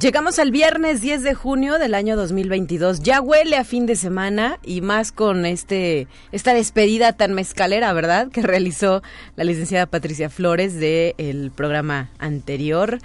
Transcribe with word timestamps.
Llegamos 0.00 0.38
al 0.38 0.50
viernes 0.50 1.00
10 1.00 1.22
de 1.22 1.32
junio 1.32 1.78
del 1.78 1.94
año 1.94 2.16
2022. 2.16 3.00
Ya 3.00 3.22
huele 3.22 3.56
a 3.56 3.64
fin 3.64 3.86
de 3.86 3.96
semana 3.96 4.58
y 4.62 4.82
más 4.82 5.10
con 5.10 5.46
este 5.46 6.06
esta 6.32 6.52
despedida 6.52 7.14
tan 7.14 7.32
mezcalera, 7.32 7.92
¿verdad? 7.94 8.28
Que 8.28 8.42
realizó 8.42 9.02
la 9.36 9.44
licenciada 9.44 9.86
Patricia 9.86 10.28
Flores 10.28 10.74
del 10.74 11.14
el 11.16 11.50
programa 11.50 12.10
anterior. 12.18 12.98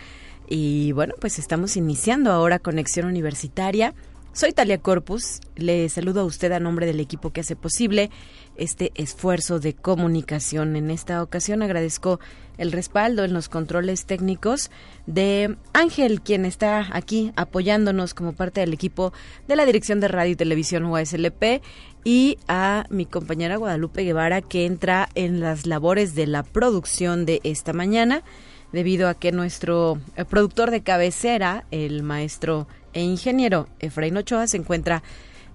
Y 0.49 0.91
bueno, 0.91 1.13
pues 1.21 1.39
estamos 1.39 1.77
iniciando 1.77 2.31
ahora 2.31 2.59
Conexión 2.59 3.05
Universitaria. 3.05 3.93
Soy 4.33 4.53
Talia 4.53 4.77
Corpus, 4.77 5.41
le 5.57 5.89
saludo 5.89 6.21
a 6.21 6.23
usted 6.23 6.53
a 6.53 6.61
nombre 6.61 6.85
del 6.85 7.01
equipo 7.01 7.31
que 7.31 7.41
hace 7.41 7.57
posible 7.57 8.09
este 8.55 8.93
esfuerzo 8.95 9.59
de 9.59 9.73
comunicación. 9.73 10.77
En 10.77 10.89
esta 10.89 11.21
ocasión 11.21 11.61
agradezco 11.61 12.21
el 12.57 12.71
respaldo 12.71 13.25
en 13.25 13.33
los 13.33 13.49
controles 13.49 14.05
técnicos 14.05 14.71
de 15.05 15.57
Ángel, 15.73 16.21
quien 16.21 16.45
está 16.45 16.87
aquí 16.95 17.33
apoyándonos 17.35 18.13
como 18.13 18.31
parte 18.31 18.61
del 18.61 18.71
equipo 18.71 19.11
de 19.49 19.57
la 19.57 19.65
Dirección 19.65 19.99
de 19.99 20.07
Radio 20.07 20.31
y 20.31 20.37
Televisión 20.37 20.85
UASLP, 20.85 21.61
y 22.05 22.37
a 22.47 22.85
mi 22.89 23.05
compañera 23.05 23.57
Guadalupe 23.57 24.03
Guevara, 24.03 24.41
que 24.41 24.65
entra 24.65 25.09
en 25.13 25.41
las 25.41 25.65
labores 25.65 26.15
de 26.15 26.27
la 26.27 26.43
producción 26.43 27.25
de 27.25 27.41
esta 27.43 27.73
mañana, 27.73 28.23
debido 28.71 29.09
a 29.09 29.13
que 29.13 29.33
nuestro 29.33 29.99
productor 30.29 30.71
de 30.71 30.83
cabecera, 30.83 31.65
el 31.71 32.01
maestro 32.03 32.67
e 32.93 33.01
ingeniero 33.01 33.67
Efraín 33.79 34.17
Ochoa, 34.17 34.47
se 34.47 34.57
encuentra 34.57 35.03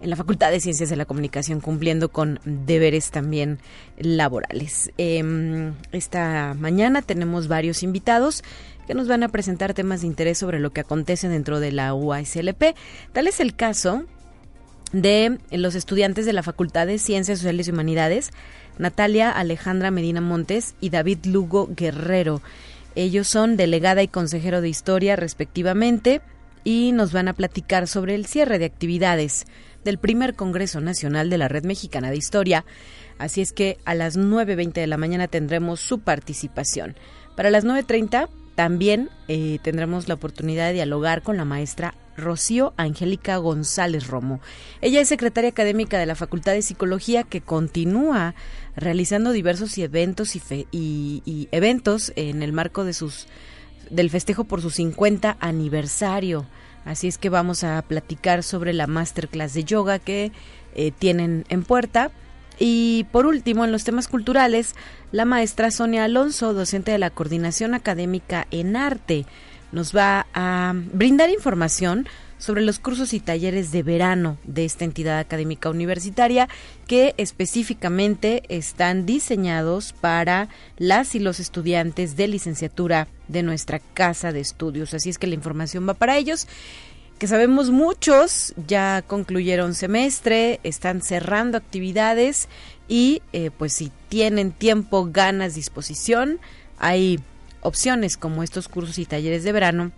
en 0.01 0.11
la 0.11 0.17
Facultad 0.17 0.51
de 0.51 0.61
Ciencias 0.61 0.91
de 0.91 0.97
la 0.97 1.07
Comunicación 1.07 1.61
cumpliendo 1.61 2.11
con 2.11 2.41
deberes 2.45 3.11
también 3.11 3.59
laborales. 3.99 4.91
Em, 4.99 5.75
esta 5.93 6.55
mañana 6.59 7.03
tenemos 7.03 7.49
varios 7.49 7.83
invitados 7.83 8.43
que 8.87 8.95
nos 8.95 9.09
van 9.09 9.23
a 9.23 9.29
presentar 9.29 9.75
temas 9.75 10.03
de 10.03 10.07
interés 10.07 10.39
sobre 10.39 10.61
lo 10.61 10.71
que 10.71 10.81
acontece 10.81 11.29
dentro 11.29 11.61
de 11.61 11.73
la 11.73 11.95
UASLP. 11.95 12.75
Tal 13.13 13.27
es 13.27 13.41
el 13.41 13.57
caso 13.57 14.05
de 14.93 15.39
los 15.51 15.75
estudiantes 15.75 16.27
de 16.27 16.33
la 16.33 16.43
Facultad 16.43 16.87
de 16.87 16.99
Ciencias 16.99 17.39
Sociales 17.39 17.67
y 17.67 17.73
Humanidades, 17.73 18.31
Natalia 18.79 19.31
Alejandra 19.31 19.91
Medina 19.91 20.21
Montes 20.21 20.75
y 20.81 20.91
David 20.91 21.25
Lugo 21.25 21.69
Guerrero. 21.75 22.43
Ellos 22.95 23.27
son 23.27 23.57
delegada 23.57 24.03
y 24.03 24.09
consejero 24.09 24.61
de 24.61 24.69
historia 24.69 25.17
respectivamente 25.17 26.21
y 26.67 26.91
nos 26.91 27.13
van 27.13 27.29
a 27.29 27.33
platicar 27.33 27.87
sobre 27.87 28.17
el 28.17 28.27
cierre 28.27 28.59
de 28.59 28.65
actividades 28.65 29.47
del 29.85 29.99
primer 29.99 30.35
Congreso 30.35 30.81
Nacional 30.81 31.31
de 31.31 31.39
la 31.39 31.47
Red 31.47 31.65
Mexicana 31.65 32.11
de 32.11 32.17
Historia. 32.17 32.65
Así 33.19 33.41
es 33.41 33.53
que 33.53 33.79
a 33.85 33.95
las 33.95 34.19
9.20 34.19 34.73
de 34.73 34.89
la 34.89 34.97
mañana 34.97 35.29
tendremos 35.29 35.79
su 35.79 36.01
participación. 36.01 36.97
Para 37.37 37.51
las 37.51 37.65
9.30 37.65 38.29
también 38.57 39.11
eh, 39.29 39.61
tendremos 39.63 40.09
la 40.09 40.15
oportunidad 40.15 40.67
de 40.67 40.73
dialogar 40.73 41.23
con 41.23 41.37
la 41.37 41.45
maestra 41.45 41.95
Rocío 42.17 42.75
Angélica 42.77 43.37
González 43.37 44.09
Romo. 44.09 44.41
Ella 44.81 45.01
es 45.01 45.09
secretaria 45.09 45.51
académica 45.51 46.01
de 46.01 46.07
la 46.07 46.17
Facultad 46.17 46.51
de 46.51 46.63
Psicología 46.63 47.23
que 47.23 47.43
continúa 47.43 48.35
realizando 48.75 49.31
diversos 49.31 49.79
eventos 49.79 50.35
y, 50.35 50.43
y 50.73 51.49
eventos 51.53 52.13
en 52.17 52.43
el 52.43 52.53
marco 52.53 52.85
de 52.85 52.93
sus 52.93 53.29
del 53.91 54.11
festejo 54.11 54.45
por 54.45 54.63
su 54.63 54.71
50 54.71 55.37
aniversario. 55.41 56.47
Así 56.85 57.09
es 57.09 57.19
que 57.19 57.31
vamos 57.31 57.65
a 57.65 57.83
platicar 57.83 58.43
sobre 58.43 58.73
la 58.73 58.87
masterclass 58.87 59.55
de 59.55 59.65
yoga 59.65 59.99
que 59.99 60.31
eh, 60.75 60.93
tienen 60.93 61.45
en 61.49 61.65
puerta. 61.65 62.11
Y 62.59 63.05
por 63.13 63.27
último, 63.27 63.65
en 63.65 63.73
los 63.73 63.85
temas 63.85 64.09
culturales, 64.09 64.75
la 65.13 65.25
maestra 65.25 65.71
Sonia 65.71 66.05
Alonso, 66.05 66.55
docente 66.55 66.93
de 66.93 66.99
la 66.99 67.11
Coordinación 67.11 67.75
Académica 67.75 68.47
en 68.51 68.77
Arte, 68.77 69.27
nos 69.73 69.95
va 69.95 70.27
a 70.33 70.73
brindar 70.75 71.29
información 71.31 72.07
sobre 72.39 72.63
los 72.63 72.79
cursos 72.79 73.13
y 73.13 73.21
talleres 73.21 73.73
de 73.73 73.83
verano 73.83 74.39
de 74.45 74.65
esta 74.65 74.85
entidad 74.85 75.19
académica 75.19 75.71
universitaria 75.71 76.49
que 76.87 77.15
específicamente 77.17 78.43
están 78.49 79.07
diseñados 79.07 79.93
para 79.93 80.49
las 80.77 81.15
y 81.15 81.19
los 81.19 81.41
estudiantes 81.41 82.17
de 82.17 82.29
licenciatura 82.29 83.09
de 83.29 83.43
nuestra 83.43 83.79
casa 83.79 84.33
de 84.33 84.41
estudios. 84.41 84.95
Así 84.95 85.11
es 85.11 85.19
que 85.19 85.27
la 85.27 85.35
información 85.35 85.89
va 85.89 85.95
para 85.95 86.17
ellos 86.17 86.47
que 87.19 87.27
sabemos 87.27 87.71
muchos 87.71 88.53
ya 88.67 89.03
concluyeron 89.07 89.75
semestre, 89.75 90.61
están 90.65 91.01
cerrando 91.01 91.57
actividades 91.57 92.49
y 92.89 93.23
eh, 93.33 93.51
pues 93.57 93.73
si 93.73 93.91
tienen 94.09 94.53
tiempo, 94.53 95.09
ganas, 95.11 95.55
disposición, 95.55 96.39
hay 96.79 97.19
opciones 97.63 98.17
como 98.17 98.43
estos 98.43 98.69
cursos 98.69 98.99
y 98.99 99.07
talleres 99.07 99.45
de 99.45 99.53
verano 99.53 99.93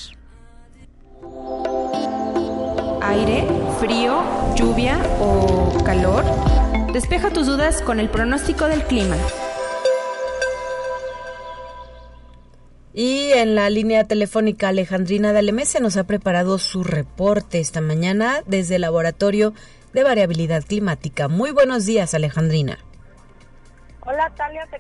aire, 3.01 3.47
frío, 3.79 4.23
lluvia 4.55 4.97
o 5.19 5.83
calor? 5.83 6.23
Despeja 6.93 7.31
tus 7.31 7.47
dudas 7.47 7.81
con 7.81 7.99
el 7.99 8.09
pronóstico 8.09 8.67
del 8.67 8.83
clima. 8.83 9.15
Y 12.93 13.31
en 13.31 13.55
la 13.55 13.69
línea 13.69 14.03
telefónica 14.03 14.69
Alejandrina 14.69 15.33
Dalemese 15.33 15.79
nos 15.79 15.97
ha 15.97 16.03
preparado 16.03 16.59
su 16.59 16.83
reporte 16.83 17.59
esta 17.59 17.81
mañana 17.81 18.43
desde 18.45 18.75
el 18.75 18.81
Laboratorio 18.81 19.53
de 19.93 20.03
Variabilidad 20.03 20.63
Climática. 20.63 21.27
Muy 21.27 21.51
buenos 21.51 21.85
días, 21.85 22.13
Alejandrina. 22.13 22.77
Hola, 24.01 24.31
Talia, 24.35 24.67
te, 24.67 24.79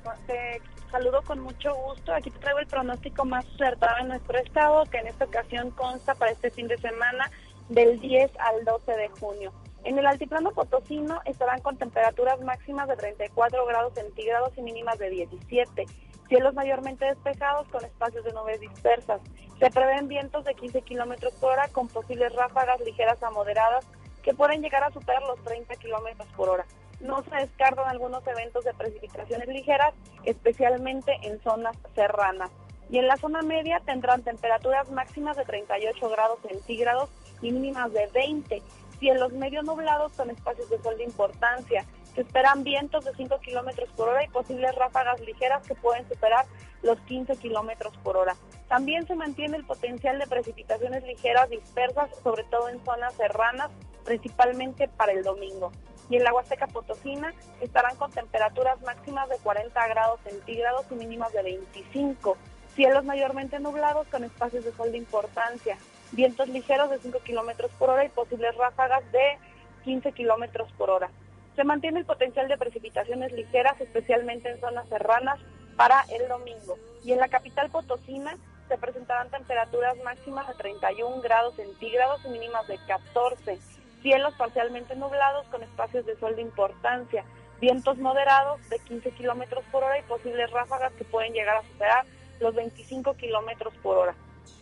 saludo 0.93 1.23
con 1.23 1.39
mucho 1.39 1.73
gusto. 1.73 2.13
Aquí 2.13 2.29
te 2.29 2.37
traigo 2.37 2.59
el 2.59 2.67
pronóstico 2.67 3.25
más 3.25 3.43
acertado 3.55 3.97
en 4.01 4.09
nuestro 4.09 4.37
estado, 4.37 4.85
que 4.85 4.99
en 4.99 5.07
esta 5.07 5.25
ocasión 5.25 5.71
consta 5.71 6.13
para 6.13 6.31
este 6.31 6.51
fin 6.51 6.67
de 6.67 6.77
semana 6.77 7.31
del 7.69 7.99
10 7.99 8.31
al 8.37 8.63
12 8.63 8.91
de 8.91 9.09
junio. 9.09 9.51
En 9.85 9.97
el 9.97 10.05
altiplano 10.05 10.51
potosino 10.51 11.19
estarán 11.25 11.61
con 11.61 11.77
temperaturas 11.77 12.39
máximas 12.41 12.87
de 12.87 12.95
34 12.95 13.65
grados 13.65 13.93
centígrados 13.95 14.55
y 14.55 14.61
mínimas 14.61 14.99
de 14.99 15.09
17. 15.09 15.85
Cielos 16.27 16.53
mayormente 16.53 17.05
despejados 17.05 17.67
con 17.69 17.83
espacios 17.83 18.23
de 18.23 18.33
nubes 18.33 18.61
dispersas. 18.61 19.19
Se 19.57 19.71
prevén 19.71 20.07
vientos 20.07 20.45
de 20.45 20.53
15 20.53 20.83
kilómetros 20.83 21.33
por 21.41 21.53
hora 21.53 21.69
con 21.69 21.87
posibles 21.87 22.35
ráfagas 22.35 22.79
ligeras 22.81 23.21
a 23.23 23.31
moderadas 23.31 23.83
que 24.21 24.35
pueden 24.35 24.61
llegar 24.61 24.83
a 24.83 24.91
superar 24.91 25.23
los 25.23 25.43
30 25.43 25.75
kilómetros 25.77 26.27
por 26.37 26.49
hora. 26.49 26.65
No 27.03 27.21
se 27.21 27.35
descartan 27.35 27.89
algunos 27.89 28.25
eventos 28.25 28.63
de 28.63 28.73
precipitaciones 28.73 29.49
ligeras, 29.49 29.93
especialmente 30.23 31.11
en 31.23 31.41
zonas 31.43 31.75
serranas. 31.95 32.49
Y 32.89 32.97
en 32.97 33.07
la 33.07 33.17
zona 33.17 33.41
media 33.41 33.81
tendrán 33.85 34.23
temperaturas 34.23 34.89
máximas 34.89 35.35
de 35.35 35.43
38 35.43 36.09
grados 36.09 36.39
centígrados 36.47 37.09
y 37.41 37.51
mínimas 37.51 37.91
de 37.91 38.07
20. 38.07 38.61
Cielos 38.99 39.33
medio 39.33 39.63
nublados 39.63 40.13
con 40.13 40.29
espacios 40.29 40.69
de 40.69 40.81
sol 40.81 40.95
de 40.97 41.03
importancia. 41.03 41.85
Se 42.15 42.21
esperan 42.21 42.63
vientos 42.63 43.03
de 43.03 43.13
5 43.13 43.37
kilómetros 43.39 43.89
por 43.97 44.07
hora 44.07 44.23
y 44.23 44.29
posibles 44.29 44.73
ráfagas 44.75 45.19
ligeras 45.19 45.67
que 45.67 45.75
pueden 45.75 46.07
superar 46.07 46.45
los 46.83 46.97
15 47.01 47.35
kilómetros 47.35 47.97
por 47.97 48.15
hora. 48.15 48.37
También 48.69 49.05
se 49.07 49.15
mantiene 49.15 49.57
el 49.57 49.65
potencial 49.65 50.19
de 50.19 50.27
precipitaciones 50.27 51.03
ligeras 51.03 51.49
dispersas, 51.49 52.11
sobre 52.23 52.45
todo 52.45 52.69
en 52.69 52.81
zonas 52.85 53.13
serranas, 53.15 53.71
principalmente 54.05 54.87
para 54.87 55.11
el 55.11 55.23
domingo. 55.23 55.71
Y 56.09 56.17
en 56.17 56.23
la 56.23 56.33
Huasteca 56.33 56.67
Potosina 56.67 57.33
estarán 57.61 57.95
con 57.95 58.11
temperaturas 58.11 58.81
máximas 58.81 59.29
de 59.29 59.37
40 59.37 59.87
grados 59.87 60.19
centígrados 60.23 60.85
y 60.91 60.95
mínimas 60.95 61.31
de 61.33 61.43
25. 61.43 62.37
Cielos 62.75 63.05
mayormente 63.05 63.59
nublados 63.59 64.07
con 64.07 64.23
espacios 64.23 64.65
de 64.65 64.73
sol 64.73 64.91
de 64.91 64.97
importancia. 64.97 65.77
Vientos 66.11 66.47
ligeros 66.49 66.89
de 66.89 66.99
5 66.99 67.19
kilómetros 67.19 67.71
por 67.79 67.89
hora 67.89 68.05
y 68.05 68.09
posibles 68.09 68.55
ráfagas 68.55 69.03
de 69.11 69.37
15 69.83 70.11
kilómetros 70.11 70.71
por 70.73 70.89
hora. 70.89 71.09
Se 71.55 71.63
mantiene 71.63 71.99
el 71.99 72.05
potencial 72.05 72.47
de 72.47 72.57
precipitaciones 72.57 73.31
ligeras, 73.31 73.79
especialmente 73.79 74.49
en 74.49 74.59
zonas 74.59 74.87
serranas, 74.89 75.39
para 75.75 76.03
el 76.09 76.27
domingo. 76.27 76.77
Y 77.03 77.11
en 77.11 77.19
la 77.19 77.27
capital 77.27 77.69
potosina 77.69 78.37
se 78.67 78.77
presentarán 78.77 79.29
temperaturas 79.29 79.95
máximas 80.03 80.47
de 80.47 80.53
31 80.55 81.21
grados 81.21 81.55
centígrados 81.55 82.21
y 82.25 82.29
mínimas 82.29 82.67
de 82.67 82.79
14. 82.87 83.59
Cielos 84.03 84.33
parcialmente 84.35 84.97
nublados 84.97 85.47
con 85.47 85.63
espacios 85.63 86.05
de 86.05 86.17
sol 86.17 86.35
de 86.35 86.41
importancia. 86.41 87.23
Vientos 87.61 87.97
moderados 87.97 88.59
de 88.69 88.77
15 88.79 89.11
kilómetros 89.11 89.63
por 89.71 89.81
hora 89.81 89.97
y 89.97 90.03
posibles 90.03 90.51
ráfagas 90.51 90.91
que 90.93 91.05
pueden 91.05 91.31
llegar 91.31 91.55
a 91.55 91.63
superar 91.63 92.05
los 92.41 92.53
25 92.53 93.15
kilómetros 93.15 93.73
por 93.81 93.97
hora. 93.97 94.15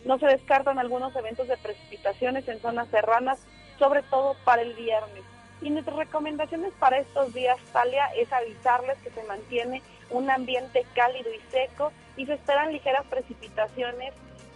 No 0.04 0.16
se 0.20 0.26
descartan 0.26 0.78
algunos 0.78 1.14
eventos 1.16 1.48
de 1.48 1.56
precipitaciones 1.56 2.46
en 2.46 2.60
zonas 2.60 2.88
serranas, 2.88 3.44
sobre 3.80 4.02
todo 4.02 4.36
para 4.44 4.62
el 4.62 4.74
viernes. 4.74 5.24
Y 5.60 5.70
nuestras 5.70 5.96
recomendaciones 5.96 6.72
para 6.78 6.98
estos 6.98 7.34
días, 7.34 7.58
Talia, 7.72 8.06
es 8.16 8.32
avisarles 8.32 8.96
que 8.98 9.10
se 9.10 9.24
mantiene 9.24 9.82
un 10.10 10.30
ambiente 10.30 10.86
cálido 10.94 11.30
y 11.34 11.40
seco 11.50 11.90
y 12.16 12.26
se 12.26 12.34
esperan 12.34 12.72
ligeras 12.72 13.04
precipitaciones 13.06 14.14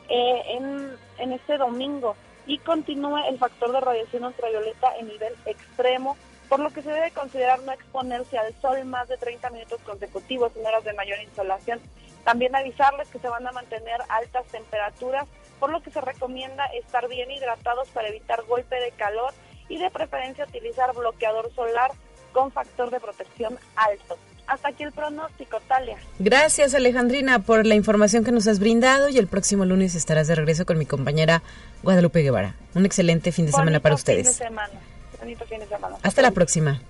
eh, 0.09 0.43
en, 0.50 0.97
en 1.19 1.33
este 1.33 1.59
domingo 1.59 2.15
y 2.46 2.58
continúa 2.58 3.26
el 3.28 3.38
factor 3.38 3.72
de 3.72 3.81
radiación 3.81 4.25
ultravioleta 4.25 4.96
en 4.96 5.08
nivel 5.08 5.34
extremo, 5.46 6.16
por 6.48 6.60
lo 6.60 6.70
que 6.70 6.82
se 6.82 6.90
debe 6.90 7.10
considerar 7.10 7.60
no 7.62 7.72
exponerse 7.72 8.38
al 8.38 8.54
sol 8.60 8.84
más 8.84 9.08
de 9.08 9.16
30 9.16 9.50
minutos 9.50 9.81
consecutivos 9.84 10.52
en 10.56 10.64
horas 10.64 10.84
de 10.84 10.93
mayor 10.93 11.19
insolación. 11.20 11.81
También 12.25 12.54
avisarles 12.54 13.08
que 13.08 13.19
se 13.19 13.28
van 13.28 13.46
a 13.46 13.52
mantener 13.52 14.00
altas 14.08 14.46
temperaturas, 14.46 15.26
por 15.58 15.70
lo 15.70 15.82
que 15.82 15.90
se 15.90 16.00
recomienda 16.00 16.64
estar 16.66 17.08
bien 17.08 17.31
hidratados 17.31 17.88
para 17.88 18.08
evitar 18.08 18.43
golpe 18.44 18.76
de 18.76 18.92
calor 18.92 19.32
y 19.69 19.78
de 19.78 19.90
preferencia 19.90 20.44
utilizar 20.44 20.94
bloqueador 20.94 21.52
solar 21.54 21.90
con 22.32 22.52
factor 22.52 22.90
de 22.90 23.00
protección 23.00 23.58
alto. 23.75 24.19
Hasta 24.46 24.69
aquí 24.69 24.84
el 24.84 24.93
pronóstico, 24.93 25.58
Talia. 25.66 25.96
Gracias, 26.19 26.75
Alejandrina, 26.75 27.40
por 27.40 27.66
la 27.66 27.75
información 27.75 28.25
que 28.25 28.32
nos 28.32 28.46
has 28.46 28.60
brindado 28.60 29.08
y 29.08 29.19
el 29.19 29.26
próximo 29.26 29.64
lunes 29.64 29.94
estarás 29.94 30.28
de 30.28 30.37
regreso 30.37 30.64
con 30.66 30.78
mi 30.78 30.87
compañera 30.87 31.43
Guadalupe 31.82 32.22
Guevara. 32.22 32.54
Un 32.75 32.87
excelente 32.87 33.32
fin 33.32 33.46
de 33.46 33.52
semana 33.52 33.81
para 33.81 33.94
ustedes. 33.94 34.28
Fin 34.28 34.38
de 34.38 34.44
semana. 34.44 34.81
Bonito 35.19 35.44
fin 35.46 35.60
de 35.60 35.66
semana. 35.66 35.96
Hasta 36.02 36.22
la 36.22 36.31
próxima. 36.31 36.81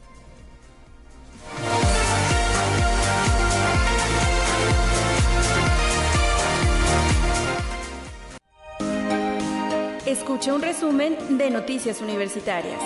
Escucha 10.05 10.55
un 10.55 10.63
resumen 10.63 11.17
de 11.39 11.51
Noticias 11.51 12.01
Universitarias. 12.01 12.79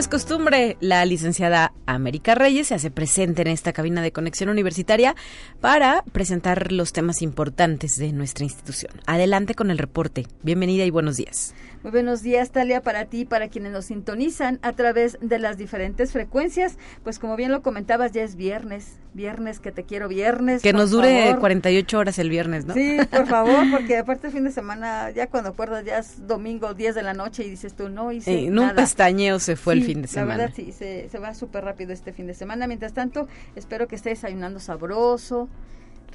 Es 0.00 0.08
costumbre, 0.08 0.78
la 0.80 1.04
licenciada 1.04 1.74
América 1.84 2.34
Reyes 2.34 2.68
se 2.68 2.74
hace 2.74 2.90
presente 2.90 3.42
en 3.42 3.48
esta 3.48 3.74
cabina 3.74 4.00
de 4.00 4.12
conexión 4.12 4.48
universitaria 4.48 5.14
para 5.60 6.02
presentar 6.12 6.72
los 6.72 6.94
temas 6.94 7.20
importantes 7.20 7.98
de 7.98 8.10
nuestra 8.12 8.44
institución. 8.44 8.92
Adelante 9.04 9.54
con 9.54 9.70
el 9.70 9.76
reporte. 9.76 10.26
Bienvenida 10.42 10.86
y 10.86 10.90
buenos 10.90 11.18
días. 11.18 11.54
Muy 11.82 11.92
buenos 11.92 12.22
días, 12.22 12.50
Talia, 12.50 12.82
para 12.82 13.06
ti 13.06 13.20
y 13.20 13.24
para 13.24 13.48
quienes 13.48 13.72
nos 13.72 13.86
sintonizan 13.86 14.58
a 14.60 14.72
través 14.72 15.16
de 15.22 15.38
las 15.38 15.56
diferentes 15.56 16.12
frecuencias. 16.12 16.76
Pues 17.02 17.18
como 17.18 17.36
bien 17.36 17.50
lo 17.52 17.62
comentabas, 17.62 18.12
ya 18.12 18.22
es 18.22 18.36
viernes, 18.36 18.98
viernes 19.14 19.60
que 19.60 19.72
te 19.72 19.84
quiero 19.84 20.06
viernes. 20.06 20.60
Que 20.60 20.74
nos 20.74 20.90
dure 20.90 21.24
favor. 21.24 21.40
48 21.40 21.98
horas 21.98 22.18
el 22.18 22.28
viernes, 22.28 22.66
¿no? 22.66 22.74
Sí, 22.74 22.98
por 23.10 23.26
favor, 23.28 23.64
porque 23.70 23.96
aparte 23.96 24.26
el 24.26 24.32
fin 24.34 24.44
de 24.44 24.52
semana, 24.52 25.10
ya 25.10 25.28
cuando 25.28 25.50
acuerdas, 25.50 25.86
ya 25.86 25.98
es 25.98 26.26
domingo, 26.26 26.74
10 26.74 26.94
de 26.94 27.02
la 27.02 27.14
noche 27.14 27.44
y 27.44 27.48
dices 27.48 27.72
tú, 27.72 27.88
no 27.88 28.12
hice 28.12 28.44
eh, 28.44 28.50
nada. 28.50 28.70
Un 28.70 28.76
pestañeo 28.76 29.38
se 29.38 29.56
fue 29.56 29.74
sí, 29.74 29.80
el 29.80 29.86
fin 29.92 30.02
de 30.02 30.08
semana. 30.08 30.36
La 30.36 30.42
verdad, 30.44 30.54
sí, 30.56 30.72
se, 30.72 31.08
se 31.08 31.18
va 31.18 31.34
súper 31.34 31.64
rápido 31.64 31.92
este 31.92 32.12
fin 32.12 32.26
de 32.26 32.34
semana. 32.34 32.66
Mientras 32.66 32.92
tanto, 32.92 33.28
espero 33.56 33.88
que 33.88 33.96
estés 33.96 34.20
desayunando 34.20 34.60
sabroso, 34.60 35.48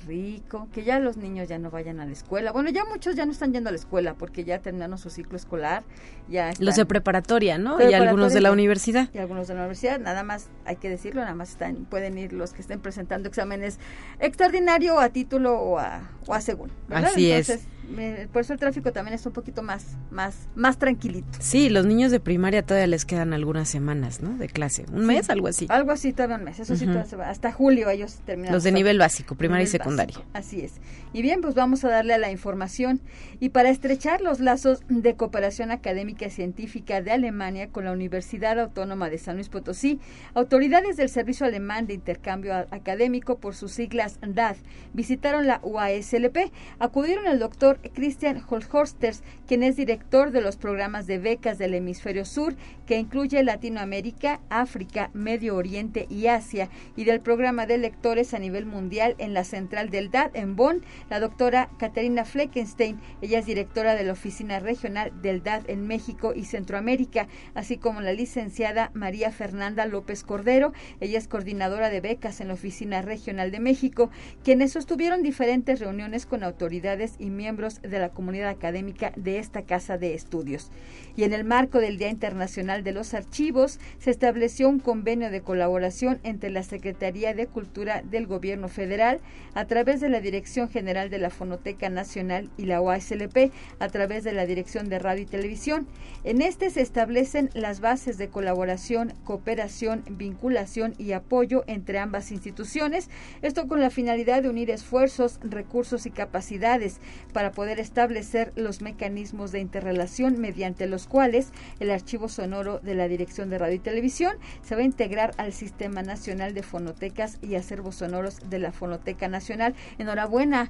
rico, 0.07 0.67
que 0.73 0.83
ya 0.83 0.99
los 0.99 1.17
niños 1.17 1.47
ya 1.47 1.57
no 1.57 1.71
vayan 1.71 1.99
a 1.99 2.05
la 2.05 2.11
escuela. 2.11 2.51
Bueno, 2.51 2.69
ya 2.69 2.85
muchos 2.85 3.15
ya 3.15 3.25
no 3.25 3.31
están 3.31 3.53
yendo 3.53 3.69
a 3.69 3.71
la 3.71 3.77
escuela 3.77 4.13
porque 4.13 4.43
ya 4.43 4.59
terminaron 4.59 4.97
su 4.97 5.09
ciclo 5.09 5.37
escolar. 5.37 5.83
Ya 6.29 6.49
están, 6.49 6.65
los 6.65 6.75
de 6.75 6.85
preparatoria, 6.85 7.57
¿no? 7.57 7.77
Preparatoria, 7.77 7.97
y 7.97 8.01
algunos 8.07 8.33
de 8.33 8.41
la 8.41 8.51
universidad. 8.51 9.09
Y 9.13 9.17
algunos 9.17 9.47
de 9.47 9.55
la 9.55 9.61
universidad, 9.61 9.99
nada 9.99 10.23
más 10.23 10.49
hay 10.65 10.75
que 10.77 10.89
decirlo, 10.89 11.21
nada 11.21 11.35
más 11.35 11.51
están 11.51 11.85
pueden 11.85 12.17
ir 12.17 12.33
los 12.33 12.53
que 12.53 12.61
estén 12.61 12.79
presentando 12.79 13.27
exámenes 13.29 13.79
extraordinario 14.19 14.99
a 14.99 15.09
título 15.09 15.59
o 15.59 15.79
a, 15.79 16.09
o 16.27 16.33
a 16.33 16.41
según. 16.41 16.71
¿verdad? 16.87 17.11
Así 17.11 17.31
Entonces, 17.31 17.61
es. 17.61 18.27
Por 18.29 18.41
eso 18.41 18.53
el 18.53 18.59
tráfico 18.59 18.91
también 18.91 19.13
es 19.13 19.25
un 19.27 19.31
poquito 19.31 19.61
más 19.61 19.85
más 20.09 20.47
más 20.55 20.77
tranquilito. 20.79 21.37
Sí, 21.39 21.69
los 21.69 21.85
niños 21.85 22.11
de 22.11 22.19
primaria 22.19 22.65
todavía 22.65 22.87
les 22.87 23.05
quedan 23.05 23.31
algunas 23.33 23.69
semanas, 23.69 24.21
¿no? 24.21 24.35
De 24.37 24.47
clase, 24.47 24.85
un 24.91 25.05
mes, 25.05 25.27
sí, 25.27 25.31
algo 25.31 25.47
así. 25.47 25.67
Algo 25.69 25.91
así 25.91 26.11
todavía 26.11 26.37
un 26.37 26.43
mes, 26.45 26.59
eso 26.59 26.73
uh 26.73 26.75
-huh. 26.75 26.79
sí 26.79 26.85
todavía. 26.87 27.29
Hasta 27.29 27.51
julio 27.51 27.89
ellos 27.89 28.19
terminan. 28.25 28.53
Los 28.53 28.63
de 28.63 28.71
nivel 28.71 28.97
básico, 28.97 29.35
primaria 29.35 29.65
y 29.65 29.67
secundaria. 29.67 30.17
Básico. 30.17 30.29
Así 30.33 30.61
es. 30.61 30.73
Y 31.15 31.21
bien, 31.21 31.39
pues 31.39 31.55
vamos 31.55 31.85
a 31.85 31.89
darle 31.89 32.13
a 32.13 32.17
la 32.17 32.29
información 32.29 32.99
y 33.39 33.47
para 33.47 33.69
estrechar 33.69 34.19
los 34.19 34.41
lazos 34.41 34.81
de 34.89 35.15
cooperación 35.15 35.71
académica 35.71 36.25
y 36.25 36.29
científica 36.29 37.01
de 37.01 37.11
Alemania 37.11 37.69
con 37.69 37.85
la 37.85 37.93
Universidad 37.93 38.59
Autónoma 38.59 39.09
de 39.09 39.17
San 39.17 39.35
Luis 39.35 39.47
Potosí, 39.47 40.01
autoridades 40.33 40.97
del 40.97 41.07
Servicio 41.07 41.45
Alemán 41.45 41.87
de 41.87 41.93
Intercambio 41.93 42.53
Académico, 42.69 43.37
por 43.37 43.55
sus 43.55 43.71
siglas 43.71 44.19
DAD, 44.27 44.57
visitaron 44.91 45.47
la 45.47 45.61
UASLP. 45.63 46.51
Acudieron 46.79 47.27
el 47.27 47.39
doctor 47.39 47.79
Christian 47.93 48.43
Holhorsters, 48.49 49.23
quien 49.47 49.63
es 49.63 49.77
director 49.77 50.31
de 50.31 50.41
los 50.41 50.57
programas 50.57 51.07
de 51.07 51.19
becas 51.19 51.57
del 51.57 51.75
Hemisferio 51.75 52.25
Sur, 52.25 52.55
que 52.85 52.99
incluye 52.99 53.41
Latinoamérica, 53.41 54.41
África, 54.49 55.11
Medio 55.13 55.55
Oriente 55.55 56.07
y 56.09 56.27
Asia, 56.27 56.67
y 56.97 57.05
del 57.05 57.21
programa 57.21 57.67
de 57.67 57.77
lectores 57.77 58.33
a 58.33 58.39
nivel 58.39 58.65
mundial 58.65 59.15
en 59.17 59.33
la 59.33 59.45
central 59.45 59.89
del 59.89 60.11
DAD 60.11 60.31
en 60.33 60.57
Bonn, 60.57 60.83
la 61.09 61.19
doctora 61.19 61.69
Caterina 61.77 62.25
Fleckenstein. 62.25 62.99
Ella 63.21 63.39
es 63.39 63.45
directora 63.45 63.95
de 63.95 64.03
la 64.03 64.13
Oficina 64.13 64.59
Regional 64.59 65.11
del 65.21 65.43
DAD 65.43 65.69
en 65.69 65.87
México 65.87 66.33
y 66.35 66.45
Centroamérica, 66.45 67.27
así 67.53 67.77
como 67.77 68.01
la 68.01 68.13
licenciada 68.13 68.91
María 68.93 69.31
Fernanda 69.31 69.85
López 69.85 70.23
Cordero. 70.23 70.73
Ella 70.99 71.17
es 71.17 71.27
coordinadora 71.27 71.89
de 71.89 72.01
becas 72.01 72.41
en 72.41 72.47
la 72.47 72.55
Oficina 72.55 73.01
Regional 73.01 73.51
de 73.51 73.59
México, 73.59 74.09
quienes 74.43 74.71
sostuvieron 74.71 75.21
diferentes 75.21 75.79
reuniones 75.79 76.25
con 76.25 76.43
autoridades 76.43 77.15
y 77.19 77.29
miembros 77.29 77.81
de 77.81 77.99
la 77.99 78.09
comunidad 78.09 78.49
académica 78.49 79.11
de 79.15 79.39
esta 79.39 79.63
casa 79.63 79.97
de 79.97 80.13
estudios. 80.13 80.71
Y 81.15 81.23
en 81.23 81.33
el 81.33 81.43
marco 81.43 81.79
del 81.79 81.97
Día 81.97 82.09
Internacional 82.09 82.83
de 82.83 82.91
los 82.91 83.13
Archivos, 83.13 83.79
se 83.99 84.11
estableció 84.11 84.67
un 84.67 84.79
convenio 84.79 85.29
de 85.29 85.41
colaboración 85.41 86.19
entre 86.23 86.49
la 86.49 86.63
Secretaría 86.63 87.33
de 87.33 87.47
Cultura 87.47 88.01
del 88.01 88.27
Gobierno 88.27 88.67
Federal, 88.67 89.19
a 89.53 89.65
través 89.65 90.01
de 90.01 90.09
la 90.09 90.19
Dirección 90.19 90.69
General 90.69 90.84
de 90.85 91.17
la 91.17 91.31
Fonoteca 91.31 91.89
Nacional 91.89 92.51
y 92.57 92.65
la 92.65 92.79
OASLP, 92.79 93.51
a 93.79 93.87
través 93.87 94.23
de 94.23 94.33
la 94.33 94.45
Dirección 94.45 94.87
de 94.87 94.99
Radio 94.99 95.23
y 95.23 95.25
Televisión. 95.25 95.87
En 96.23 96.43
este 96.43 96.69
se 96.69 96.81
establecen 96.81 97.49
las 97.55 97.79
bases 97.79 98.19
de 98.19 98.29
colaboración, 98.29 99.13
cooperación, 99.23 100.03
vinculación 100.07 100.93
y 100.99 101.13
apoyo 101.13 101.63
entre 101.65 101.97
ambas 101.97 102.31
instituciones, 102.31 103.09
esto 103.41 103.67
con 103.67 103.81
la 103.81 103.89
finalidad 103.89 104.43
de 104.43 104.49
unir 104.49 104.69
esfuerzos, 104.69 105.39
recursos 105.41 106.05
y 106.05 106.11
capacidades 106.11 106.99
para 107.33 107.51
poder 107.51 107.79
establecer 107.79 108.53
los 108.55 108.81
mecanismos 108.81 109.51
de 109.51 109.61
interrelación 109.61 110.39
mediante 110.39 110.85
los 110.85 111.07
cuales 111.07 111.49
el 111.79 111.89
archivo 111.89 112.29
sonoro 112.29 112.77
de 112.77 112.93
la 112.93 113.07
Dirección 113.07 113.49
de 113.49 113.57
Radio 113.57 113.75
y 113.75 113.79
Televisión 113.79 114.35
se 114.61 114.75
va 114.75 114.81
a 114.81 114.85
integrar 114.85 115.31
al 115.37 115.51
Sistema 115.51 116.03
Nacional 116.03 116.53
de 116.53 116.61
Fonotecas 116.61 117.39
y 117.41 117.55
Acervos 117.55 117.95
Sonoros 117.95 118.49
de 118.49 118.59
la 118.59 118.71
Fonoteca 118.71 119.27
Nacional. 119.27 119.73
Enhorabuena 119.97 120.69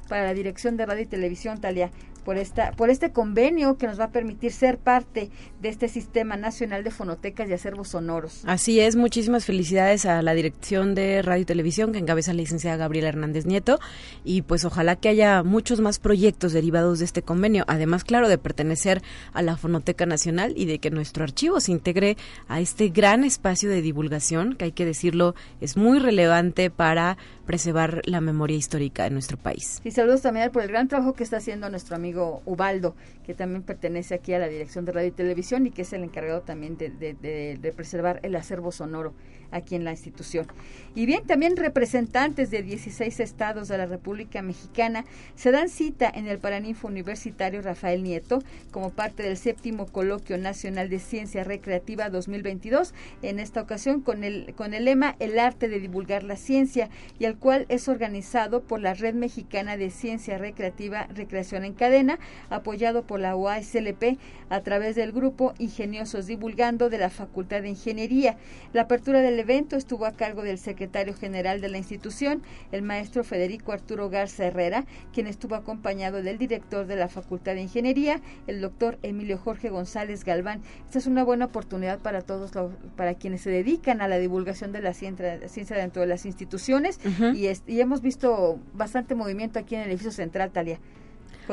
para 0.11 0.25
la 0.25 0.33
Dirección 0.33 0.75
de 0.75 0.85
Radio 0.85 1.03
y 1.03 1.05
Televisión, 1.05 1.61
Talia 1.61 1.89
por 2.23 2.37
esta 2.37 2.71
por 2.73 2.89
este 2.89 3.11
convenio 3.11 3.77
que 3.77 3.87
nos 3.87 3.99
va 3.99 4.05
a 4.05 4.11
permitir 4.11 4.51
ser 4.51 4.77
parte 4.77 5.29
de 5.61 5.69
este 5.69 5.87
sistema 5.87 6.37
nacional 6.37 6.83
de 6.83 6.91
fonotecas 6.91 7.49
y 7.49 7.53
acervos 7.53 7.89
sonoros. 7.89 8.43
Así 8.45 8.79
es, 8.79 8.95
muchísimas 8.95 9.45
felicidades 9.45 10.05
a 10.05 10.21
la 10.21 10.33
dirección 10.33 10.95
de 10.95 11.21
Radio 11.21 11.43
y 11.43 11.45
Televisión 11.45 11.91
que 11.91 11.99
encabeza 11.99 12.33
la 12.33 12.37
licenciada 12.37 12.77
Gabriela 12.77 13.09
Hernández 13.09 13.45
Nieto 13.45 13.79
y 14.23 14.43
pues 14.43 14.65
ojalá 14.65 14.95
que 14.95 15.09
haya 15.09 15.43
muchos 15.43 15.81
más 15.81 15.99
proyectos 15.99 16.53
derivados 16.53 16.99
de 16.99 17.05
este 17.05 17.21
convenio, 17.21 17.63
además 17.67 18.03
claro 18.03 18.29
de 18.29 18.37
pertenecer 18.37 19.01
a 19.33 19.41
la 19.41 19.57
Fonoteca 19.57 20.05
Nacional 20.05 20.53
y 20.55 20.65
de 20.65 20.79
que 20.79 20.91
nuestro 20.91 21.23
archivo 21.23 21.59
se 21.59 21.71
integre 21.71 22.17
a 22.47 22.59
este 22.59 22.89
gran 22.89 23.23
espacio 23.23 23.69
de 23.69 23.81
divulgación 23.81 24.55
que 24.55 24.65
hay 24.65 24.71
que 24.71 24.85
decirlo 24.85 25.35
es 25.59 25.77
muy 25.77 25.99
relevante 25.99 26.69
para 26.69 27.17
preservar 27.45 28.01
la 28.05 28.21
memoria 28.21 28.55
histórica 28.55 29.03
de 29.03 29.09
nuestro 29.09 29.37
país. 29.37 29.81
Saludos 30.01 30.23
también 30.23 30.51
por 30.51 30.63
el 30.63 30.69
gran 30.69 30.87
trabajo 30.87 31.13
que 31.13 31.23
está 31.23 31.37
haciendo 31.37 31.69
nuestro 31.69 31.95
amigo 31.95 32.41
Ubaldo, 32.45 32.95
que 33.23 33.35
también 33.35 33.61
pertenece 33.61 34.15
aquí 34.15 34.33
a 34.33 34.39
la 34.39 34.47
Dirección 34.47 34.83
de 34.83 34.93
Radio 34.93 35.09
y 35.09 35.11
Televisión 35.11 35.67
y 35.67 35.69
que 35.69 35.83
es 35.83 35.93
el 35.93 36.03
encargado 36.03 36.41
también 36.41 36.75
de, 36.75 36.89
de 36.89 37.73
preservar 37.75 38.19
el 38.23 38.35
acervo 38.35 38.71
sonoro 38.71 39.13
aquí 39.51 39.75
en 39.75 39.83
la 39.83 39.91
institución. 39.91 40.47
Y 40.95 41.05
bien, 41.05 41.25
también 41.25 41.55
representantes 41.55 42.51
de 42.51 42.63
16 42.63 43.19
estados 43.19 43.67
de 43.67 43.77
la 43.77 43.85
República 43.85 44.41
Mexicana 44.41 45.05
se 45.35 45.51
dan 45.51 45.69
cita 45.69 46.11
en 46.13 46.27
el 46.27 46.39
Paraninfo 46.39 46.87
Universitario 46.87 47.61
Rafael 47.61 48.03
Nieto 48.03 48.43
como 48.71 48.89
parte 48.89 49.23
del 49.23 49.37
séptimo 49.37 49.85
Coloquio 49.85 50.37
Nacional 50.37 50.89
de 50.89 50.99
Ciencia 50.99 51.43
Recreativa 51.43 52.09
2022, 52.09 52.93
en 53.21 53.39
esta 53.39 53.61
ocasión 53.61 54.01
con 54.01 54.23
el, 54.23 54.53
con 54.55 54.73
el 54.73 54.85
lema 54.85 55.15
El 55.19 55.39
arte 55.39 55.67
de 55.67 55.79
divulgar 55.79 56.23
la 56.23 56.35
ciencia, 56.35 56.89
y 57.19 57.25
el 57.25 57.37
cual 57.37 57.65
es 57.69 57.87
organizado 57.87 58.61
por 58.61 58.81
la 58.81 58.93
Red 58.93 59.15
Mexicana 59.15 59.77
de 59.77 59.89
Ciencia 59.89 60.37
Recreativa 60.37 61.07
Recreación 61.13 61.63
en 61.63 61.73
Cadena, 61.73 62.19
apoyado 62.49 63.03
por 63.03 63.19
la 63.19 63.35
UASLP 63.35 64.17
a 64.49 64.61
través 64.61 64.95
del 64.95 65.11
grupo 65.11 65.53
Ingeniosos 65.57 66.27
Divulgando 66.27 66.89
de 66.89 66.97
la 66.97 67.09
Facultad 67.09 67.61
de 67.61 67.69
Ingeniería. 67.69 68.37
La 68.73 68.83
apertura 68.83 69.21
del 69.21 69.37
evento 69.41 69.75
estuvo 69.75 70.05
a 70.05 70.13
cargo 70.13 70.43
del 70.43 70.57
secretario 70.57 71.13
general 71.13 71.61
de 71.61 71.69
la 71.69 71.77
institución, 71.77 72.41
el 72.71 72.81
maestro 72.81 73.23
Federico 73.23 73.71
Arturo 73.71 74.09
Garza 74.09 74.45
Herrera, 74.45 74.85
quien 75.13 75.27
estuvo 75.27 75.55
acompañado 75.55 76.23
del 76.23 76.37
director 76.37 76.87
de 76.87 76.95
la 76.95 77.07
Facultad 77.07 77.55
de 77.55 77.61
Ingeniería, 77.61 78.21
el 78.47 78.61
doctor 78.61 78.97
Emilio 79.03 79.37
Jorge 79.37 79.69
González 79.69 80.23
Galván. 80.23 80.61
Esta 80.85 80.99
es 80.99 81.07
una 81.07 81.23
buena 81.23 81.45
oportunidad 81.45 81.99
para 81.99 82.21
todos, 82.21 82.55
los, 82.55 82.71
para 82.95 83.15
quienes 83.15 83.41
se 83.41 83.49
dedican 83.49 84.01
a 84.01 84.07
la 84.07 84.17
divulgación 84.17 84.71
de 84.71 84.81
la 84.81 84.93
ciencia, 84.93 85.37
dentro 85.77 86.01
de 86.01 86.07
las 86.07 86.25
instituciones 86.25 86.99
y, 87.33 87.47
y 87.67 87.81
hemos 87.81 88.01
visto 88.01 88.59
bastante 88.73 89.15
movimiento 89.15 89.59
aquí 89.59 89.75
en 89.75 89.81
el 89.81 89.89
edificio 89.89 90.11
central, 90.11 90.51
Talia. 90.51 90.79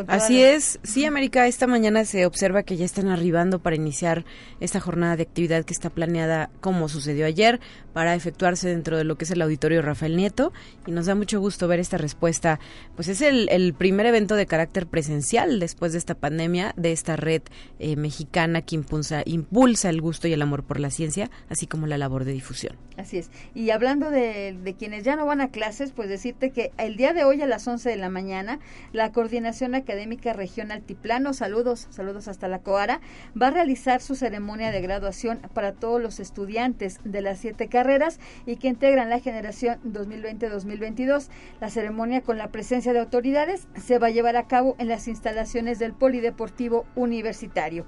Así 0.07 0.43
es, 0.43 0.79
sí, 0.83 1.05
América, 1.05 1.47
esta 1.47 1.67
mañana 1.67 2.05
se 2.05 2.27
observa 2.27 2.63
que 2.63 2.77
ya 2.77 2.85
están 2.85 3.09
arribando 3.09 3.59
para 3.59 3.77
iniciar 3.77 4.25
esta 4.61 4.81
jornada 4.81 5.17
de 5.17 5.23
actividad 5.23 5.65
que 5.65 5.73
está 5.73 5.91
planeada, 5.91 6.51
como 6.61 6.89
sucedió 6.89 7.27
ayer, 7.27 7.61
para 7.93 8.15
efectuarse 8.15 8.69
dentro 8.69 8.97
de 8.97 9.05
lo 9.05 9.17
que 9.17 9.25
es 9.25 9.31
el 9.33 9.43
auditorio 9.43 9.83
Rafael 9.83 10.17
Nieto 10.17 10.53
y 10.87 10.93
nos 10.93 11.07
da 11.07 11.15
mucho 11.15 11.41
gusto 11.41 11.67
ver 11.67 11.81
esta 11.81 11.99
respuesta. 11.99 12.61
Pues 12.95 13.09
es 13.09 13.23
el, 13.23 13.75
primer 13.77 14.07
evento 14.07 14.37
de 14.37 14.47
carácter 14.47 14.87
presencial 14.87 15.59
después 15.59 15.93
de 15.93 15.99
esta 15.99 16.15
pandemia, 16.15 16.75
de 16.77 16.93
esta 16.93 17.17
red 17.17 17.43
eh, 17.79 17.97
mexicana 17.97 18.63
que 18.63 18.77
impulsa, 18.77 19.23
impulsa 19.25 19.91
el 19.91 20.01
gusto 20.01 20.29
y 20.29 20.33
el 20.33 20.43
amor 20.43 20.63
por 20.65 20.79
la 20.79 20.91
ciencia, 20.91 21.31
así 21.49 21.67
como 21.67 21.87
la 21.87 21.99
labor 21.99 22.25
de 22.25 22.33
difusión. 22.33 22.77
Así 22.97 23.19
es. 23.19 23.31
Y 23.55 23.71
hablando 23.71 24.11
de, 24.11 24.57
de 24.63 24.75
quienes 24.75 25.05
ya 25.05 25.17
no 25.17 25.27
van 25.27 25.41
a 25.41 25.51
clases, 25.51 25.93
pues 25.93 26.09
decirte 26.09 26.51
que 26.51 26.73
el 26.79 26.97
día 26.97 27.13
de 27.13 27.25
hoy 27.25 27.41
a 27.43 27.47
las 27.47 27.67
11 27.67 27.89
de 27.89 27.97
la 27.97 28.11
mañana, 28.11 28.61
la 28.93 29.13
coordinación 29.13 29.75
Académica 29.79 30.33
Región 30.33 30.71
Altiplano, 30.71 31.33
saludos, 31.33 31.87
saludos 31.91 32.29
hasta 32.29 32.49
la 32.49 32.61
Coara, 32.61 33.01
va 33.41 33.49
a 33.49 33.51
realizar 33.51 34.01
su 34.01 34.15
ceremonia 34.15 34.71
de 34.71 34.81
graduación 34.81 35.41
para 35.55 35.73
todos 35.73 36.01
los 36.01 36.21
estudiantes 36.21 37.01
de 37.05 37.23
las 37.23 37.39
siete 37.39 37.69
carreras 37.69 38.21
y 38.47 38.57
que 38.57 38.69
integran 38.69 39.11
la 39.11 39.21
generación 39.21 39.81
2020-2022. 39.85 41.29
La 41.61 41.71
ceremonia 41.71 42.23
con 42.23 42.39
la 42.39 42.53
presencia 42.53 42.93
de 42.93 43.01
autoridades 43.01 43.69
se 43.77 43.99
va 43.99 44.09
a 44.09 44.11
llevar 44.11 44.37
a 44.37 44.47
cabo 44.47 44.77
en 44.79 44.89
las 44.89 45.09
instalaciones 45.09 45.79
del 45.79 45.93
Polideportivo 45.93 46.85
Universitario. 46.95 47.87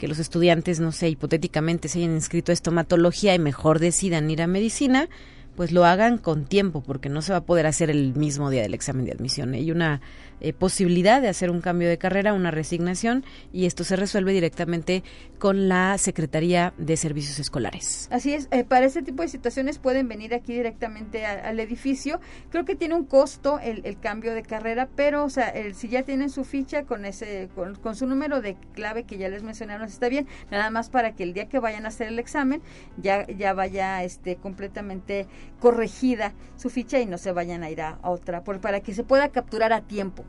Que 0.00 0.08
los 0.08 0.18
estudiantes, 0.18 0.80
no 0.80 0.92
sé, 0.92 1.10
hipotéticamente 1.10 1.88
se 1.88 1.98
hayan 1.98 2.14
inscrito 2.14 2.50
a 2.50 2.54
estomatología 2.54 3.34
y 3.34 3.38
mejor 3.38 3.78
decidan 3.78 4.30
ir 4.30 4.40
a 4.40 4.46
medicina, 4.46 5.10
pues 5.56 5.72
lo 5.72 5.84
hagan 5.84 6.18
con 6.18 6.44
tiempo, 6.44 6.82
porque 6.82 7.08
no 7.08 7.22
se 7.22 7.32
va 7.32 7.38
a 7.38 7.44
poder 7.44 7.66
hacer 7.66 7.90
el 7.90 8.14
mismo 8.14 8.50
día 8.50 8.62
del 8.62 8.74
examen 8.74 9.04
de 9.04 9.12
admisión. 9.12 9.54
Hay 9.54 9.70
una 9.70 10.00
eh, 10.40 10.52
posibilidad 10.52 11.20
de 11.20 11.28
hacer 11.28 11.50
un 11.50 11.60
cambio 11.60 11.88
de 11.88 11.98
carrera, 11.98 12.32
una 12.32 12.50
resignación, 12.50 13.24
y 13.52 13.66
esto 13.66 13.84
se 13.84 13.96
resuelve 13.96 14.32
directamente 14.32 15.02
con 15.38 15.68
la 15.68 15.98
Secretaría 15.98 16.72
de 16.78 16.96
Servicios 16.96 17.38
Escolares. 17.38 18.08
Así 18.10 18.32
es, 18.32 18.48
eh, 18.50 18.64
para 18.64 18.86
este 18.86 19.02
tipo 19.02 19.22
de 19.22 19.28
situaciones 19.28 19.78
pueden 19.78 20.08
venir 20.08 20.34
aquí 20.34 20.54
directamente 20.54 21.26
al 21.26 21.60
edificio. 21.60 22.20
Creo 22.50 22.64
que 22.64 22.74
tiene 22.74 22.94
un 22.94 23.04
costo 23.04 23.58
el, 23.58 23.80
cambio 24.00 24.34
de 24.34 24.42
carrera, 24.42 24.88
pero 24.96 25.24
o 25.24 25.30
sea, 25.30 25.52
si 25.74 25.88
ya 25.88 26.04
tienen 26.04 26.30
su 26.30 26.44
ficha 26.44 26.84
con 26.84 27.04
ese, 27.04 27.50
con, 27.54 27.94
su 27.94 28.06
número 28.06 28.40
de 28.40 28.56
clave 28.74 29.04
que 29.04 29.18
ya 29.18 29.28
les 29.28 29.42
mencionaron, 29.42 29.86
está 29.86 30.08
bien, 30.08 30.26
nada 30.50 30.70
más 30.70 30.88
para 30.88 31.14
que 31.14 31.22
el 31.22 31.34
día 31.34 31.48
que 31.48 31.58
vayan 31.58 31.84
a 31.84 31.88
hacer 31.88 32.08
el 32.08 32.18
examen 32.18 32.62
ya, 32.96 33.26
ya 33.26 33.52
vaya 33.52 34.02
este 34.04 34.36
completamente 34.36 35.26
corregida 35.58 36.32
su 36.56 36.70
ficha 36.70 37.00
y 37.00 37.06
no 37.06 37.18
se 37.18 37.32
vayan 37.32 37.62
a 37.62 37.70
ir 37.70 37.82
a, 37.82 37.98
otra, 38.02 38.44
por, 38.44 38.60
para 38.60 38.80
que 38.80 38.94
se 38.94 39.04
pueda 39.04 39.28
capturar 39.28 39.72
a 39.72 39.82
tiempo. 39.82 40.24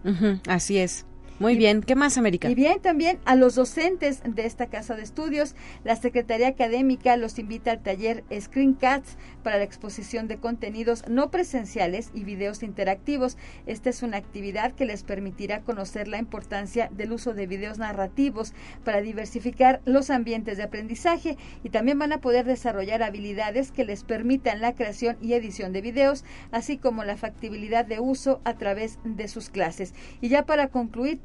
así 0.47 0.77
es. 0.77 1.05
Muy 1.41 1.55
bien, 1.55 1.81
¿qué 1.81 1.95
más, 1.95 2.19
América? 2.19 2.51
Y 2.51 2.53
bien, 2.53 2.79
también 2.81 3.17
a 3.25 3.35
los 3.35 3.55
docentes 3.55 4.21
de 4.23 4.45
esta 4.45 4.67
casa 4.67 4.95
de 4.95 5.01
estudios, 5.01 5.55
la 5.83 5.95
Secretaría 5.95 6.49
Académica 6.49 7.17
los 7.17 7.39
invita 7.39 7.71
al 7.71 7.81
taller 7.81 8.23
Screencats 8.39 9.17
para 9.41 9.57
la 9.57 9.63
exposición 9.63 10.27
de 10.27 10.37
contenidos 10.37 11.03
no 11.07 11.31
presenciales 11.31 12.11
y 12.13 12.23
videos 12.23 12.63
interactivos. 12.63 13.37
Esta 13.65 13.89
es 13.89 14.03
una 14.03 14.17
actividad 14.17 14.73
que 14.73 14.85
les 14.85 15.03
permitirá 15.03 15.61
conocer 15.61 16.07
la 16.07 16.17
importancia 16.17 16.89
del 16.91 17.11
uso 17.11 17.33
de 17.33 17.47
videos 17.47 17.77
narrativos 17.77 18.53
para 18.83 19.01
diversificar 19.01 19.81
los 19.85 20.09
ambientes 20.09 20.57
de 20.57 20.63
aprendizaje 20.63 21.37
y 21.63 21.69
también 21.69 21.97
van 21.97 22.13
a 22.13 22.21
poder 22.21 22.45
desarrollar 22.45 23.03
habilidades 23.03 23.71
que 23.71 23.85
les 23.85 24.03
permitan 24.03 24.61
la 24.61 24.75
creación 24.75 25.17
y 25.21 25.33
edición 25.33 25.73
de 25.73 25.81
videos, 25.81 26.23
así 26.51 26.77
como 26.77 27.03
la 27.03 27.17
factibilidad 27.17 27.85
de 27.85 27.99
uso 27.99 28.41
a 28.43 28.55
través 28.55 28.99
de 29.03 29.27
sus 29.27 29.49
clases. 29.49 29.93
Y 30.21 30.29
ya 30.29 30.45
para 30.45 30.67
concluir, 30.67 31.19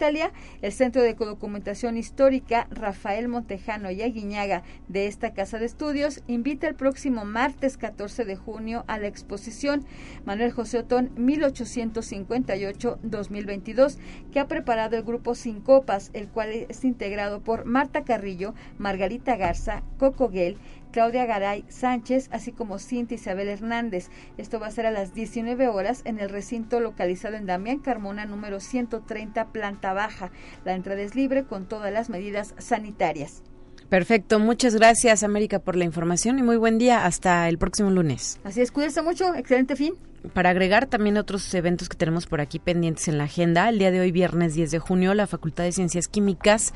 el 0.63 0.73
Centro 0.73 1.03
de 1.03 1.15
Documentación 1.15 1.97
Histórica 1.97 2.67
Rafael 2.71 3.29
Montejano 3.29 3.91
y 3.91 4.03
Aguiñaga 4.03 4.63
de 4.89 5.07
esta 5.07 5.33
casa 5.33 5.59
de 5.59 5.67
estudios 5.67 6.23
invita 6.27 6.67
el 6.69 6.75
próximo 6.75 7.25
martes 7.25 7.77
14 7.77 8.06
de 8.07 8.37
junio 8.37 8.85
a 8.87 8.99
la 8.99 9.09
exposición 9.09 9.85
Manuel 10.25 10.53
José 10.53 10.79
Otón 10.79 11.11
1858-2022 11.17 13.97
que 14.31 14.39
ha 14.39 14.47
preparado 14.47 14.97
el 14.97 15.03
grupo 15.03 15.35
Sincopas, 15.35 16.11
el 16.13 16.29
cual 16.29 16.51
es 16.53 16.85
integrado 16.85 17.41
por 17.41 17.65
Marta 17.65 18.05
Carrillo, 18.05 18.55
Margarita 18.79 19.35
Garza, 19.37 19.83
Coco 19.99 20.29
Guel, 20.29 20.57
Claudia 20.93 21.27
Garay 21.27 21.65
Sánchez, 21.69 22.29
así 22.31 22.53
como 22.53 22.79
Cintia 22.79 23.17
Isabel 23.17 23.49
Hernández. 23.49 24.09
Esto 24.39 24.61
va 24.61 24.69
a 24.69 24.71
ser 24.71 24.87
a 24.87 24.93
las 24.93 25.13
19 25.13 25.67
horas 25.67 26.03
en 26.05 26.21
el 26.21 26.31
recinto 26.31 26.79
localizado 26.79 27.35
en 27.35 27.47
Damián 27.47 27.81
Carmona, 27.81 28.25
número 28.25 28.61
130, 28.61 29.49
planta 29.49 29.93
baja. 29.93 30.31
La 30.65 30.75
entrada 30.75 31.03
es 31.03 31.17
libre 31.17 31.43
con 31.45 31.67
todas 31.67 31.93
las 31.93 32.09
medidas 32.09 32.55
sanitarias. 32.59 33.43
Perfecto, 33.89 34.39
muchas 34.39 34.75
gracias 34.75 35.23
América 35.23 35.59
por 35.59 35.77
la 35.77 35.85
información 35.85 36.39
y 36.39 36.43
muy 36.43 36.57
buen 36.57 36.79
día. 36.79 37.07
Hasta 37.07 37.49
el 37.49 37.59
próximo 37.59 37.91
lunes. 37.91 38.39
Así 38.45 38.61
es, 38.61 38.73
cuídense 38.73 39.03
mucho, 39.03 39.35
excelente 39.35 39.77
fin 39.77 39.95
para 40.33 40.51
agregar 40.51 40.87
también 40.87 41.19
otros 41.19 41.53
eventos 41.55 41.89
que 41.89 41.97
tenemos 41.97 42.27
por 42.27 42.41
aquí 42.41 42.59
pendientes 42.59 43.09
en 43.09 43.19
la 43.19 43.25
agenda, 43.25 43.69
el 43.69 43.79
día 43.79 43.91
de 43.91 44.01
hoy, 44.01 44.13
viernes 44.13 44.55
10 44.55 44.71
de 44.71 44.79
junio, 44.79 45.15
la 45.15 45.27
Facultad 45.27 45.65
de 45.65 45.73
Ciencias 45.73 46.09
Químicas 46.09 46.73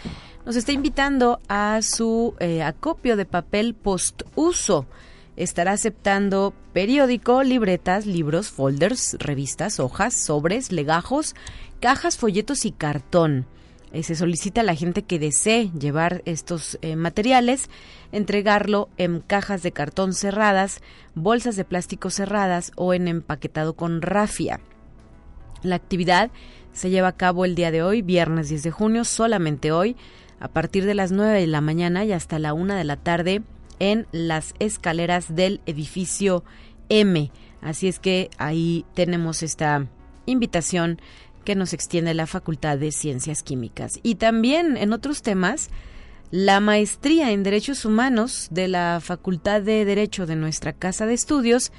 nos 0.46 0.56
está 0.56 0.72
invitando 0.72 1.40
a 1.48 1.80
su 1.82 2.34
eh, 2.38 2.62
acopio 2.62 3.16
de 3.16 3.24
papel 3.24 3.74
postuso. 3.74 4.86
Estará 5.36 5.72
aceptando 5.72 6.52
periódico, 6.72 7.42
libretas, 7.42 8.06
libros, 8.06 8.50
folders, 8.50 9.16
revistas, 9.18 9.80
hojas, 9.80 10.14
sobres, 10.14 10.70
legajos, 10.70 11.34
cajas, 11.80 12.18
folletos 12.18 12.64
y 12.64 12.72
cartón. 12.72 13.46
Eh, 13.92 14.02
se 14.02 14.14
solicita 14.14 14.60
a 14.60 14.64
la 14.64 14.74
gente 14.74 15.02
que 15.02 15.18
desee 15.18 15.70
llevar 15.72 16.22
estos 16.24 16.78
eh, 16.80 16.94
materiales 16.94 17.68
entregarlo 18.12 18.88
en 18.96 19.20
cajas 19.20 19.62
de 19.62 19.72
cartón 19.72 20.12
cerradas, 20.12 20.80
bolsas 21.14 21.56
de 21.56 21.64
plástico 21.64 22.10
cerradas 22.10 22.72
o 22.76 22.94
en 22.94 23.08
empaquetado 23.08 23.74
con 23.74 24.02
rafia. 24.02 24.60
La 25.62 25.76
actividad 25.76 26.30
se 26.72 26.90
lleva 26.90 27.08
a 27.08 27.16
cabo 27.16 27.44
el 27.44 27.54
día 27.54 27.70
de 27.70 27.82
hoy, 27.82 28.02
viernes 28.02 28.48
10 28.48 28.62
de 28.62 28.70
junio, 28.70 29.04
solamente 29.04 29.72
hoy, 29.72 29.96
a 30.38 30.48
partir 30.48 30.84
de 30.86 30.94
las 30.94 31.12
9 31.12 31.40
de 31.40 31.46
la 31.46 31.60
mañana 31.60 32.04
y 32.04 32.12
hasta 32.12 32.38
la 32.38 32.54
1 32.54 32.74
de 32.74 32.84
la 32.84 32.96
tarde 32.96 33.42
en 33.78 34.06
las 34.12 34.54
escaleras 34.58 35.34
del 35.34 35.60
edificio 35.66 36.44
M. 36.88 37.30
Así 37.60 37.88
es 37.88 37.98
que 37.98 38.30
ahí 38.38 38.86
tenemos 38.94 39.42
esta 39.42 39.86
invitación 40.26 41.00
que 41.44 41.54
nos 41.54 41.72
extiende 41.72 42.14
la 42.14 42.26
Facultad 42.26 42.78
de 42.78 42.92
Ciencias 42.92 43.42
Químicas. 43.42 43.98
Y 44.02 44.16
también 44.16 44.76
en 44.76 44.92
otros 44.92 45.22
temas, 45.22 45.70
la 46.30 46.60
maestría 46.60 47.32
en 47.32 47.42
Derechos 47.42 47.84
Humanos 47.84 48.48
de 48.50 48.68
la 48.68 49.00
Facultad 49.02 49.62
de 49.62 49.84
Derecho 49.84 50.26
de 50.26 50.36
nuestra 50.36 50.72
Casa 50.72 51.06
de 51.06 51.14
Estudios 51.14 51.72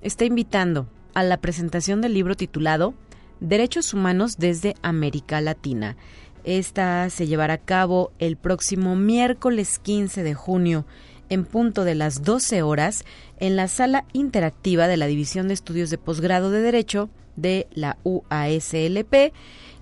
está 0.00 0.24
invitando 0.24 0.88
a 1.14 1.22
la 1.22 1.36
presentación 1.36 2.00
del 2.00 2.14
libro 2.14 2.34
titulado 2.34 2.94
Derechos 3.40 3.94
Humanos 3.94 4.36
desde 4.38 4.74
América 4.82 5.40
Latina. 5.40 5.96
Esta 6.44 7.08
se 7.10 7.26
llevará 7.26 7.54
a 7.54 7.58
cabo 7.58 8.12
el 8.18 8.36
próximo 8.36 8.96
miércoles 8.96 9.78
15 9.78 10.22
de 10.22 10.34
junio 10.34 10.84
en 11.28 11.44
punto 11.44 11.84
de 11.84 11.94
las 11.94 12.22
12 12.24 12.62
horas 12.62 13.04
en 13.38 13.56
la 13.56 13.68
sala 13.68 14.04
interactiva 14.12 14.88
de 14.88 14.96
la 14.96 15.06
División 15.06 15.48
de 15.48 15.54
Estudios 15.54 15.90
de 15.90 15.98
Posgrado 15.98 16.50
de 16.50 16.60
Derecho 16.60 17.08
de 17.36 17.66
la 17.72 17.98
UASLP 18.04 19.32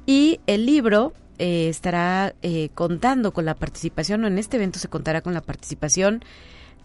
y 0.06 0.40
el 0.46 0.66
libro 0.66 1.12
eh, 1.38 1.68
estará 1.68 2.34
eh, 2.42 2.68
contando 2.74 3.32
con 3.32 3.44
la 3.44 3.54
participación, 3.54 4.24
o 4.24 4.26
en 4.26 4.38
este 4.38 4.56
evento 4.56 4.78
se 4.78 4.88
contará 4.88 5.22
con 5.22 5.34
la 5.34 5.40
participación 5.40 6.22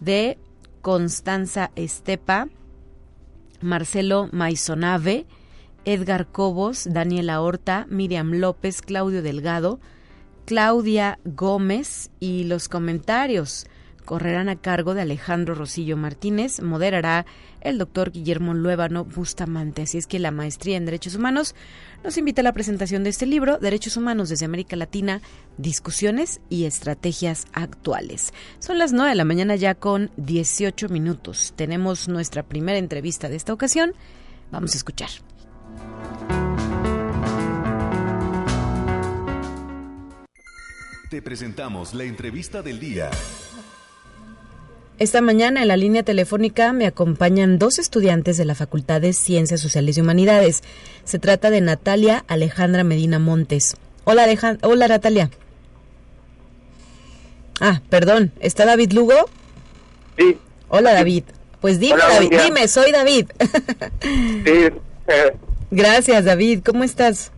de 0.00 0.38
Constanza 0.82 1.70
Estepa, 1.76 2.48
Marcelo 3.60 4.28
Maisonave, 4.32 5.26
Edgar 5.84 6.26
Cobos, 6.26 6.86
Daniela 6.90 7.40
Horta, 7.40 7.86
Miriam 7.90 8.32
López, 8.32 8.82
Claudio 8.82 9.22
Delgado, 9.22 9.80
Claudia 10.46 11.18
Gómez 11.24 12.10
y 12.20 12.44
los 12.44 12.68
comentarios 12.68 13.66
correrán 14.06 14.48
a 14.48 14.56
cargo 14.56 14.94
de 14.94 15.02
Alejandro 15.02 15.54
Rosillo 15.54 15.98
Martínez, 15.98 16.62
moderará 16.62 17.26
el 17.60 17.76
doctor 17.76 18.12
Guillermo 18.12 18.54
Luébano 18.54 19.04
Bustamante. 19.04 19.82
Así 19.82 19.98
es 19.98 20.06
que 20.06 20.18
la 20.18 20.30
maestría 20.30 20.78
en 20.78 20.86
Derechos 20.86 21.16
Humanos 21.16 21.54
nos 22.02 22.16
invita 22.16 22.40
a 22.40 22.44
la 22.44 22.54
presentación 22.54 23.04
de 23.04 23.10
este 23.10 23.26
libro, 23.26 23.58
Derechos 23.58 23.98
Humanos 23.98 24.30
desde 24.30 24.46
América 24.46 24.76
Latina, 24.76 25.20
discusiones 25.58 26.40
y 26.48 26.64
estrategias 26.64 27.46
actuales. 27.52 28.32
Son 28.60 28.78
las 28.78 28.94
9 28.94 29.10
de 29.10 29.16
la 29.16 29.24
mañana 29.24 29.56
ya 29.56 29.74
con 29.74 30.10
18 30.16 30.88
minutos. 30.88 31.52
Tenemos 31.56 32.08
nuestra 32.08 32.42
primera 32.42 32.78
entrevista 32.78 33.28
de 33.28 33.36
esta 33.36 33.52
ocasión. 33.52 33.92
Vamos 34.50 34.74
a 34.74 34.78
escuchar. 34.78 35.10
Te 41.10 41.22
presentamos 41.22 41.94
la 41.94 42.04
entrevista 42.04 42.62
del 42.62 42.80
día. 42.80 43.10
Esta 44.98 45.20
mañana 45.20 45.60
en 45.60 45.68
la 45.68 45.76
línea 45.76 46.02
telefónica 46.02 46.72
me 46.72 46.86
acompañan 46.86 47.58
dos 47.58 47.78
estudiantes 47.78 48.38
de 48.38 48.46
la 48.46 48.54
Facultad 48.54 49.02
de 49.02 49.12
Ciencias 49.12 49.60
Sociales 49.60 49.98
y 49.98 50.00
Humanidades. 50.00 50.62
Se 51.04 51.18
trata 51.18 51.50
de 51.50 51.60
Natalia 51.60 52.24
Alejandra 52.28 52.82
Medina 52.82 53.18
Montes. 53.18 53.76
Hola, 54.04 54.24
Alejandra. 54.24 54.66
Hola 54.66 54.88
Natalia. 54.88 55.30
Ah, 57.60 57.82
perdón. 57.90 58.32
¿Está 58.40 58.64
David 58.64 58.92
Lugo? 58.92 59.14
Sí. 60.16 60.38
Hola 60.68 60.94
David. 60.94 61.24
Pues 61.60 61.78
dime, 61.78 61.98
David, 61.98 62.32
dime, 62.44 62.68
soy 62.68 62.90
David. 62.90 63.26
sí. 64.44 64.68
Eh. 65.08 65.36
Gracias, 65.70 66.24
David. 66.24 66.62
¿Cómo 66.64 66.84
estás? 66.84 67.32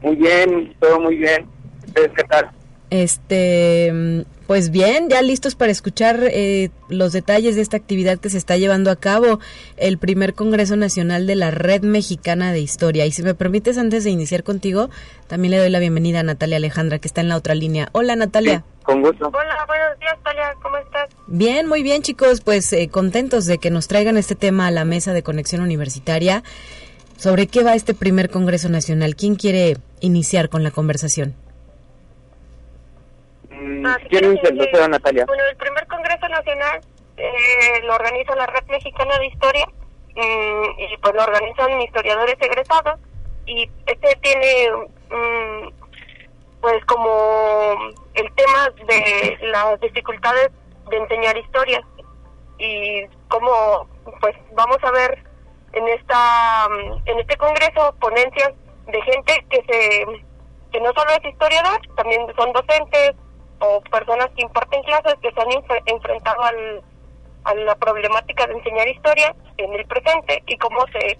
Muy 0.00 0.16
bien, 0.16 0.74
todo 0.80 1.00
muy 1.00 1.16
bien. 1.16 1.46
¿Qué 1.94 2.24
tal? 2.24 2.50
Este, 2.90 4.24
pues 4.46 4.70
bien, 4.70 5.08
ya 5.08 5.22
listos 5.22 5.56
para 5.56 5.72
escuchar 5.72 6.20
eh, 6.22 6.70
los 6.88 7.12
detalles 7.12 7.56
de 7.56 7.62
esta 7.62 7.76
actividad 7.76 8.18
que 8.18 8.30
se 8.30 8.38
está 8.38 8.56
llevando 8.56 8.92
a 8.92 8.96
cabo, 8.96 9.40
el 9.76 9.98
primer 9.98 10.34
Congreso 10.34 10.76
Nacional 10.76 11.26
de 11.26 11.34
la 11.34 11.50
Red 11.50 11.82
Mexicana 11.82 12.52
de 12.52 12.60
Historia. 12.60 13.06
Y 13.06 13.10
si 13.10 13.24
me 13.24 13.34
permites, 13.34 13.76
antes 13.76 14.04
de 14.04 14.10
iniciar 14.10 14.44
contigo, 14.44 14.88
también 15.26 15.50
le 15.50 15.58
doy 15.58 15.70
la 15.70 15.80
bienvenida 15.80 16.20
a 16.20 16.22
Natalia 16.22 16.58
Alejandra, 16.58 17.00
que 17.00 17.08
está 17.08 17.22
en 17.22 17.28
la 17.28 17.36
otra 17.36 17.56
línea. 17.56 17.88
Hola, 17.90 18.14
Natalia. 18.14 18.64
con 18.84 19.02
gusto. 19.02 19.26
Hola, 19.26 19.64
buenos 19.66 19.98
días, 19.98 20.14
Natalia, 20.18 20.54
¿cómo 20.62 20.76
estás? 20.76 21.10
Bien, 21.26 21.66
muy 21.66 21.82
bien, 21.82 22.02
chicos, 22.02 22.40
pues 22.40 22.72
eh, 22.72 22.88
contentos 22.88 23.46
de 23.46 23.58
que 23.58 23.70
nos 23.70 23.88
traigan 23.88 24.16
este 24.16 24.36
tema 24.36 24.68
a 24.68 24.70
la 24.70 24.84
mesa 24.84 25.12
de 25.12 25.24
conexión 25.24 25.60
universitaria. 25.60 26.44
¿Sobre 27.16 27.48
qué 27.48 27.64
va 27.64 27.74
este 27.74 27.94
primer 27.94 28.30
Congreso 28.30 28.68
Nacional? 28.68 29.16
¿Quién 29.16 29.34
quiere 29.34 29.78
iniciar 30.00 30.50
con 30.50 30.62
la 30.62 30.70
conversación? 30.70 31.34
Ah, 33.84 33.96
eh, 34.10 34.88
Natalia? 34.88 35.24
Bueno, 35.26 35.42
el 35.50 35.56
primer 35.56 35.86
Congreso 35.86 36.28
Nacional 36.28 36.80
eh, 37.16 37.80
lo 37.84 37.94
organiza 37.94 38.34
la 38.36 38.46
Red 38.46 38.66
Mexicana 38.68 39.18
de 39.18 39.26
Historia 39.26 39.66
mm, 40.14 40.80
y 40.80 40.96
pues 40.98 41.14
lo 41.14 41.22
organizan 41.22 41.80
historiadores 41.80 42.36
egresados 42.40 43.00
y 43.46 43.70
este 43.86 44.16
tiene 44.20 44.70
mm, 45.10 45.68
pues 46.60 46.84
como 46.84 47.74
el 48.14 48.32
tema 48.34 48.70
de 48.86 49.38
las 49.46 49.80
dificultades 49.80 50.50
de 50.90 50.96
enseñar 50.96 51.36
historia 51.38 51.82
y 52.58 53.06
como 53.28 53.88
pues 54.20 54.34
vamos 54.52 54.78
a 54.82 54.90
ver 54.90 55.24
en 55.72 55.88
esta 55.88 56.68
mm, 56.68 57.08
en 57.08 57.20
este 57.20 57.36
congreso 57.36 57.94
ponencias 58.00 58.52
de 58.86 59.02
gente 59.02 59.46
que 59.48 59.62
se 59.62 60.06
que 60.72 60.80
no 60.80 60.92
solo 60.92 61.10
es 61.12 61.24
historiador 61.24 61.80
también 61.96 62.26
son 62.36 62.52
docentes 62.52 63.14
o 63.60 63.80
personas 63.82 64.28
que 64.36 64.42
imparten 64.42 64.82
clases 64.82 65.14
que 65.22 65.32
se 65.32 65.40
han 65.40 65.48
enfrentado 65.86 66.42
al, 66.42 66.82
a 67.44 67.54
la 67.54 67.74
problemática 67.76 68.46
de 68.46 68.54
enseñar 68.54 68.88
historia 68.88 69.34
en 69.56 69.72
el 69.72 69.86
presente 69.86 70.42
y 70.46 70.56
cómo 70.58 70.84
se 70.92 71.18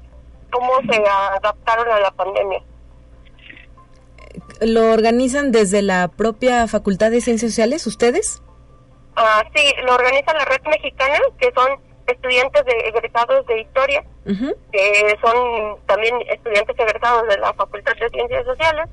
cómo 0.50 0.72
se 0.90 1.02
adaptaron 1.06 1.88
a 1.88 2.00
la 2.00 2.10
pandemia. 2.12 2.62
lo 4.60 4.92
organizan 4.92 5.52
desde 5.52 5.82
la 5.82 6.08
propia 6.08 6.66
Facultad 6.68 7.10
de 7.10 7.20
Ciencias 7.20 7.50
Sociales, 7.50 7.86
ustedes? 7.86 8.42
Ah, 9.16 9.42
sí, 9.54 9.74
lo 9.84 9.94
organiza 9.94 10.32
la 10.34 10.44
Red 10.44 10.62
Mexicana, 10.66 11.18
que 11.38 11.50
son 11.54 11.68
estudiantes 12.06 12.64
de 12.64 12.72
egresados 12.88 13.46
de 13.46 13.60
historia, 13.60 14.04
que 14.72 15.18
son 15.20 15.76
también 15.86 16.14
estudiantes 16.28 16.78
egresados 16.78 17.26
de 17.28 17.38
la 17.38 17.52
Facultad 17.54 17.92
de 17.94 18.08
Ciencias 18.10 18.44
Sociales, 18.44 18.88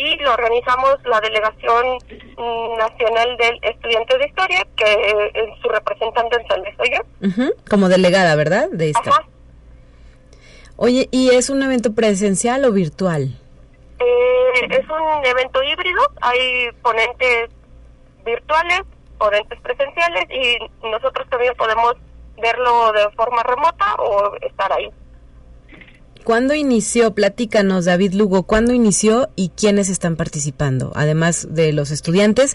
y 0.00 0.16
lo 0.16 0.32
organizamos 0.32 0.96
la 1.04 1.20
Delegación 1.20 1.98
Nacional 2.78 3.36
del 3.36 3.58
Estudiante 3.62 4.16
de 4.16 4.26
Historia, 4.26 4.66
que 4.74 5.30
es 5.34 5.60
su 5.60 5.68
representante 5.68 6.40
en 6.40 6.48
San 6.48 6.62
Luis 6.62 6.74
soy 6.76 6.90
yo. 6.90 7.54
Como 7.68 7.88
delegada, 7.88 8.34
¿verdad? 8.34 8.68
De 8.72 8.90
esta. 8.90 9.10
Oye, 10.76 11.08
¿y 11.10 11.34
es 11.34 11.50
un 11.50 11.62
evento 11.62 11.94
presencial 11.94 12.64
o 12.64 12.72
virtual? 12.72 13.36
Eh, 13.98 14.68
es 14.70 14.88
un 14.88 15.26
evento 15.26 15.62
híbrido, 15.62 16.00
hay 16.22 16.70
ponentes 16.82 17.50
virtuales, 18.24 18.80
ponentes 19.18 19.60
presenciales 19.60 20.24
y 20.30 20.56
nosotros 20.88 21.28
también 21.28 21.54
podemos 21.56 21.96
verlo 22.40 22.92
de 22.92 23.10
forma 23.10 23.42
remota 23.42 23.94
o 23.96 24.34
estar 24.36 24.72
ahí. 24.72 24.90
¿Cuándo 26.24 26.54
inició? 26.54 27.14
Platícanos, 27.14 27.86
David 27.86 28.12
Lugo, 28.12 28.42
¿cuándo 28.42 28.72
inició 28.72 29.28
y 29.36 29.50
quiénes 29.50 29.88
están 29.88 30.16
participando? 30.16 30.92
Además 30.94 31.48
de 31.50 31.72
los 31.72 31.90
estudiantes, 31.90 32.54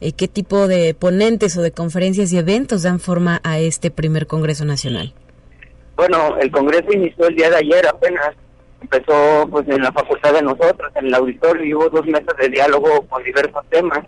eh, 0.00 0.12
¿qué 0.12 0.28
tipo 0.28 0.68
de 0.68 0.94
ponentes 0.94 1.56
o 1.56 1.62
de 1.62 1.72
conferencias 1.72 2.32
y 2.32 2.38
eventos 2.38 2.82
dan 2.82 3.00
forma 3.00 3.40
a 3.42 3.58
este 3.58 3.90
primer 3.90 4.26
Congreso 4.26 4.64
Nacional? 4.66 5.14
Bueno, 5.96 6.36
el 6.38 6.50
Congreso 6.50 6.92
inició 6.92 7.26
el 7.28 7.36
día 7.36 7.50
de 7.50 7.56
ayer 7.56 7.86
apenas. 7.86 8.34
Empezó 8.82 9.48
pues 9.50 9.66
en 9.68 9.82
la 9.82 9.92
facultad 9.92 10.34
de 10.34 10.42
nosotros, 10.42 10.92
en 10.94 11.06
el 11.06 11.14
auditorio, 11.14 11.64
y 11.64 11.74
hubo 11.74 11.88
dos 11.88 12.04
mesas 12.06 12.36
de 12.38 12.50
diálogo 12.50 13.06
con 13.08 13.24
diversos 13.24 13.64
temas. 13.70 14.00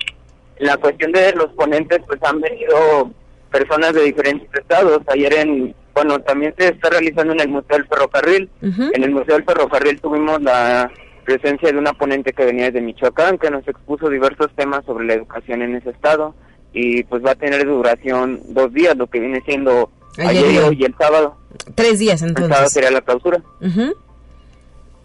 La 0.59 0.77
cuestión 0.77 1.13
de 1.13 1.33
los 1.33 1.47
ponentes, 1.55 2.01
pues 2.07 2.21
han 2.23 2.41
venido 2.41 3.11
personas 3.49 3.93
de 3.93 4.05
diferentes 4.05 4.49
estados. 4.55 5.01
Ayer 5.09 5.35
en, 5.35 5.75
bueno, 5.95 6.19
también 6.21 6.55
se 6.59 6.69
está 6.69 6.91
realizando 6.91 7.33
en 7.33 7.41
el 7.41 7.49
Museo 7.49 7.77
del 7.77 7.87
Ferrocarril. 7.87 8.51
En 8.63 9.03
el 9.03 9.11
Museo 9.11 9.37
del 9.37 9.45
Ferrocarril 9.45 10.01
tuvimos 10.01 10.41
la 10.43 10.91
presencia 11.25 11.71
de 11.71 11.79
una 11.79 11.93
ponente 11.93 12.33
que 12.33 12.45
venía 12.45 12.71
de 12.71 12.81
Michoacán, 12.81 13.39
que 13.39 13.51
nos 13.51 13.67
expuso 13.69 14.09
diversos 14.09 14.49
temas 14.57 14.85
sobre 14.85 15.07
la 15.07 15.15
educación 15.15 15.63
en 15.63 15.77
ese 15.77 15.91
estado. 15.91 16.35
Y 16.73 17.03
pues 17.05 17.25
va 17.25 17.33
a 17.33 17.35
tener 17.35 17.67
duración 17.67 18.41
dos 18.49 18.73
días, 18.73 18.97
lo 18.97 19.07
que 19.07 19.21
viene 19.21 19.41
siendo 19.45 19.91
ayer, 20.19 20.65
hoy 20.65 20.77
y 20.81 20.85
el 20.85 20.95
sábado. 20.99 21.37
Tres 21.75 21.99
días 21.99 22.23
entonces. 22.23 22.47
El 22.47 22.53
sábado 22.53 22.71
sería 22.71 22.91
la 22.91 23.01
clausura. 23.01 23.43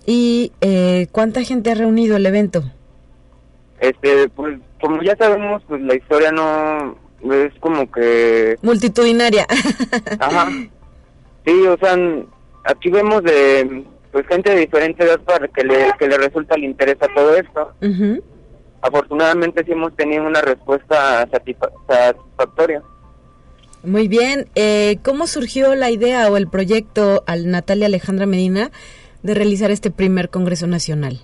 ¿Y 0.06 0.52
eh, 0.62 1.08
cuánta 1.12 1.44
gente 1.44 1.72
ha 1.72 1.76
reunido 1.76 2.18
el 2.18 2.26
evento? 2.26 2.64
Este, 3.80 4.30
pues 4.30 4.60
como 4.80 5.02
ya 5.02 5.16
sabemos, 5.16 5.64
pues 5.68 5.82
la 5.82 5.96
historia 5.96 6.32
no 6.32 6.98
es 7.32 7.54
como 7.60 7.90
que... 7.92 8.58
Multitudinaria. 8.62 9.48
Ajá. 10.20 10.50
Sí, 11.46 11.68
o 11.68 11.78
sea, 11.78 11.98
aquí 12.66 12.90
vemos 12.90 13.24
de 13.24 13.86
pues 14.12 14.28
gente 14.28 14.52
de 14.52 14.60
diferente 14.62 15.04
edad 15.04 15.20
para 15.22 15.48
que 15.48 15.64
le, 15.64 15.92
que 15.98 16.08
le 16.08 16.18
resulta 16.18 16.56
el 16.56 16.66
interés 16.66 16.98
a 17.02 17.08
todo 17.14 17.36
esto. 17.36 17.74
Afortunadamente 18.82 19.64
sí 19.66 19.72
hemos 19.72 19.96
tenido 19.96 20.24
una 20.26 20.42
respuesta 20.42 21.28
satisfactoria. 21.32 22.82
Muy 23.84 24.08
bien. 24.08 24.48
Eh, 24.56 24.98
¿Cómo 25.04 25.26
surgió 25.26 25.74
la 25.76 25.90
idea 25.90 26.30
o 26.30 26.38
el 26.38 26.48
proyecto 26.48 27.24
al 27.26 27.50
Natalia 27.50 27.88
Alejandra 27.88 28.26
Medina 28.26 28.72
de 29.24 29.34
realizar 29.34 29.72
este 29.72 29.90
primer 29.90 30.30
Congreso 30.30 30.68
Nacional? 30.68 31.20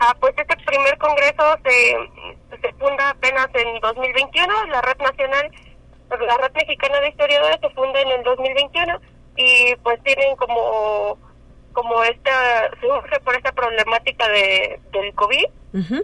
Ah, 0.00 0.16
pues 0.18 0.34
este 0.36 0.56
primer 0.66 0.98
Congreso 0.98 1.42
se, 1.62 2.36
se 2.62 2.72
funda 2.74 3.10
apenas 3.10 3.48
en 3.54 3.80
2021, 3.80 4.66
la 4.66 4.80
Red 4.80 4.98
Nacional, 4.98 5.50
la 6.10 6.36
Red 6.38 6.52
Mexicana 6.54 7.00
de 7.00 7.08
Historiadores 7.08 7.58
se 7.60 7.70
funda 7.70 8.00
en 8.00 8.08
el 8.08 8.22
2021 8.22 9.00
y 9.36 9.74
pues 9.82 10.02
tienen 10.02 10.36
como 10.36 11.18
como 11.72 12.02
esta, 12.04 12.70
surge 12.80 13.18
por 13.20 13.34
esta 13.34 13.50
problemática 13.52 14.28
de, 14.28 14.78
del 14.92 15.14
COVID 15.14 15.46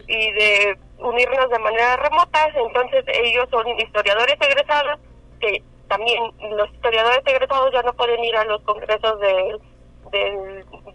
y 0.07 0.31
de 0.33 0.79
unirnos 0.99 1.51
de 1.51 1.59
manera 1.59 1.97
remota, 1.97 2.49
entonces 2.55 3.05
ellos 3.07 3.47
son 3.51 3.66
historiadores 3.79 4.37
egresados 4.40 4.99
que 5.40 5.62
también 5.88 6.23
los 6.57 6.71
historiadores 6.73 7.21
egresados 7.25 7.73
ya 7.73 7.83
no 7.83 7.92
pueden 7.94 8.23
ir 8.25 8.37
a 8.37 8.44
los 8.44 8.62
congresos 8.62 9.21
de, 9.21 9.59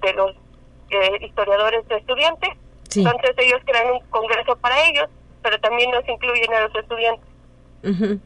de, 0.01 0.13
los 0.13 0.31
eh, 0.89 1.17
historiadores 1.21 1.87
de 1.87 1.97
estudiantes. 1.97 2.49
Entonces 2.95 3.31
ellos 3.37 3.59
crean 3.65 3.91
un 3.91 3.99
congreso 4.09 4.55
para 4.57 4.87
ellos, 4.87 5.07
pero 5.43 5.59
también 5.59 5.91
nos 5.91 6.07
incluyen 6.07 6.53
a 6.53 6.61
los 6.61 6.75
estudiantes. 6.75 8.19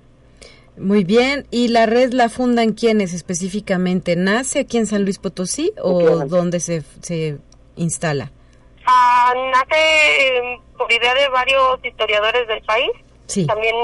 Muy 0.78 1.04
bien. 1.04 1.48
¿Y 1.50 1.70
la 1.70 1.88
red 1.88 2.14
la 2.14 2.30
fundan 2.30 2.74
quiénes 2.74 3.14
específicamente? 3.14 4.16
¿Nace 4.16 4.60
aquí 4.60 4.78
en 4.78 4.86
San 4.86 5.04
Luis 5.04 5.18
Potosí 5.18 5.74
o 5.82 6.26
dónde 6.26 6.60
se, 6.60 6.84
se 7.02 7.40
instala? 7.76 8.32
Ah, 8.86 9.34
nace 9.52 10.38
em, 10.38 10.62
por 10.78 10.92
idea 10.92 11.14
de 11.14 11.28
varios 11.30 11.84
historiadores 11.84 12.48
del 12.48 12.62
país. 12.62 12.92
También 13.48 13.76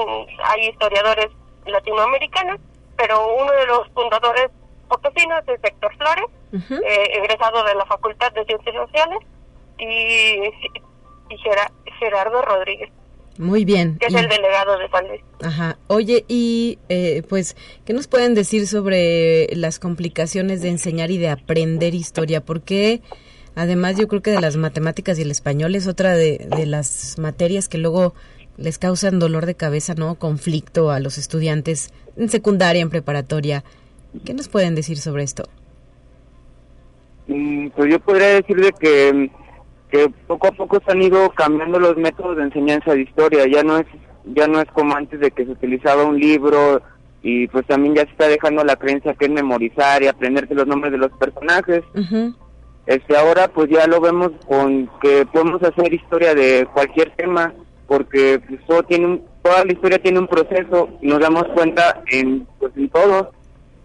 hay 0.46 0.69
historiadores 0.69 1.28
latinoamericanos, 1.65 2.60
pero 2.96 3.36
uno 3.36 3.52
de 3.52 3.65
los 3.65 3.89
fundadores 3.93 4.50
potosinos 4.88 5.43
es 5.48 5.60
Héctor 5.62 5.93
Flores, 5.98 6.26
eh, 6.54 7.08
egresado 7.15 7.63
de 7.65 7.76
la 7.76 7.86
Facultad 7.86 8.32
de 8.32 8.46
Ciencias 8.46 8.76
Sociales, 8.76 9.19
y, 9.80 10.50
Gerardo 12.00 12.41
Rodríguez. 12.41 12.91
Muy 13.38 13.65
bien. 13.65 13.98
Que 14.00 14.08
es 14.08 14.13
el 14.13 14.30
delegado 14.30 14.78
de 14.78 14.89
San 14.89 15.08
Luis. 15.08 15.22
Ajá. 15.41 15.78
Oye, 15.88 16.24
y 16.28 16.78
eh, 16.89 17.24
pues, 17.28 17.56
¿qué 17.86 17.93
nos 17.93 18.08
pueden 18.08 18.36
decir 18.36 18.67
sobre 18.67 19.48
las 19.56 19.80
complicaciones 19.80 20.62
de 20.62 20.69
enseñar 20.69 21.10
y 21.10 21.17
de 21.17 21.30
aprender 21.30 21.96
historia? 21.96 22.41
Porque 22.41 23.02
además 23.56 23.98
yo 23.98 24.08
creo 24.08 24.22
que 24.22 24.32
de 24.32 24.41
las 24.41 24.56
matemáticas 24.56 25.17
y 25.17 25.24
el 25.24 25.32
español 25.32 25.76
es 25.76 25.88
otra 25.88 26.15
de, 26.15 26.46
de 26.56 26.65
las 26.65 27.17
materias 27.17 27.67
que 27.67 27.80
luego 27.80 28.13
les 28.58 28.78
causan 28.78 29.19
dolor 29.19 29.46
de 29.46 29.56
cabeza, 29.56 29.96
¿no? 29.96 30.15
Conflicto 30.15 30.91
a 30.91 31.00
los 31.00 31.17
estudiantes 31.17 31.91
en 32.17 32.30
secundaria, 32.30 32.82
en 32.82 32.89
preparatoria. 32.89 33.63
¿Qué 34.26 34.34
nos 34.34 34.48
pueden 34.48 34.76
decir 34.76 34.98
sobre 34.98 35.24
esto? 35.24 35.50
Mm, 37.28 37.69
pues 37.69 37.91
yo 37.91 38.00
podría 38.00 38.28
decir 38.28 38.58
de 38.58 38.72
que, 38.74 39.30
que 39.93 40.10
poco 40.25 40.47
a 40.47 40.51
poco 40.51 40.82
se 40.84 40.91
han 40.91 41.03
ido 41.03 41.29
cambiando 41.29 41.79
los 41.79 41.95
métodos 41.97 42.38
de 42.38 42.43
enseñanza 42.43 42.93
de 42.93 43.01
historia. 43.01 43.45
Ya 43.45 43.62
no 43.62 43.77
es 43.77 43.86
ya 44.25 44.47
no 44.47 44.60
es 44.60 44.65
como 44.71 44.95
antes 44.95 45.19
de 45.19 45.29
que 45.29 45.45
se 45.45 45.51
utilizaba 45.51 46.03
un 46.03 46.19
libro 46.19 46.82
y 47.21 47.47
pues 47.49 47.67
también 47.67 47.93
ya 47.93 48.01
se 48.06 48.10
está 48.10 48.27
dejando 48.27 48.63
la 48.63 48.75
creencia 48.75 49.13
que 49.13 49.25
es 49.25 49.32
memorizar 49.32 50.01
y 50.01 50.08
aprenderse 50.08 50.56
los 50.56 50.65
nombres 50.65 50.93
de 50.93 50.97
los 50.97 51.12
personajes. 51.12 51.84
Este 52.88 53.15
ahora 53.15 53.49
pues 53.49 53.69
ya 53.69 53.86
lo 53.86 54.01
vemos 54.01 54.32
con 54.47 54.89
que 54.99 55.27
podemos 55.32 55.62
hacer 55.62 55.93
historia 55.93 56.34
de 56.34 56.67
cualquier 56.73 57.12
tema 57.15 57.53
porque 57.86 58.41
pues, 58.47 58.65
todo 58.65 58.82
tiene 58.84 59.21
toda 59.43 59.63
la 59.63 59.73
historia 59.73 60.01
tiene 60.01 60.17
un 60.17 60.27
proceso 60.27 60.89
y 61.01 61.08
nos 61.08 61.19
damos 61.19 61.43
cuenta 61.53 62.01
en 62.08 62.47
pues 62.58 62.75
en 62.77 62.89
todo 62.89 63.32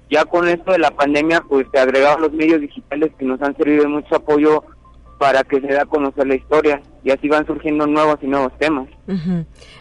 ya 0.09 0.25
con 0.25 0.49
esto 0.49 0.73
de 0.73 0.79
la 0.79 0.91
pandemia 0.91 1.43
pues 1.47 1.67
se 1.71 1.79
agregaron 1.79 2.23
los 2.23 2.33
medios 2.33 2.63
digitales 2.63 3.11
que 3.19 3.27
nos 3.27 3.43
han 3.43 3.55
servido 3.59 3.83
de 3.83 3.89
mucho 3.89 4.17
apoyo 4.17 4.65
para 5.19 5.43
que 5.45 5.61
se 5.61 5.67
dé 5.67 5.79
a 5.79 5.85
conocer 5.85 6.27
la 6.27 6.37
historia 6.37 6.81
y 7.03 7.11
así 7.11 7.29
van 7.29 7.47
surgiendo 7.47 7.87
nuevos 7.87 8.19
y 8.23 8.27
nuevos 8.27 8.57
temas. 8.59 8.89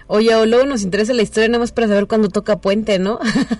Oye, 0.07 0.33
o 0.35 0.45
luego 0.45 0.65
nos 0.65 0.83
interesa 0.83 1.13
la 1.13 1.21
historia 1.21 1.47
nada 1.49 1.59
más 1.59 1.71
para 1.71 1.87
saber 1.87 2.07
cuándo 2.07 2.29
toca 2.29 2.57
puente, 2.57 2.99
¿no? 2.99 3.19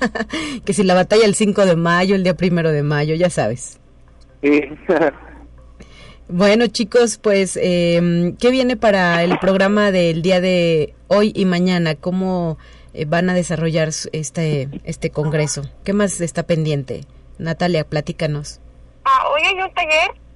que 0.66 0.74
si 0.74 0.84
la 0.84 0.96
batalla 0.96 1.26
el 1.26 1.36
5 1.36 1.66
de 1.66 1.76
mayo, 1.76 2.16
el 2.16 2.24
día 2.24 2.36
primero 2.36 2.72
de 2.72 2.84
mayo, 2.84 3.16
ya 3.16 3.30
sabes. 3.30 3.80
Sí. 4.42 4.62
Bueno, 6.30 6.68
chicos, 6.68 7.18
pues, 7.18 7.58
eh, 7.62 8.34
¿qué 8.38 8.52
viene 8.52 8.76
para 8.76 9.24
el 9.24 9.40
programa 9.40 9.92
del 9.92 10.22
día 10.22 10.42
de 10.42 10.94
hoy 11.08 11.32
y 11.34 11.46
mañana? 11.46 11.96
¿Cómo 11.96 12.58
eh, 12.94 13.06
van 13.06 13.30
a 13.30 13.34
desarrollar 13.34 13.92
este, 14.12 14.68
este 14.84 15.10
congreso? 15.10 15.62
¿Qué 15.86 15.94
más 15.94 16.20
está 16.20 16.44
pendiente? 16.44 17.06
Natalia, 17.38 17.86
platícanos. 17.86 18.60
Ah, 19.06 19.24
hoy 19.34 19.42
hay 19.46 19.54
un 19.54 19.74
taller 19.74 20.27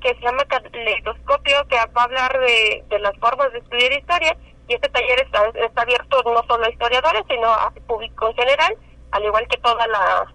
que 0.00 0.14
se 0.14 0.20
llama 0.20 0.44
Caleidoscopio, 0.44 1.66
que 1.68 1.76
va 1.76 2.02
a 2.02 2.04
hablar 2.04 2.38
de, 2.40 2.84
de 2.88 2.98
las 2.98 3.16
formas 3.18 3.52
de 3.52 3.58
estudiar 3.58 3.92
historia, 3.92 4.36
y 4.68 4.74
este 4.74 4.88
taller 4.88 5.20
está, 5.20 5.46
está 5.54 5.82
abierto 5.82 6.22
no 6.24 6.42
solo 6.48 6.64
a 6.64 6.70
historiadores, 6.70 7.22
sino 7.28 7.48
a 7.48 7.72
público 7.86 8.28
en 8.28 8.34
general, 8.34 8.76
al 9.10 9.24
igual 9.24 9.46
que 9.48 9.58
toda 9.58 9.86
la 9.86 10.26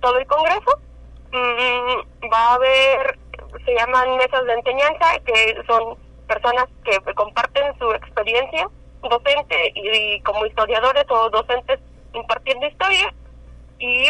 todo 0.00 0.18
el 0.18 0.26
congreso. 0.26 0.78
Mm, 1.30 2.30
va 2.30 2.38
a 2.38 2.54
haber 2.54 3.18
se 3.64 3.74
llaman 3.74 4.16
mesas 4.16 4.44
de 4.44 4.54
enseñanza, 4.54 5.18
que 5.24 5.56
son 5.66 5.96
personas 6.26 6.66
que 6.84 6.98
comparten 7.14 7.78
su 7.78 7.90
experiencia 7.92 8.68
docente 9.02 9.72
y, 9.74 10.20
como 10.22 10.46
historiadores 10.46 11.04
o 11.08 11.30
docentes 11.30 11.80
impartiendo 12.12 12.66
historia. 12.66 13.14
Y 13.78 14.08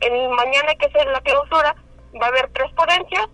el 0.00 0.28
mañana, 0.30 0.74
que 0.76 0.86
es 0.86 1.06
la 1.06 1.20
clausura, 1.20 1.74
va 2.20 2.26
a 2.26 2.28
haber 2.28 2.50
tres 2.52 2.72
ponencias 2.72 3.26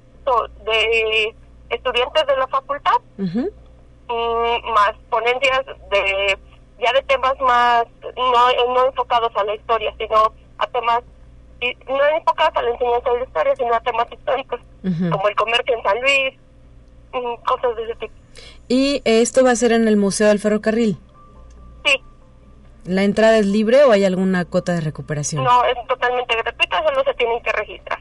de 0.65 1.35
estudiantes 1.71 2.27
de 2.27 2.37
la 2.37 2.47
facultad 2.49 2.97
mm, 3.19 4.73
más 4.73 4.93
ponencias 5.11 5.67
de 5.91 6.39
ya 6.81 6.93
de 6.93 7.03
temas 7.03 7.39
más 7.41 7.87
no, 8.17 8.75
no 8.75 8.87
enfocados 8.87 9.33
a 9.37 9.45
la 9.45 9.55
historia, 9.55 9.93
sino 9.99 10.33
a 10.59 10.67
temas 10.69 11.03
no 11.89 12.07
enfocados 12.17 12.57
a 12.57 12.63
la 12.63 12.71
enseñanza 12.71 13.11
de 13.11 13.19
la 13.19 13.25
historia, 13.25 13.57
sino 13.57 13.75
a 13.75 13.81
temas 13.81 14.07
históricos, 14.13 14.61
como 14.83 15.29
el 15.29 15.35
comercio 15.35 15.77
en 15.77 15.83
San 15.83 16.01
Luis, 16.01 16.35
mm, 17.13 17.45
cosas 17.45 17.77
de 17.77 17.83
ese 17.83 17.95
tipo. 17.97 18.15
¿Y 18.69 19.03
esto 19.05 19.45
va 19.45 19.51
a 19.51 19.57
ser 19.57 19.73
en 19.73 19.89
el 19.89 19.97
Museo 19.97 20.29
del 20.29 20.39
Ferrocarril? 20.39 20.99
Sí. 21.85 22.01
¿La 22.85 23.03
entrada 23.03 23.39
es 23.39 23.47
libre 23.47 23.83
o 23.85 23.91
hay 23.91 24.05
alguna 24.05 24.45
cota 24.45 24.73
de 24.73 24.83
recuperación? 24.83 25.43
No, 25.43 25.65
es 25.65 25.75
totalmente 25.89 26.37
gratuita, 26.37 26.83
solo 26.85 27.03
se 27.03 27.15
tienen 27.15 27.43
que 27.43 27.53
registrar. 27.53 27.99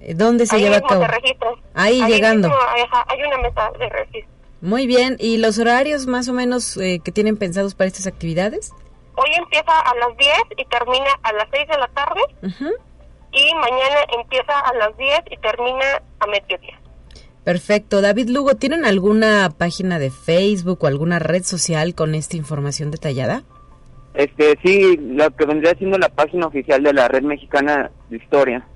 Eh, 0.00 0.14
¿Dónde 0.14 0.46
se 0.46 0.58
lleva 0.58 0.76
a 0.76 0.80
cabo? 0.80 1.06
Ahí, 1.74 2.02
llegando. 2.06 2.50
hay 3.06 3.22
una 3.22 3.38
mesa 3.38 3.70
de 3.78 3.88
registro. 3.88 4.38
Muy 4.60 4.86
bien, 4.86 5.16
¿y 5.20 5.38
los 5.38 5.58
horarios 5.58 6.06
más 6.06 6.28
o 6.28 6.32
menos 6.32 6.76
eh, 6.78 7.00
que 7.04 7.12
tienen 7.12 7.36
pensados 7.36 7.74
para 7.74 7.86
estas 7.86 8.06
actividades? 8.08 8.72
Hoy 9.14 9.30
empieza 9.36 9.78
a 9.80 9.94
las 9.94 10.16
10 10.16 10.32
y 10.56 10.64
termina 10.64 11.10
a 11.22 11.32
las 11.32 11.48
6 11.52 11.68
de 11.68 11.78
la 11.78 11.88
tarde. 11.88 12.20
Y 13.30 13.54
mañana 13.54 13.96
empieza 14.20 14.58
a 14.58 14.74
las 14.74 14.96
10 14.96 15.20
y 15.30 15.36
termina 15.38 16.02
a 16.20 16.26
mediodía. 16.26 16.80
Perfecto. 17.44 18.00
David 18.00 18.28
Lugo, 18.28 18.56
¿tienen 18.56 18.84
alguna 18.84 19.50
página 19.56 19.98
de 19.98 20.10
Facebook 20.10 20.82
o 20.82 20.86
alguna 20.86 21.18
red 21.18 21.42
social 21.44 21.94
con 21.94 22.14
esta 22.14 22.36
información 22.36 22.90
detallada? 22.90 23.42
Este, 24.14 24.58
sí, 24.64 24.96
lo 24.96 25.30
que 25.30 25.46
vendría 25.46 25.74
siendo 25.74 25.98
la 25.98 26.08
página 26.08 26.46
oficial 26.46 26.82
de 26.82 26.92
la 26.92 27.08
Red 27.08 27.22
Mexicana 27.22 27.90
de 28.10 28.16
Historia. 28.16 28.66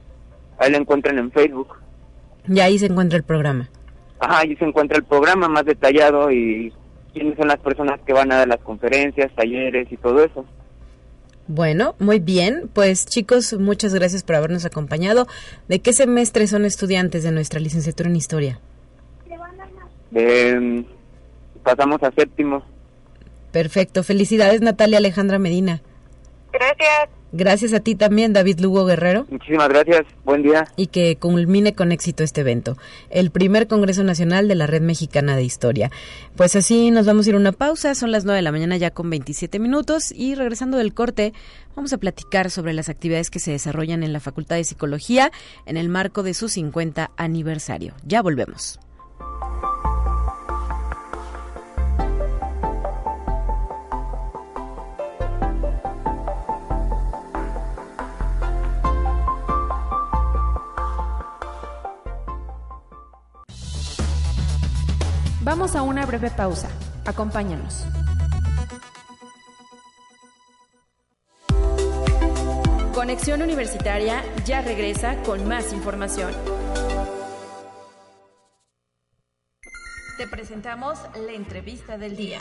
Ahí 0.59 0.71
la 0.71 0.79
encuentran 0.79 1.19
en 1.19 1.31
Facebook. 1.31 1.77
Y 2.49 2.61
ahí 2.61 2.79
se 2.79 2.87
encuentra 2.87 3.17
el 3.17 3.25
programa. 3.25 3.69
Ajá, 4.19 4.41
ahí 4.41 4.57
se 4.57 4.65
encuentra 4.65 4.99
el 4.99 5.05
programa 5.05 5.49
más 5.49 5.65
detallado 5.65 6.31
y 6.31 6.73
quiénes 7.13 7.37
son 7.37 7.49
las 7.49 7.59
personas 7.59 8.01
que 8.07 8.13
van 8.13 8.33
a 8.33 8.39
dar 8.39 8.49
las 8.49 8.61
conferencias, 8.61 9.35
talleres 9.35 9.91
y 9.91 9.97
todo 9.97 10.25
eso. 10.25 10.45
Bueno, 11.49 11.97
muy 11.99 12.19
bien. 12.19 12.71
Pues 12.73 13.07
chicos, 13.07 13.53
muchas 13.59 13.95
gracias 13.95 14.23
por 14.23 14.37
habernos 14.37 14.65
acompañado. 14.65 15.27
¿De 15.69 15.81
qué 15.81 15.93
semestre 15.93 16.47
son 16.47 16.65
estudiantes 16.65 17.25
de 17.25 17.33
nuestra 17.33 17.61
licenciatura 17.61 18.09
en 18.09 18.17
Historia? 18.17 18.61
pasamos 21.63 22.03
a 22.03 22.11
séptimo. 22.13 22.63
Perfecto. 23.51 24.03
Felicidades, 24.03 24.61
Natalia 24.61 24.99
Alejandra 24.99 25.39
Medina. 25.39 25.81
Gracias. 26.53 27.09
Gracias 27.33 27.73
a 27.73 27.81
ti 27.81 27.95
también, 27.95 28.35
David 28.35 28.61
Lugo 28.61 28.85
Guerrero. 28.85 29.27
Muchísimas 29.31 29.69
gracias. 29.69 30.03
Buen 30.25 30.43
día. 30.43 30.67
Y 30.77 30.89
que 30.89 31.17
culmine 31.17 31.75
con 31.75 31.91
éxito 31.91 32.23
este 32.23 32.43
evento, 32.43 32.77
el 33.09 33.31
primer 33.31 33.67
Congreso 33.67 34.05
Nacional 34.05 34.49
de 34.49 34.55
la 34.55 34.67
Red 34.67 34.83
Mexicana 34.83 35.35
de 35.35 35.43
Historia. 35.43 35.91
Pues 36.37 36.57
así 36.57 36.91
nos 36.91 37.07
vamos 37.07 37.27
a 37.27 37.31
ir 37.31 37.35
a 37.35 37.39
una 37.39 37.53
pausa, 37.53 37.95
son 37.95 38.13
las 38.13 38.27
9 38.27 38.37
de 38.37 38.43
la 38.43 38.53
mañana 38.53 38.77
ya 38.77 38.91
con 38.91 39.09
27 39.09 39.59
minutos 39.59 40.13
y 40.13 40.35
regresando 40.35 40.77
del 40.77 40.93
corte 40.93 41.33
vamos 41.75 41.93
a 41.95 41.99
platicar 41.99 42.51
sobre 42.51 42.75
las 42.75 42.91
actividades 42.91 43.31
que 43.31 43.39
se 43.39 43.53
desarrollan 43.53 44.03
en 44.03 44.13
la 44.13 44.21
Facultad 44.21 44.57
de 44.57 44.65
Psicología 44.65 45.33
en 45.65 45.79
el 45.79 45.89
marco 45.89 46.23
de 46.23 46.35
su 46.35 46.49
50 46.49 47.13
aniversario. 47.17 47.95
Ya 48.05 48.21
volvemos. 48.21 48.79
Vamos 65.55 65.77
a 65.77 65.83
una 65.83 66.07
breve 66.07 66.31
pausa. 66.31 66.71
Acompáñanos. 67.05 67.85
Conexión 72.95 73.43
Universitaria 73.43 74.25
ya 74.47 74.63
regresa 74.63 75.23
con 75.25 75.47
más 75.47 75.75
información. 75.75 76.33
Te 80.17 80.27
presentamos 80.27 80.99
la 81.23 81.33
entrevista 81.33 81.99
del 81.99 82.17
día. 82.17 82.39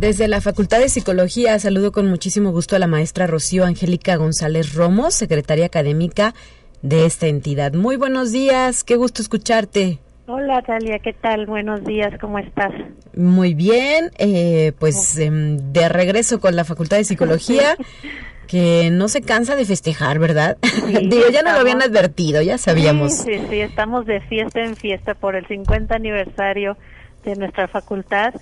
Desde 0.00 0.26
la 0.26 0.40
Facultad 0.40 0.80
de 0.80 0.88
Psicología 0.88 1.56
saludo 1.60 1.92
con 1.92 2.08
muchísimo 2.08 2.50
gusto 2.50 2.74
a 2.74 2.80
la 2.80 2.88
maestra 2.88 3.28
Rocío 3.28 3.64
Angélica 3.64 4.16
González 4.16 4.74
Romo, 4.74 5.12
secretaria 5.12 5.66
académica 5.66 6.34
de 6.82 7.06
esta 7.06 7.28
entidad. 7.28 7.72
Muy 7.72 7.94
buenos 7.94 8.32
días, 8.32 8.82
qué 8.82 8.96
gusto 8.96 9.22
escucharte. 9.22 10.00
Hola 10.26 10.62
Talia, 10.62 11.00
¿qué 11.00 11.12
tal? 11.12 11.46
Buenos 11.46 11.84
días, 11.84 12.16
¿cómo 12.20 12.38
estás? 12.38 12.72
Muy 13.16 13.54
bien, 13.54 14.12
eh, 14.18 14.72
pues 14.78 15.18
em, 15.18 15.56
de 15.72 15.88
regreso 15.88 16.40
con 16.40 16.54
la 16.54 16.64
Facultad 16.64 16.96
de 16.98 17.04
Psicología, 17.04 17.74
que 18.46 18.90
no 18.92 19.08
se 19.08 19.22
cansa 19.22 19.56
de 19.56 19.64
festejar, 19.64 20.20
¿verdad? 20.20 20.58
Digo, 20.86 21.24
ya 21.32 21.42
no 21.42 21.50
lo 21.50 21.58
habían 21.58 21.82
advertido, 21.82 22.40
ya 22.40 22.56
sabíamos. 22.56 23.14
Sí, 23.14 23.32
sí, 23.50 23.60
estamos 23.60 24.06
de 24.06 24.20
fiesta 24.20 24.60
en 24.60 24.76
fiesta 24.76 25.14
por 25.14 25.34
el 25.34 25.44
50 25.48 25.92
aniversario 25.96 26.76
de 27.24 27.34
nuestra 27.34 27.66
facultad. 27.66 28.32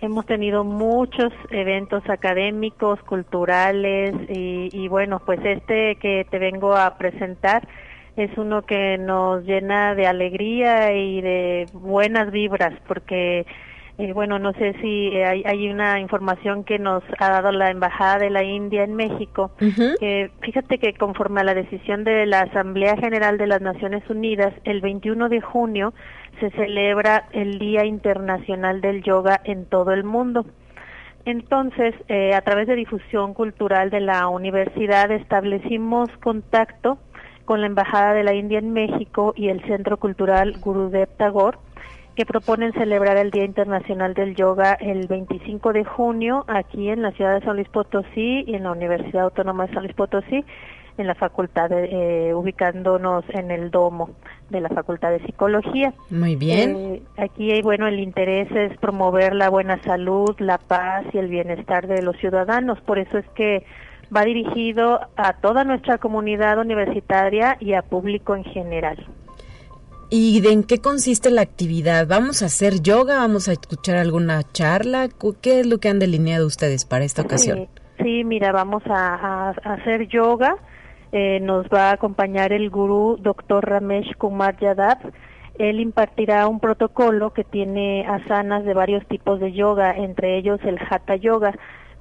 Hemos 0.00 0.24
tenido 0.24 0.64
muchos 0.64 1.34
eventos 1.50 2.02
académicos, 2.08 2.98
culturales 3.02 4.14
y, 4.30 4.70
y 4.72 4.88
bueno, 4.88 5.20
pues 5.24 5.40
este 5.44 5.96
que 5.96 6.26
te 6.30 6.38
vengo 6.38 6.74
a 6.74 6.96
presentar 6.96 7.68
es 8.16 8.36
uno 8.38 8.62
que 8.62 8.98
nos 8.98 9.44
llena 9.44 9.94
de 9.94 10.06
alegría 10.06 10.92
y 10.94 11.20
de 11.20 11.66
buenas 11.72 12.30
vibras 12.30 12.72
porque 12.86 13.46
eh, 13.98 14.12
bueno, 14.12 14.38
no 14.38 14.52
sé 14.52 14.74
si 14.82 15.16
hay, 15.16 15.42
hay, 15.46 15.70
una 15.70 16.00
información 16.00 16.64
que 16.64 16.78
nos 16.78 17.02
ha 17.18 17.30
dado 17.30 17.50
la 17.50 17.70
Embajada 17.70 18.18
de 18.18 18.28
la 18.28 18.42
India 18.42 18.84
en 18.84 18.94
México, 18.94 19.52
que 19.58 20.30
fíjate 20.42 20.76
que 20.76 20.92
conforme 20.92 21.40
a 21.40 21.44
la 21.44 21.54
decisión 21.54 22.04
de 22.04 22.26
la 22.26 22.40
Asamblea 22.40 22.96
General 22.98 23.38
de 23.38 23.46
las 23.46 23.62
Naciones 23.62 24.02
Unidas, 24.10 24.52
el 24.64 24.82
21 24.82 25.30
de 25.30 25.40
junio 25.40 25.94
se 26.40 26.50
celebra 26.50 27.24
el 27.32 27.58
Día 27.58 27.86
Internacional 27.86 28.82
del 28.82 29.02
Yoga 29.02 29.40
en 29.44 29.64
todo 29.64 29.92
el 29.92 30.04
mundo. 30.04 30.44
Entonces, 31.24 31.94
eh, 32.08 32.34
a 32.34 32.42
través 32.42 32.68
de 32.68 32.76
difusión 32.76 33.32
cultural 33.32 33.88
de 33.88 34.00
la 34.00 34.28
universidad 34.28 35.10
establecimos 35.10 36.10
contacto 36.22 36.98
con 37.46 37.62
la 37.62 37.68
Embajada 37.68 38.12
de 38.12 38.24
la 38.24 38.34
India 38.34 38.58
en 38.58 38.74
México 38.74 39.32
y 39.34 39.48
el 39.48 39.62
Centro 39.62 39.96
Cultural 39.96 40.58
Gurudev 40.60 41.08
Tagore, 41.16 41.56
que 42.14 42.26
proponen 42.26 42.72
celebrar 42.72 43.16
el 43.16 43.30
Día 43.30 43.44
Internacional 43.44 44.14
del 44.14 44.34
Yoga 44.34 44.74
el 44.74 45.06
25 45.06 45.72
de 45.72 45.84
junio 45.84 46.44
aquí 46.48 46.90
en 46.90 47.02
la 47.02 47.12
ciudad 47.12 47.34
de 47.38 47.44
San 47.44 47.56
Luis 47.56 47.68
Potosí 47.68 48.44
y 48.46 48.54
en 48.54 48.64
la 48.64 48.72
Universidad 48.72 49.24
Autónoma 49.24 49.66
de 49.66 49.74
San 49.74 49.84
Luis 49.84 49.94
Potosí, 49.94 50.44
en 50.98 51.06
la 51.06 51.14
facultad, 51.14 51.70
eh, 51.72 52.32
ubicándonos 52.34 53.24
en 53.28 53.50
el 53.50 53.70
domo 53.70 54.10
de 54.50 54.60
la 54.60 54.70
Facultad 54.70 55.10
de 55.10 55.20
Psicología. 55.26 55.92
Muy 56.10 56.36
bien. 56.36 56.76
Eh, 56.76 57.02
aquí, 57.18 57.60
bueno, 57.62 57.86
el 57.86 58.00
interés 58.00 58.50
es 58.50 58.76
promover 58.78 59.34
la 59.34 59.50
buena 59.50 59.80
salud, 59.82 60.34
la 60.38 60.58
paz 60.58 61.04
y 61.12 61.18
el 61.18 61.28
bienestar 61.28 61.86
de 61.86 62.02
los 62.02 62.16
ciudadanos. 62.16 62.80
Por 62.80 62.98
eso 62.98 63.18
es 63.18 63.28
que 63.34 63.64
va 64.14 64.24
dirigido 64.24 65.00
a 65.16 65.34
toda 65.34 65.64
nuestra 65.64 65.98
comunidad 65.98 66.58
universitaria 66.58 67.56
y 67.60 67.74
a 67.74 67.82
público 67.82 68.34
en 68.34 68.44
general. 68.44 69.06
¿Y 70.08 70.40
de 70.40 70.52
en 70.52 70.62
qué 70.62 70.78
consiste 70.78 71.30
la 71.30 71.42
actividad? 71.42 72.06
¿Vamos 72.06 72.42
a 72.42 72.46
hacer 72.46 72.80
yoga? 72.80 73.18
¿Vamos 73.18 73.48
a 73.48 73.52
escuchar 73.52 73.96
alguna 73.96 74.42
charla? 74.52 75.08
¿Qué 75.42 75.60
es 75.60 75.66
lo 75.66 75.78
que 75.78 75.88
han 75.88 75.98
delineado 75.98 76.46
ustedes 76.46 76.84
para 76.84 77.04
esta 77.04 77.22
ocasión? 77.22 77.68
Sí, 78.02 78.22
mira, 78.22 78.52
vamos 78.52 78.84
a, 78.86 79.50
hacer 79.64 80.06
yoga. 80.06 80.56
Eh, 81.10 81.40
nos 81.40 81.66
va 81.66 81.90
a 81.90 81.92
acompañar 81.94 82.52
el 82.52 82.70
gurú 82.70 83.16
Dr. 83.20 83.68
Ramesh 83.68 84.16
Kumar 84.16 84.56
Yadav. 84.60 84.98
Él 85.58 85.80
impartirá 85.80 86.46
un 86.46 86.60
protocolo 86.60 87.32
que 87.32 87.42
tiene 87.42 88.06
asanas 88.06 88.64
de 88.64 88.74
varios 88.74 89.04
tipos 89.06 89.40
de 89.40 89.52
yoga, 89.52 89.96
entre 89.96 90.36
ellos 90.36 90.60
el 90.64 90.78
Hatha 90.78 91.16
Yoga 91.16 91.54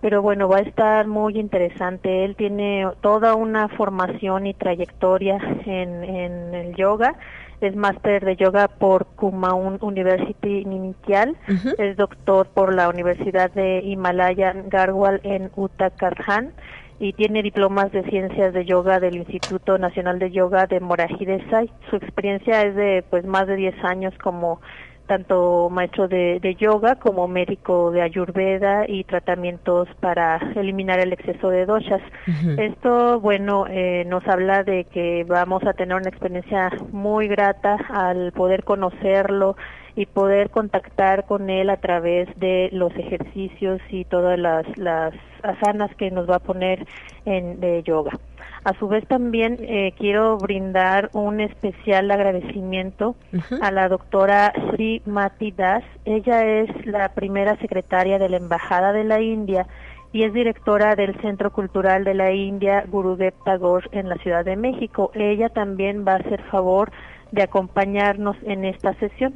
pero 0.06 0.22
bueno, 0.22 0.48
va 0.48 0.58
a 0.58 0.62
estar 0.62 1.08
muy 1.08 1.36
interesante. 1.40 2.26
Él 2.26 2.36
tiene 2.36 2.86
toda 3.02 3.34
una 3.34 3.70
formación 3.70 4.46
y 4.46 4.54
trayectoria 4.54 5.40
en, 5.66 6.04
en 6.04 6.54
el 6.54 6.76
yoga. 6.76 7.16
Es 7.60 7.76
máster 7.76 8.24
de 8.24 8.36
yoga 8.36 8.68
por 8.68 9.08
Kumaun 9.16 9.80
University 9.82 10.64
Ninityal. 10.64 11.36
Es 11.80 11.98
doctor 11.98 12.50
por 12.54 12.76
la 12.76 12.88
Universidad 12.88 13.50
de 13.50 13.80
Himalayan 13.80 14.70
Garhwal 14.70 15.22
en 15.24 15.50
Uttarakhand 15.56 16.52
y 17.00 17.14
tiene 17.14 17.42
diplomas 17.42 17.92
de 17.92 18.04
ciencias 18.04 18.54
de 18.54 18.64
yoga 18.64 19.00
del 19.00 19.16
Instituto 19.16 19.80
Nacional 19.80 20.20
de 20.20 20.30
Yoga 20.30 20.68
de 20.68 20.82
Moraji 20.82 21.26
Desai. 21.26 21.72
Su 21.90 21.96
experiencia 21.96 22.62
es 22.62 22.76
de 22.76 23.04
pues 23.10 23.26
más 23.26 23.48
de 23.48 23.56
10 23.56 23.84
años 23.84 24.14
como 24.22 24.62
tanto 25.08 25.70
maestro 25.70 26.08
de, 26.08 26.56
yoga 26.60 26.96
como 26.96 27.28
médico 27.28 27.92
de 27.92 28.02
ayurveda 28.02 28.86
y 28.88 29.04
tratamientos 29.04 29.88
para 30.00 30.38
eliminar 30.56 31.00
el 31.00 31.14
exceso 31.14 31.50
de 31.50 31.66
doshas. 31.66 32.02
Esto, 32.58 33.20
bueno, 33.20 33.66
eh, 33.68 34.06
nos 34.08 34.26
habla 34.28 34.64
de 34.64 34.86
que 34.86 35.26
vamos 35.28 35.64
a 35.66 35.74
tener 35.74 35.96
una 35.96 36.10
experiencia 36.10 36.70
muy 36.92 37.28
grata 37.28 37.78
al 37.90 38.32
poder 38.32 38.64
conocerlo 38.64 39.56
y 39.96 40.06
poder 40.06 40.50
contactar 40.50 41.26
con 41.26 41.50
él 41.50 41.70
a 41.70 41.78
través 41.78 42.28
de 42.38 42.70
los 42.72 42.94
ejercicios 42.96 43.82
y 43.90 44.06
todas 44.06 44.38
las, 44.38 44.66
las 44.78 45.14
asanas 45.42 45.94
que 45.96 46.12
nos 46.12 46.30
va 46.30 46.38
a 46.38 46.40
poner 46.40 46.86
en 47.26 47.60
de 47.60 47.82
yoga. 47.84 48.12
A 48.66 48.74
su 48.80 48.88
vez 48.88 49.08
también 49.08 49.58
eh, 49.62 49.94
quiero 49.98 50.38
brindar 50.38 51.12
un 51.14 51.40
especial 51.40 52.10
agradecimiento 52.10 53.16
a 53.62 53.70
la 53.70 53.88
doctora 53.88 54.52
Sri 54.72 55.04
Mati 55.06 55.52
Das. 55.52 55.84
Ella 56.04 56.44
es 56.44 56.86
la 56.88 57.10
primera 57.10 57.58
secretaria 57.58 58.18
de 58.18 58.28
la 58.28 58.38
Embajada 58.38 58.92
de 58.92 59.04
la 59.04 59.22
India 59.22 59.68
y 60.12 60.24
es 60.24 60.34
directora 60.34 60.96
del 60.96 61.14
Centro 61.22 61.52
Cultural 61.52 62.06
de 62.06 62.16
la 62.16 62.32
India 62.32 62.86
Gurudev 62.88 63.34
Tagore 63.44 63.88
en 63.92 64.10
la 64.10 64.16
Ciudad 64.16 64.44
de 64.44 64.56
México. 64.56 65.12
Ella 65.14 65.50
también 65.50 66.04
va 66.08 66.14
a 66.14 66.18
hacer 66.18 66.42
favor 66.44 66.92
de 67.32 67.44
acompañarnos 67.44 68.36
en 68.44 68.66
esta 68.66 68.94
sesión. 68.96 69.36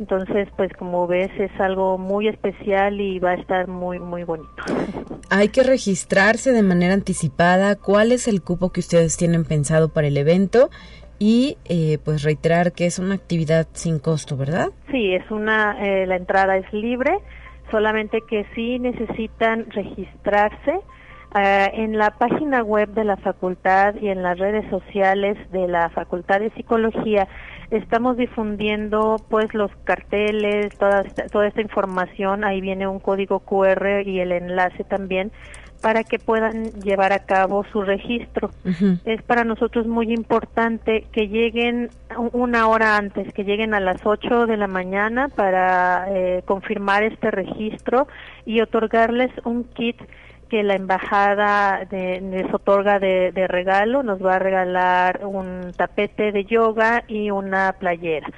Entonces, 0.00 0.48
pues 0.56 0.72
como 0.78 1.06
ves, 1.06 1.30
es 1.38 1.50
algo 1.60 1.98
muy 1.98 2.26
especial 2.26 2.98
y 3.02 3.18
va 3.18 3.32
a 3.32 3.34
estar 3.34 3.68
muy, 3.68 3.98
muy 3.98 4.24
bonito. 4.24 4.48
Hay 5.30 5.50
que 5.50 5.62
registrarse 5.62 6.52
de 6.52 6.62
manera 6.62 6.94
anticipada. 6.94 7.76
¿Cuál 7.76 8.10
es 8.10 8.26
el 8.26 8.42
cupo 8.42 8.70
que 8.70 8.80
ustedes 8.80 9.18
tienen 9.18 9.44
pensado 9.44 9.90
para 9.92 10.06
el 10.06 10.16
evento? 10.16 10.70
Y 11.18 11.58
eh, 11.66 11.98
pues 12.02 12.22
reiterar 12.22 12.72
que 12.72 12.86
es 12.86 12.98
una 12.98 13.14
actividad 13.14 13.68
sin 13.72 13.98
costo, 13.98 14.38
¿verdad? 14.38 14.70
Sí, 14.90 15.14
es 15.14 15.30
una, 15.30 15.76
eh, 15.78 16.06
la 16.06 16.16
entrada 16.16 16.56
es 16.56 16.72
libre, 16.72 17.12
solamente 17.70 18.22
que 18.26 18.46
sí 18.54 18.78
necesitan 18.78 19.70
registrarse. 19.70 20.80
Uh, 21.32 21.70
en 21.74 21.96
la 21.96 22.10
página 22.10 22.64
web 22.64 22.88
de 22.88 23.04
la 23.04 23.16
facultad 23.16 23.94
y 24.00 24.08
en 24.08 24.20
las 24.20 24.36
redes 24.36 24.68
sociales 24.68 25.38
de 25.52 25.68
la 25.68 25.88
Facultad 25.90 26.40
de 26.40 26.50
Psicología 26.50 27.28
estamos 27.70 28.16
difundiendo 28.16 29.16
pues 29.28 29.52
los 29.54 29.70
carteles, 29.84 30.76
toda 30.78 31.02
esta, 31.02 31.26
toda 31.26 31.46
esta 31.46 31.60
información, 31.60 32.44
ahí 32.44 32.60
viene 32.60 32.86
un 32.86 32.98
código 32.98 33.40
QR 33.40 34.02
y 34.04 34.20
el 34.20 34.32
enlace 34.32 34.84
también 34.84 35.32
para 35.80 36.04
que 36.04 36.18
puedan 36.18 36.64
llevar 36.82 37.12
a 37.12 37.20
cabo 37.20 37.64
su 37.72 37.82
registro. 37.82 38.50
Uh 38.64 38.68
-huh. 38.68 39.00
Es 39.04 39.22
para 39.22 39.44
nosotros 39.44 39.86
muy 39.86 40.12
importante 40.12 41.06
que 41.12 41.28
lleguen 41.28 41.90
una 42.32 42.68
hora 42.68 42.96
antes, 42.96 43.32
que 43.32 43.44
lleguen 43.44 43.72
a 43.74 43.80
las 43.80 44.04
8 44.04 44.46
de 44.46 44.56
la 44.56 44.66
mañana 44.66 45.28
para 45.28 46.06
eh, 46.10 46.42
confirmar 46.44 47.02
este 47.02 47.30
registro 47.30 48.08
y 48.44 48.60
otorgarles 48.60 49.30
un 49.44 49.64
kit 49.64 49.96
que 50.50 50.62
la 50.62 50.74
embajada 50.74 51.86
de, 51.86 52.20
les 52.20 52.52
otorga 52.52 52.98
de, 52.98 53.32
de, 53.32 53.48
regalo, 53.48 54.02
nos 54.02 54.22
va 54.22 54.34
a 54.34 54.38
regalar 54.38 55.20
un 55.24 55.72
tapete 55.76 56.32
de 56.32 56.44
yoga 56.44 57.04
y 57.08 57.30
una 57.30 57.72
playera. 57.78 58.28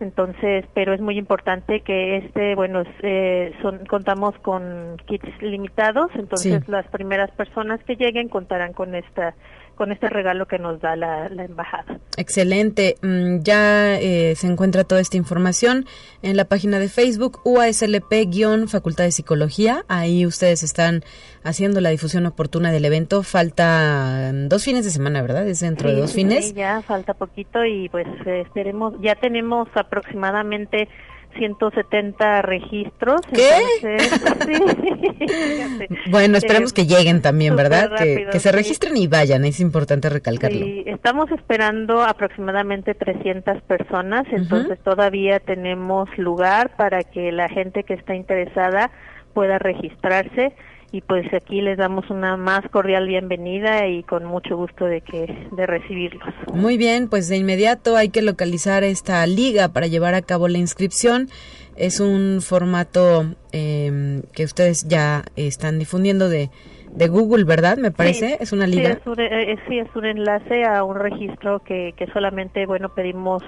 Entonces, 0.00 0.64
pero 0.72 0.94
es 0.94 1.00
muy 1.00 1.18
importante 1.18 1.82
que 1.82 2.16
este, 2.16 2.54
bueno, 2.54 2.82
eh, 3.02 3.52
son, 3.60 3.84
contamos 3.84 4.34
con 4.38 4.96
kits 5.06 5.42
limitados, 5.42 6.10
entonces 6.14 6.64
sí. 6.64 6.72
las 6.72 6.86
primeras 6.88 7.30
personas 7.32 7.82
que 7.84 7.96
lleguen 7.96 8.30
contarán 8.30 8.72
con 8.72 8.94
esta 8.94 9.34
con 9.80 9.92
este 9.92 10.10
regalo 10.10 10.44
que 10.44 10.58
nos 10.58 10.78
da 10.82 10.94
la, 10.94 11.30
la 11.30 11.42
embajada. 11.42 11.98
Excelente. 12.18 12.96
Ya 13.40 13.98
eh, 13.98 14.34
se 14.36 14.46
encuentra 14.46 14.84
toda 14.84 15.00
esta 15.00 15.16
información 15.16 15.86
en 16.20 16.36
la 16.36 16.44
página 16.44 16.78
de 16.78 16.90
Facebook 16.90 17.40
UASLP-Facultad 17.46 19.04
de 19.04 19.10
Psicología. 19.10 19.86
Ahí 19.88 20.26
ustedes 20.26 20.62
están 20.62 21.00
haciendo 21.44 21.80
la 21.80 21.88
difusión 21.88 22.26
oportuna 22.26 22.72
del 22.72 22.84
evento. 22.84 23.22
Falta 23.22 24.30
dos 24.34 24.64
fines 24.64 24.84
de 24.84 24.90
semana, 24.90 25.22
¿verdad? 25.22 25.48
Es 25.48 25.60
dentro 25.60 25.88
sí, 25.88 25.94
de 25.94 26.00
dos 26.02 26.12
fines. 26.12 26.48
Sí, 26.48 26.52
ya 26.52 26.82
falta 26.82 27.14
poquito 27.14 27.64
y 27.64 27.88
pues 27.88 28.06
esperemos, 28.26 28.92
ya 29.00 29.14
tenemos 29.14 29.66
aproximadamente 29.74 30.90
170 31.36 32.42
registros. 32.42 33.20
¿Qué? 33.32 33.48
Entonces, 33.82 34.20
sí, 34.46 35.86
bueno, 36.10 36.36
esperemos 36.38 36.72
eh, 36.72 36.74
que 36.74 36.86
lleguen 36.86 37.22
también, 37.22 37.56
¿verdad? 37.56 37.90
Rápido, 37.90 38.16
que, 38.16 38.26
que, 38.32 38.38
se 38.40 38.52
registren 38.52 38.96
sí. 38.96 39.04
y 39.04 39.06
vayan, 39.06 39.44
es 39.44 39.60
importante 39.60 40.08
recalcarlo. 40.08 40.64
Sí, 40.64 40.84
estamos 40.86 41.30
esperando 41.30 42.02
aproximadamente 42.02 42.94
300 42.94 43.62
personas, 43.62 44.26
entonces 44.32 44.78
uh 44.78 44.82
-huh. 44.82 44.84
todavía 44.84 45.40
tenemos 45.40 46.08
lugar 46.18 46.76
para 46.76 47.02
que 47.02 47.32
la 47.32 47.48
gente 47.48 47.84
que 47.84 47.94
está 47.94 48.14
interesada 48.14 48.90
pueda 49.32 49.58
registrarse 49.58 50.54
y 50.92 51.00
pues 51.02 51.32
aquí 51.32 51.60
les 51.60 51.78
damos 51.78 52.08
una 52.10 52.36
más 52.36 52.62
cordial 52.70 53.06
bienvenida 53.06 53.86
y 53.86 54.02
con 54.02 54.24
mucho 54.24 54.56
gusto 54.56 54.86
de 54.86 55.00
que 55.00 55.48
de 55.52 55.66
recibirlos. 55.66 56.34
Muy 56.52 56.76
bien, 56.76 57.08
pues 57.08 57.28
de 57.28 57.36
inmediato 57.36 57.96
hay 57.96 58.08
que 58.08 58.22
localizar 58.22 58.82
esta 58.82 59.26
liga 59.26 59.68
para 59.68 59.86
llevar 59.86 60.14
a 60.14 60.22
cabo 60.22 60.48
la 60.48 60.58
inscripción. 60.58 61.28
Es 61.76 62.00
un 62.00 62.40
formato 62.42 63.24
eh, 63.52 64.22
que 64.32 64.44
ustedes 64.44 64.86
ya 64.88 65.24
están 65.36 65.78
difundiendo 65.78 66.28
de 66.28 66.50
de 66.92 67.08
Google, 67.08 67.44
¿verdad? 67.44 67.78
Me 67.78 67.90
parece, 67.90 68.30
sí, 68.30 68.36
es 68.40 68.52
una 68.52 68.66
liga. 68.66 68.94
Sí 68.94 68.98
es 69.00 69.06
un, 69.06 69.20
eh, 69.20 69.58
sí, 69.68 69.78
es 69.78 69.94
un 69.94 70.06
enlace 70.06 70.64
a 70.64 70.84
un 70.84 70.96
registro 70.96 71.60
que, 71.60 71.94
que 71.96 72.06
solamente, 72.08 72.66
bueno, 72.66 72.88
pedimos 72.94 73.42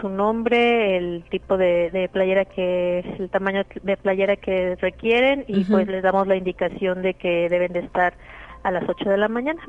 su 0.00 0.08
nombre, 0.08 0.96
el 0.96 1.24
tipo 1.30 1.56
de, 1.56 1.90
de, 1.90 2.08
playera 2.08 2.44
que, 2.44 3.00
el 3.18 3.30
tamaño 3.30 3.64
de 3.82 3.96
playera 3.96 4.36
que 4.36 4.76
requieren 4.76 5.44
y 5.48 5.60
uh 5.60 5.62
-huh. 5.62 5.70
pues 5.70 5.88
les 5.88 6.02
damos 6.02 6.26
la 6.26 6.36
indicación 6.36 7.02
de 7.02 7.14
que 7.14 7.48
deben 7.48 7.72
de 7.72 7.80
estar 7.80 8.14
a 8.62 8.70
las 8.70 8.88
8 8.88 9.08
de 9.08 9.16
la 9.16 9.28
mañana. 9.28 9.60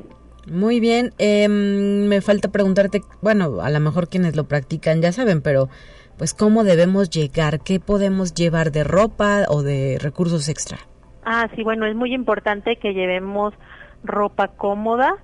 Muy 0.50 0.80
bien, 0.80 1.12
eh, 1.18 1.48
me 1.48 2.20
falta 2.20 2.50
preguntarte, 2.50 3.02
bueno, 3.20 3.60
a 3.60 3.70
lo 3.70 3.80
mejor 3.80 4.08
quienes 4.08 4.36
lo 4.36 4.44
practican 4.44 5.02
ya 5.02 5.12
saben, 5.12 5.42
pero 5.42 5.68
pues 6.16 6.34
cómo 6.34 6.64
debemos 6.64 7.10
llegar, 7.10 7.60
qué 7.60 7.78
podemos 7.80 8.34
llevar 8.34 8.72
de 8.72 8.84
ropa 8.84 9.44
o 9.48 9.62
de 9.62 9.98
recursos 10.00 10.48
extra. 10.48 10.78
Ah, 11.24 11.48
sí, 11.54 11.62
bueno, 11.62 11.86
es 11.86 11.94
muy 11.94 12.14
importante 12.14 12.76
que 12.76 12.94
llevemos 12.94 13.54
ropa 14.02 14.48
cómoda, 14.48 15.14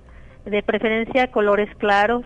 de 0.45 0.63
preferencia 0.63 1.31
colores 1.31 1.69
claros, 1.77 2.23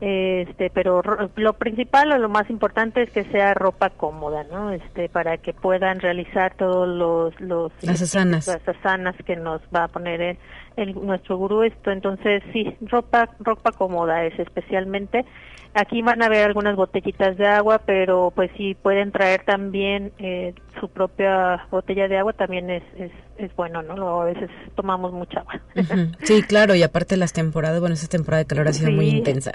este, 0.00 0.70
pero 0.70 1.02
lo 1.36 1.52
principal 1.54 2.12
o 2.12 2.18
lo 2.18 2.30
más 2.30 2.48
importante 2.48 3.02
es 3.02 3.10
que 3.10 3.24
sea 3.24 3.52
ropa 3.52 3.90
cómoda, 3.90 4.44
¿no? 4.44 4.70
Este, 4.70 5.10
para 5.10 5.36
que 5.36 5.52
puedan 5.52 6.00
realizar 6.00 6.54
todos 6.56 6.88
los, 6.88 7.38
los 7.40 7.70
las 7.82 8.00
asanas, 8.00 8.46
las 8.46 8.66
asanas 8.66 9.14
que 9.26 9.36
nos 9.36 9.60
va 9.74 9.84
a 9.84 9.88
poner 9.88 10.20
el, 10.22 10.38
el, 10.76 10.94
nuestro 10.94 11.36
gurú. 11.36 11.62
Esto, 11.64 11.90
entonces 11.90 12.42
sí, 12.52 12.74
ropa, 12.82 13.28
ropa 13.40 13.72
cómoda 13.72 14.24
es 14.24 14.38
especialmente 14.38 15.26
Aquí 15.72 16.02
van 16.02 16.20
a 16.20 16.28
ver 16.28 16.46
algunas 16.46 16.74
botellitas 16.74 17.36
de 17.36 17.46
agua, 17.46 17.80
pero 17.86 18.32
pues 18.34 18.50
si 18.56 18.74
pueden 18.74 19.12
traer 19.12 19.44
también 19.44 20.12
eh, 20.18 20.52
su 20.80 20.88
propia 20.88 21.64
botella 21.70 22.08
de 22.08 22.18
agua, 22.18 22.32
también 22.32 22.70
es, 22.70 22.82
es, 22.98 23.12
es 23.38 23.54
bueno, 23.54 23.80
¿no? 23.82 24.20
A 24.20 24.24
veces 24.24 24.50
tomamos 24.74 25.12
mucha 25.12 25.40
agua. 25.40 25.60
Uh 25.76 25.80
-huh. 25.80 26.16
Sí, 26.22 26.42
claro, 26.42 26.74
y 26.74 26.82
aparte 26.82 27.16
las 27.16 27.32
temporadas, 27.32 27.78
bueno, 27.78 27.94
esta 27.94 28.08
temporada 28.08 28.42
de 28.42 28.46
calor 28.48 28.66
ha 28.66 28.72
sido 28.72 28.88
sí. 28.90 28.96
muy 28.96 29.08
intensa. 29.10 29.52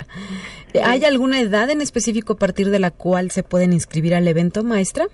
¿Hay 0.86 1.04
alguna 1.04 1.42
edad 1.42 1.70
en 1.70 1.82
específico 1.82 2.34
a 2.34 2.38
partir 2.38 2.70
de 2.70 2.80
la 2.80 2.92
cual 2.92 3.32
se 3.32 3.44
pueden 3.44 3.74
inscribir 3.74 4.16
al 4.16 4.26
evento, 4.28 4.64
maestra? 4.64 5.08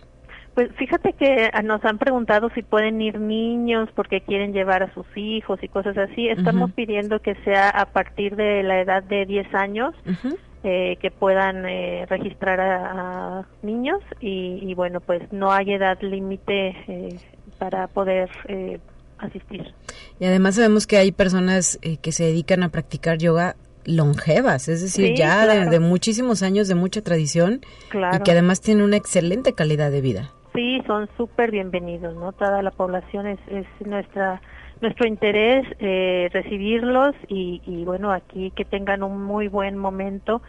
Pues 0.54 0.70
fíjate 0.76 1.14
que 1.14 1.50
nos 1.64 1.84
han 1.84 1.98
preguntado 1.98 2.50
si 2.54 2.62
pueden 2.62 3.02
ir 3.02 3.20
niños 3.20 3.90
porque 3.96 4.22
quieren 4.22 4.54
llevar 4.54 4.84
a 4.84 4.94
sus 4.94 5.06
hijos 5.16 5.64
y 5.64 5.68
cosas 5.68 5.98
así. 5.98 6.28
Estamos 6.28 6.70
uh 6.70 6.74
-huh. 6.74 6.76
pidiendo 6.76 7.20
que 7.22 7.34
sea 7.44 7.70
a 7.70 7.86
partir 7.86 8.36
de 8.36 8.62
la 8.62 8.82
edad 8.82 9.02
de 9.02 9.26
10 9.26 9.56
años. 9.56 9.96
Uh 10.06 10.12
-huh 10.12 10.38
eh, 10.64 10.98
que 11.02 11.12
puedan 11.12 11.66
eh, 11.66 12.06
registrar 12.08 12.60
a, 12.60 13.40
a 13.40 13.46
niños 13.64 14.00
y, 14.20 14.60
y, 14.62 14.74
bueno 14.76 15.00
pues 15.00 15.22
no 15.32 15.52
hay 15.52 15.74
edad 15.74 16.00
límite 16.02 16.76
eh, 16.88 17.20
para 17.58 17.88
poder 17.88 18.30
eh, 18.48 18.80
asistir 19.18 19.74
y 20.20 20.26
además 20.26 20.56
sabemos 20.56 20.86
que 20.86 20.98
hay 20.98 21.12
personas 21.12 21.80
eh, 21.82 21.98
que 21.98 22.12
se 22.12 22.26
dedican 22.26 22.62
a 22.64 22.70
practicar 22.70 23.18
yoga 23.18 23.56
longevas, 23.86 24.68
es 24.68 24.82
decir, 24.84 25.08
sí, 25.08 25.16
ya 25.16 25.44
claro. 25.44 25.62
de, 25.62 25.70
de, 25.72 25.80
muchísimos 25.80 26.44
años, 26.44 26.68
de 26.68 26.76
mucha 26.76 27.02
tradición 27.02 27.62
claro. 27.90 28.18
y 28.18 28.20
que 28.22 28.30
además 28.30 28.62
tienen 28.62 28.84
una 28.84 28.98
excelente 28.98 29.54
calidad 29.54 29.90
de 29.90 30.02
vida. 30.02 30.30
Sí, 30.54 30.80
son 30.86 31.10
súper 31.18 31.50
bienvenidos, 31.50 32.14
¿no? 32.16 32.34
Toda 32.34 32.62
la 32.62 32.70
población 32.70 33.26
es, 33.26 33.40
es 33.48 33.66
nuestra 33.88 34.42
nuestro 34.82 35.08
interés 35.08 35.66
eh, 35.80 36.30
recibirlos 36.34 37.16
y, 37.28 37.62
y, 37.66 37.84
bueno, 37.86 38.12
aquí 38.12 38.52
que 38.56 38.66
tengan 38.66 39.04
un 39.04 39.24
muy 39.24 39.48
buen 39.48 39.78
momento 39.78 40.42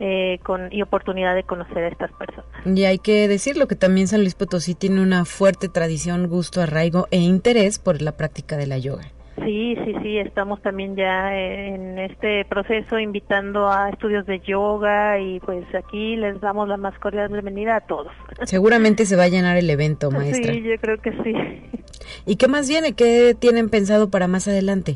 eh, 0.00 0.40
con, 0.42 0.72
y 0.72 0.82
oportunidad 0.82 1.34
de 1.34 1.44
conocer 1.44 1.84
a 1.84 1.88
estas 1.88 2.10
personas. 2.12 2.48
Y 2.64 2.84
hay 2.84 2.98
que 2.98 3.28
decirlo 3.28 3.68
que 3.68 3.76
también 3.76 4.08
San 4.08 4.20
Luis 4.20 4.34
Potosí 4.34 4.74
tiene 4.74 5.00
una 5.00 5.24
fuerte 5.24 5.68
tradición, 5.68 6.28
gusto, 6.28 6.60
arraigo 6.60 7.06
e 7.10 7.18
interés 7.18 7.78
por 7.78 8.02
la 8.02 8.12
práctica 8.16 8.56
de 8.56 8.66
la 8.66 8.78
yoga. 8.78 9.04
Sí, 9.42 9.76
sí, 9.84 9.94
sí, 10.02 10.18
estamos 10.18 10.62
también 10.62 10.94
ya 10.94 11.36
en 11.36 11.98
este 11.98 12.44
proceso 12.44 12.98
invitando 12.98 13.68
a 13.68 13.90
estudios 13.90 14.26
de 14.26 14.38
yoga 14.40 15.18
y 15.18 15.40
pues 15.40 15.64
aquí 15.74 16.14
les 16.16 16.40
damos 16.40 16.68
la 16.68 16.76
más 16.76 16.96
cordial 17.00 17.30
bienvenida 17.30 17.76
a 17.76 17.80
todos. 17.80 18.12
Seguramente 18.44 19.06
se 19.06 19.16
va 19.16 19.24
a 19.24 19.28
llenar 19.28 19.56
el 19.56 19.68
evento, 19.68 20.10
maestra. 20.12 20.52
Sí, 20.52 20.62
yo 20.62 20.76
creo 20.80 20.98
que 20.98 21.10
sí. 21.24 21.34
¿Y 22.26 22.36
qué 22.36 22.46
más 22.46 22.68
viene? 22.68 22.92
¿Qué 22.92 23.34
tienen 23.38 23.70
pensado 23.70 24.08
para 24.08 24.28
más 24.28 24.46
adelante? 24.46 24.94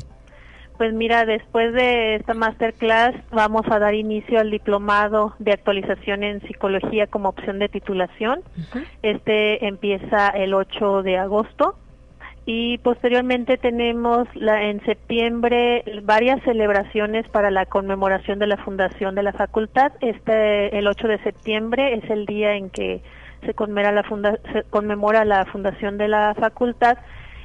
Pues 0.77 0.93
mira, 0.93 1.25
después 1.25 1.73
de 1.73 2.15
esta 2.15 2.33
masterclass 2.33 3.13
vamos 3.31 3.63
a 3.69 3.79
dar 3.79 3.93
inicio 3.93 4.39
al 4.39 4.49
diplomado 4.49 5.35
de 5.37 5.51
actualización 5.51 6.23
en 6.23 6.39
psicología 6.47 7.07
como 7.07 7.27
opción 7.27 7.59
de 7.59 7.67
titulación. 7.67 8.39
Este 9.03 9.67
empieza 9.67 10.29
el 10.29 10.53
8 10.53 11.03
de 11.03 11.17
agosto 11.17 11.75
y 12.45 12.77
posteriormente 12.79 13.57
tenemos 13.57 14.27
la, 14.35 14.63
en 14.63 14.83
septiembre 14.85 15.83
varias 16.03 16.41
celebraciones 16.43 17.27
para 17.29 17.51
la 17.51 17.65
conmemoración 17.65 18.39
de 18.39 18.47
la 18.47 18.57
fundación 18.57 19.15
de 19.15 19.23
la 19.23 19.33
facultad. 19.33 19.91
Este 20.01 20.77
el 20.77 20.87
8 20.87 21.07
de 21.07 21.23
septiembre 21.23 21.93
es 21.95 22.09
el 22.09 22.25
día 22.25 22.55
en 22.55 22.69
que 22.69 23.01
se 23.45 23.53
conmemora 23.53 23.91
la, 23.91 24.39
se 24.51 24.63
conmemora 24.69 25.25
la 25.25 25.45
fundación 25.45 25.97
de 25.97 26.07
la 26.07 26.33
facultad 26.35 26.97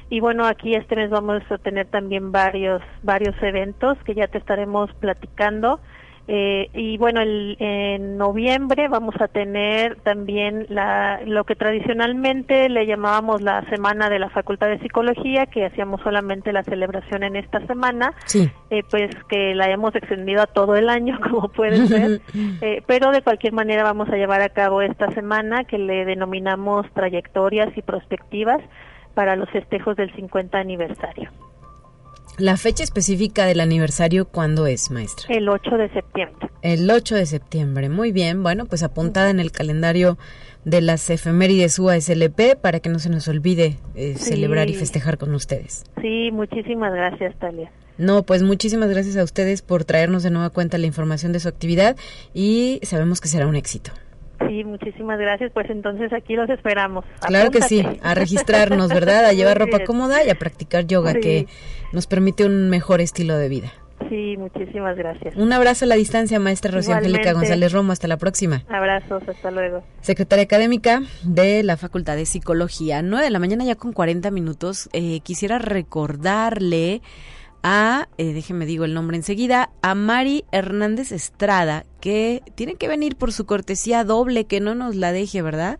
y 0.09 0.19
bueno, 0.19 0.45
aquí 0.45 0.75
este 0.75 0.95
mes 0.95 1.09
vamos 1.09 1.41
a 1.49 1.57
tener 1.57 1.87
también 1.87 2.31
varios, 2.31 2.81
varios 3.01 3.35
eventos 3.41 3.97
que 4.05 4.13
ya 4.13 4.27
te 4.27 4.37
estaremos 4.37 4.93
platicando. 4.95 5.79
Eh, 6.27 6.69
y 6.73 6.97
bueno, 6.97 7.21
el, 7.21 7.55
en 7.59 8.17
noviembre 8.17 8.87
vamos 8.87 9.13
a 9.19 9.27
tener 9.27 9.97
también 9.97 10.65
la, 10.69 11.21
lo 11.23 11.43
que 11.43 11.55
tradicionalmente 11.55 12.67
le 12.67 12.87
llamábamos 12.87 13.43
la 13.43 13.63
Semana 13.69 14.09
de 14.09 14.17
la 14.17 14.29
Facultad 14.29 14.67
de 14.67 14.79
Psicología, 14.79 15.45
que 15.45 15.65
hacíamos 15.65 16.01
solamente 16.01 16.51
la 16.51 16.63
celebración 16.63 17.23
en 17.23 17.35
esta 17.35 17.65
semana, 17.67 18.13
eh, 18.33 18.83
pues 18.89 19.11
que 19.29 19.53
la 19.53 19.69
hemos 19.69 19.95
extendido 19.95 20.41
a 20.41 20.47
todo 20.47 20.75
el 20.75 20.89
año, 20.89 21.19
como 21.29 21.49
pueden 21.49 21.87
ver, 21.89 22.21
eh, 22.61 22.81
pero 22.87 23.11
de 23.11 23.21
cualquier 23.21 23.53
manera 23.53 23.83
vamos 23.83 24.09
a 24.09 24.15
llevar 24.15 24.41
a 24.41 24.49
cabo 24.49 24.81
esta 24.81 25.11
semana 25.11 25.63
que 25.65 25.77
le 25.77 26.05
denominamos 26.05 26.87
trayectorias 26.93 27.77
y 27.77 27.83
prospectivas 27.83 28.61
para 29.13 29.35
los 29.35 29.49
festejos 29.51 29.95
del 29.95 30.13
50 30.15 30.57
aniversario. 30.57 31.29
¿La 32.37 32.57
fecha 32.57 32.83
específica 32.83 33.45
del 33.45 33.61
aniversario 33.61 34.25
cuándo 34.25 34.67
es, 34.67 34.91
maestra? 34.91 35.33
El 35.33 35.47
8 35.47 35.77
de 35.77 35.89
septiembre. 35.89 36.49
El 36.61 36.91
8 36.91 37.15
de 37.15 37.25
septiembre, 37.25 37.87
muy 37.87 38.11
bien. 38.11 38.43
Bueno, 38.43 38.65
pues 38.65 38.83
apuntada 38.83 39.29
en 39.29 39.39
el 39.39 39.53
calendario 39.53 40.17
de 40.65 40.81
las 40.81 41.09
efemérides 41.09 41.79
UASLP 41.79 42.57
para 42.59 42.81
que 42.81 42.89
no 42.89 42.99
se 42.99 43.09
nos 43.09 43.29
olvide 43.29 43.77
eh, 43.95 44.15
celebrar 44.17 44.69
y 44.69 44.73
festejar 44.73 45.17
con 45.17 45.33
ustedes. 45.33 45.85
Sí, 46.01 46.29
muchísimas 46.33 46.93
gracias, 46.93 47.33
Talia. 47.39 47.71
No, 47.97 48.23
pues 48.23 48.43
muchísimas 48.43 48.89
gracias 48.89 49.15
a 49.15 49.23
ustedes 49.23 49.61
por 49.61 49.85
traernos 49.85 50.23
de 50.23 50.31
nueva 50.31 50.49
cuenta 50.49 50.77
la 50.77 50.87
información 50.87 51.31
de 51.31 51.39
su 51.39 51.47
actividad 51.47 51.95
y 52.33 52.81
sabemos 52.83 53.21
que 53.21 53.29
será 53.29 53.47
un 53.47 53.55
éxito. 53.55 53.91
Sí, 54.47 54.63
muchísimas 54.63 55.19
gracias. 55.19 55.51
Pues 55.53 55.69
entonces 55.69 56.11
aquí 56.13 56.35
los 56.35 56.49
esperamos. 56.49 57.05
Claro 57.25 57.51
que 57.51 57.61
sí, 57.61 57.85
a 58.01 58.13
registrarnos, 58.13 58.89
¿verdad? 58.89 59.25
A 59.25 59.33
llevar 59.33 59.57
ropa 59.57 59.79
cómoda 59.83 60.23
y 60.23 60.29
a 60.29 60.35
practicar 60.35 60.85
yoga, 60.85 61.13
que 61.13 61.47
nos 61.91 62.07
permite 62.07 62.45
un 62.45 62.69
mejor 62.69 63.01
estilo 63.01 63.37
de 63.37 63.49
vida. 63.49 63.71
Sí, 64.09 64.35
muchísimas 64.37 64.97
gracias. 64.97 65.35
Un 65.35 65.51
abrazo 65.53 65.85
a 65.85 65.87
la 65.87 65.95
distancia, 65.95 66.39
maestra 66.39 66.71
Rocío 66.71 66.95
Angélica 66.95 67.33
González 67.33 67.71
Romo. 67.71 67.91
Hasta 67.91 68.07
la 68.07 68.17
próxima. 68.17 68.63
Abrazos, 68.67 69.23
hasta 69.27 69.51
luego. 69.51 69.83
Secretaria 70.01 70.43
académica 70.43 71.01
de 71.23 71.63
la 71.63 71.77
Facultad 71.77 72.15
de 72.15 72.25
Psicología. 72.25 73.01
9 73.01 73.25
de 73.25 73.31
la 73.31 73.39
mañana 73.39 73.63
ya 73.63 73.75
con 73.75 73.93
40 73.93 74.29
minutos. 74.31 74.89
Eh, 74.93 75.21
quisiera 75.21 75.59
recordarle 75.59 77.01
a, 77.67 78.09
eh, 78.19 78.31
déjeme 78.31 78.67
digo 78.67 78.85
el 78.85 78.93
nombre 78.93 79.17
enseguida, 79.17 79.71
a 79.81 79.95
Mari 79.95 80.45
Hernández 80.51 81.11
Estrada, 81.11 81.87
que 81.99 82.43
tiene 82.53 82.75
que 82.75 82.87
venir 82.87 83.15
por 83.15 83.33
su 83.33 83.47
cortesía 83.47 84.03
doble, 84.03 84.45
que 84.45 84.59
no 84.59 84.75
nos 84.75 84.95
la 84.95 85.11
deje, 85.11 85.41
¿verdad? 85.41 85.79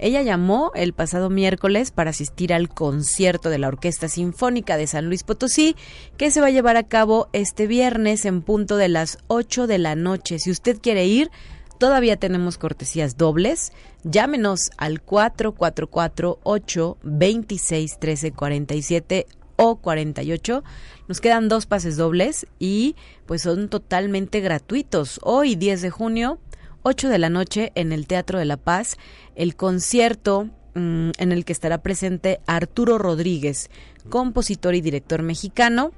Ella 0.00 0.22
llamó 0.22 0.72
el 0.74 0.92
pasado 0.92 1.30
miércoles 1.30 1.92
para 1.92 2.10
asistir 2.10 2.52
al 2.52 2.68
concierto 2.68 3.48
de 3.48 3.58
la 3.58 3.68
Orquesta 3.68 4.08
Sinfónica 4.08 4.76
de 4.76 4.88
San 4.88 5.06
Luis 5.06 5.22
Potosí, 5.22 5.76
que 6.16 6.32
se 6.32 6.40
va 6.40 6.48
a 6.48 6.50
llevar 6.50 6.76
a 6.76 6.88
cabo 6.88 7.28
este 7.32 7.68
viernes 7.68 8.24
en 8.24 8.42
punto 8.42 8.76
de 8.76 8.88
las 8.88 9.18
8 9.28 9.68
de 9.68 9.78
la 9.78 9.94
noche. 9.94 10.40
Si 10.40 10.50
usted 10.50 10.80
quiere 10.82 11.06
ir, 11.06 11.30
todavía 11.78 12.16
tenemos 12.16 12.58
cortesías 12.58 13.16
dobles. 13.16 13.70
Llámenos 14.02 14.70
al 14.78 15.00
444 15.00 16.40
8 16.42 16.98
26 17.04 17.98
13 18.00 18.32
47 18.32 19.26
o 19.60 19.76
48. 19.76 20.64
Nos 21.06 21.20
quedan 21.20 21.50
dos 21.50 21.66
pases 21.66 21.98
dobles 21.98 22.46
y 22.58 22.96
pues 23.26 23.42
son 23.42 23.68
totalmente 23.68 24.40
gratuitos. 24.40 25.20
Hoy 25.22 25.54
10 25.54 25.82
de 25.82 25.90
junio, 25.90 26.38
8 26.82 27.10
de 27.10 27.18
la 27.18 27.28
noche 27.28 27.70
en 27.74 27.92
el 27.92 28.06
Teatro 28.06 28.38
de 28.38 28.46
la 28.46 28.56
Paz, 28.56 28.96
el 29.34 29.56
concierto 29.56 30.48
mm, 30.74 31.10
en 31.18 31.32
el 31.32 31.44
que 31.44 31.52
estará 31.52 31.82
presente 31.82 32.40
Arturo 32.46 32.96
Rodríguez, 32.96 33.68
compositor 34.08 34.74
y 34.74 34.80
director 34.80 35.22
mexicano. 35.22 35.92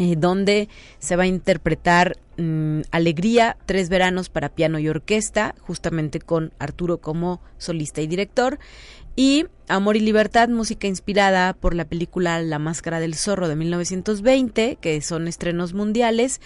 Eh, 0.00 0.14
donde 0.16 0.68
se 1.00 1.16
va 1.16 1.24
a 1.24 1.26
interpretar 1.26 2.18
mm, 2.36 2.82
Alegría, 2.92 3.56
Tres 3.66 3.88
Veranos 3.88 4.28
para 4.28 4.48
piano 4.48 4.78
y 4.78 4.88
orquesta, 4.88 5.56
justamente 5.60 6.20
con 6.20 6.52
Arturo 6.60 6.98
como 6.98 7.40
solista 7.56 8.00
y 8.00 8.06
director. 8.06 8.60
Y 9.16 9.46
Amor 9.66 9.96
y 9.96 10.00
Libertad, 10.00 10.48
música 10.48 10.86
inspirada 10.86 11.52
por 11.52 11.74
la 11.74 11.84
película 11.84 12.40
La 12.40 12.60
Máscara 12.60 13.00
del 13.00 13.16
Zorro 13.16 13.48
de 13.48 13.56
1920, 13.56 14.78
que 14.80 15.00
son 15.00 15.26
estrenos 15.26 15.74
mundiales, 15.74 16.40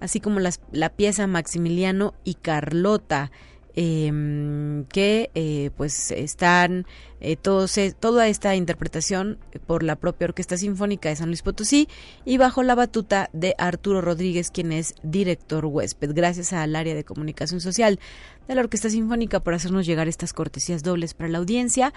así 0.00 0.20
como 0.20 0.38
la 0.38 0.90
pieza 0.90 1.26
Maximiliano 1.26 2.12
y 2.24 2.34
Carlota, 2.34 3.30
em, 3.80 4.86
que 4.86 5.30
eh, 5.36 5.70
pues 5.76 6.10
están 6.10 6.84
eh, 7.20 7.36
todos, 7.36 7.78
toda 8.00 8.26
esta 8.26 8.56
interpretación 8.56 9.38
por 9.68 9.84
la 9.84 9.94
propia 9.94 10.26
Orquesta 10.26 10.56
Sinfónica 10.56 11.08
de 11.08 11.14
San 11.14 11.28
Luis 11.28 11.42
Potosí 11.42 11.88
y 12.24 12.38
bajo 12.38 12.64
la 12.64 12.74
batuta 12.74 13.30
de 13.32 13.54
Arturo 13.56 14.00
Rodríguez, 14.00 14.50
quien 14.50 14.72
es 14.72 14.94
director 15.04 15.64
huésped. 15.64 16.10
Gracias 16.12 16.52
al 16.52 16.74
área 16.74 16.96
de 16.96 17.04
comunicación 17.04 17.60
social 17.60 18.00
de 18.48 18.56
la 18.56 18.62
Orquesta 18.62 18.90
Sinfónica 18.90 19.38
por 19.38 19.54
hacernos 19.54 19.86
llegar 19.86 20.08
estas 20.08 20.32
cortesías 20.32 20.82
dobles 20.82 21.14
para 21.14 21.28
la 21.28 21.38
audiencia. 21.38 21.92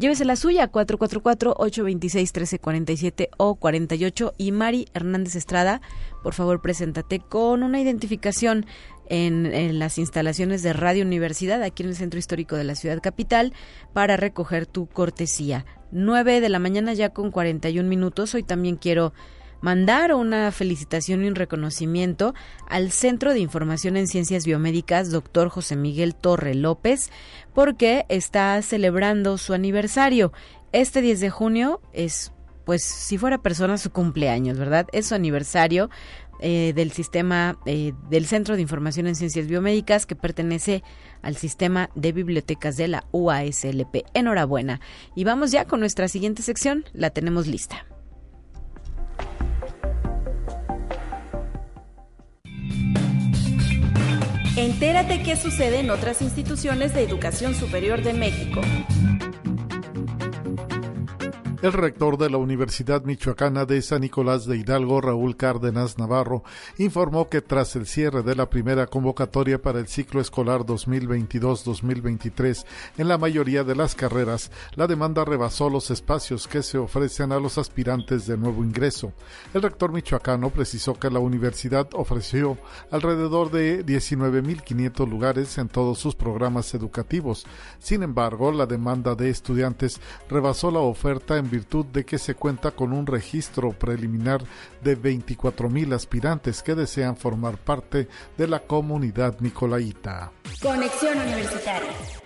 Llévese 0.00 0.24
la 0.24 0.34
suya, 0.36 0.72
444-826-1347 0.72 3.28
o 3.36 3.56
48. 3.56 4.32
Y 4.38 4.52
Mari 4.52 4.88
Hernández 4.94 5.36
Estrada, 5.36 5.82
por 6.22 6.32
favor, 6.32 6.62
preséntate 6.62 7.20
con 7.20 7.62
una 7.62 7.82
identificación 7.82 8.64
en, 9.10 9.78
las 9.78 9.98
instalaciones 9.98 10.62
de 10.62 10.72
Radio 10.72 11.04
Universidad, 11.04 11.62
aquí 11.62 11.82
en 11.82 11.90
el 11.90 11.96
Centro 11.96 12.18
Histórico 12.18 12.56
de 12.56 12.64
la 12.64 12.76
Ciudad 12.76 13.00
Capital, 13.02 13.52
para 13.92 14.16
recoger 14.16 14.66
tu 14.66 14.86
cortesía. 14.86 15.66
9 15.90 16.40
de 16.40 16.48
la 16.48 16.60
mañana 16.60 16.94
ya 16.94 17.10
con 17.10 17.30
41 17.30 17.88
minutos. 17.88 18.34
Hoy 18.34 18.44
también 18.44 18.76
quiero 18.76 19.12
mandar 19.60 20.14
una 20.14 20.52
felicitación 20.52 21.24
y 21.24 21.28
un 21.28 21.34
reconocimiento 21.34 22.34
al 22.68 22.92
Centro 22.92 23.34
de 23.34 23.40
Información 23.40 23.96
en 23.96 24.06
Ciencias 24.06 24.46
Biomédicas, 24.46 25.10
doctor 25.10 25.48
José 25.48 25.74
Miguel 25.74 26.14
Torre 26.14 26.54
López, 26.54 27.10
porque 27.52 28.06
está 28.08 28.62
celebrando 28.62 29.38
su 29.38 29.54
aniversario. 29.54 30.32
Este 30.72 31.02
10 31.02 31.18
de 31.18 31.30
junio 31.30 31.80
es, 31.92 32.32
pues, 32.64 32.84
si 32.84 33.18
fuera 33.18 33.42
persona, 33.42 33.76
su 33.76 33.90
cumpleaños, 33.90 34.56
¿verdad? 34.56 34.86
Es 34.92 35.08
su 35.08 35.16
aniversario. 35.16 35.90
Eh, 36.42 36.72
del 36.74 36.90
sistema 36.90 37.58
eh, 37.66 37.92
del 38.08 38.24
Centro 38.24 38.56
de 38.56 38.62
Información 38.62 39.06
en 39.06 39.14
Ciencias 39.14 39.46
Biomédicas 39.46 40.06
que 40.06 40.16
pertenece 40.16 40.82
al 41.20 41.36
sistema 41.36 41.90
de 41.94 42.12
bibliotecas 42.12 42.78
de 42.78 42.88
la 42.88 43.04
UASLP. 43.12 44.06
Enhorabuena. 44.14 44.80
Y 45.14 45.24
vamos 45.24 45.50
ya 45.50 45.66
con 45.66 45.80
nuestra 45.80 46.08
siguiente 46.08 46.42
sección, 46.42 46.86
la 46.94 47.10
tenemos 47.10 47.46
lista. 47.46 47.84
Entérate 54.56 55.22
qué 55.22 55.36
sucede 55.36 55.80
en 55.80 55.90
otras 55.90 56.22
instituciones 56.22 56.94
de 56.94 57.02
educación 57.02 57.54
superior 57.54 58.02
de 58.02 58.14
México. 58.14 58.62
El 61.62 61.74
rector 61.74 62.16
de 62.16 62.30
la 62.30 62.38
Universidad 62.38 63.04
Michoacana 63.04 63.66
de 63.66 63.82
San 63.82 64.00
Nicolás 64.00 64.46
de 64.46 64.56
Hidalgo, 64.56 65.02
Raúl 65.02 65.36
Cárdenas 65.36 65.98
Navarro, 65.98 66.42
informó 66.78 67.28
que 67.28 67.42
tras 67.42 67.76
el 67.76 67.86
cierre 67.86 68.22
de 68.22 68.34
la 68.34 68.48
primera 68.48 68.86
convocatoria 68.86 69.60
para 69.60 69.78
el 69.78 69.86
ciclo 69.86 70.22
escolar 70.22 70.62
2022-2023 70.62 72.64
en 72.96 73.08
la 73.08 73.18
mayoría 73.18 73.62
de 73.62 73.76
las 73.76 73.94
carreras, 73.94 74.50
la 74.74 74.86
demanda 74.86 75.26
rebasó 75.26 75.68
los 75.68 75.90
espacios 75.90 76.48
que 76.48 76.62
se 76.62 76.78
ofrecen 76.78 77.30
a 77.30 77.38
los 77.38 77.58
aspirantes 77.58 78.26
de 78.26 78.38
nuevo 78.38 78.64
ingreso. 78.64 79.12
El 79.52 79.60
rector 79.60 79.92
michoacano 79.92 80.48
precisó 80.48 80.94
que 80.94 81.10
la 81.10 81.18
universidad 81.18 81.90
ofreció 81.92 82.56
alrededor 82.90 83.50
de 83.50 83.84
19.500 83.84 85.06
lugares 85.06 85.58
en 85.58 85.68
todos 85.68 85.98
sus 85.98 86.14
programas 86.14 86.72
educativos. 86.72 87.44
Sin 87.80 88.02
embargo, 88.02 88.50
la 88.50 88.64
demanda 88.64 89.14
de 89.14 89.28
estudiantes 89.28 90.00
rebasó 90.30 90.70
la 90.70 90.80
oferta 90.80 91.36
en 91.36 91.49
virtud 91.50 91.86
de 91.86 92.04
que 92.04 92.18
se 92.18 92.34
cuenta 92.34 92.70
con 92.70 92.92
un 92.92 93.06
registro 93.06 93.72
preliminar 93.72 94.42
de 94.82 94.96
24.000 94.98 95.94
aspirantes 95.94 96.62
que 96.62 96.74
desean 96.74 97.16
formar 97.16 97.58
parte 97.58 98.08
de 98.38 98.46
la 98.46 98.60
comunidad 98.60 99.38
nicolaita. 99.40 100.32
Conexión 100.62 101.18
Universitaria. 101.18 102.19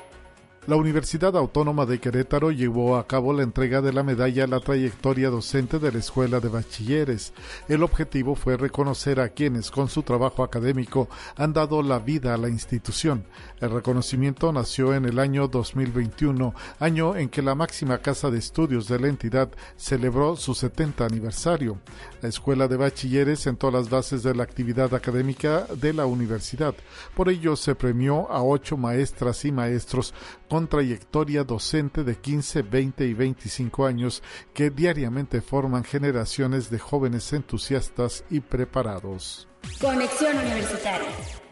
La 0.66 0.76
Universidad 0.76 1.36
Autónoma 1.36 1.84
de 1.84 2.00
Querétaro 2.00 2.50
llevó 2.50 2.96
a 2.96 3.06
cabo 3.06 3.34
la 3.34 3.42
entrega 3.42 3.82
de 3.82 3.92
la 3.92 4.02
medalla 4.02 4.44
a 4.44 4.46
la 4.46 4.60
trayectoria 4.60 5.28
docente 5.28 5.78
de 5.78 5.92
la 5.92 5.98
Escuela 5.98 6.40
de 6.40 6.48
Bachilleres. 6.48 7.34
El 7.68 7.82
objetivo 7.82 8.34
fue 8.34 8.56
reconocer 8.56 9.20
a 9.20 9.28
quienes 9.28 9.70
con 9.70 9.90
su 9.90 10.02
trabajo 10.02 10.42
académico 10.42 11.10
han 11.36 11.52
dado 11.52 11.82
la 11.82 11.98
vida 11.98 12.32
a 12.32 12.38
la 12.38 12.48
institución. 12.48 13.26
El 13.60 13.72
reconocimiento 13.72 14.54
nació 14.54 14.94
en 14.94 15.04
el 15.04 15.18
año 15.18 15.48
2021, 15.48 16.54
año 16.80 17.14
en 17.14 17.28
que 17.28 17.42
la 17.42 17.54
máxima 17.54 17.98
casa 17.98 18.30
de 18.30 18.38
estudios 18.38 18.88
de 18.88 18.98
la 19.00 19.08
entidad 19.08 19.50
celebró 19.76 20.34
su 20.34 20.54
70 20.54 21.04
aniversario. 21.04 21.78
La 22.22 22.30
Escuela 22.30 22.68
de 22.68 22.78
Bachilleres 22.78 23.40
sentó 23.40 23.70
las 23.70 23.90
bases 23.90 24.22
de 24.22 24.34
la 24.34 24.44
actividad 24.44 24.94
académica 24.94 25.66
de 25.76 25.92
la 25.92 26.06
universidad. 26.06 26.74
Por 27.14 27.28
ello 27.28 27.54
se 27.54 27.74
premió 27.74 28.30
a 28.32 28.42
ocho 28.42 28.78
maestras 28.78 29.44
y 29.44 29.52
maestros 29.52 30.14
con 30.48 30.68
trayectoria 30.68 31.44
docente 31.44 32.04
de 32.04 32.16
15, 32.16 32.62
20 32.62 33.06
y 33.06 33.14
25 33.14 33.86
años 33.86 34.22
que 34.52 34.70
diariamente 34.70 35.40
forman 35.40 35.84
generaciones 35.84 36.70
de 36.70 36.78
jóvenes 36.78 37.32
entusiastas 37.32 38.24
y 38.30 38.40
preparados. 38.40 39.48
Conexión 39.80 40.36
Universitaria. 40.36 41.43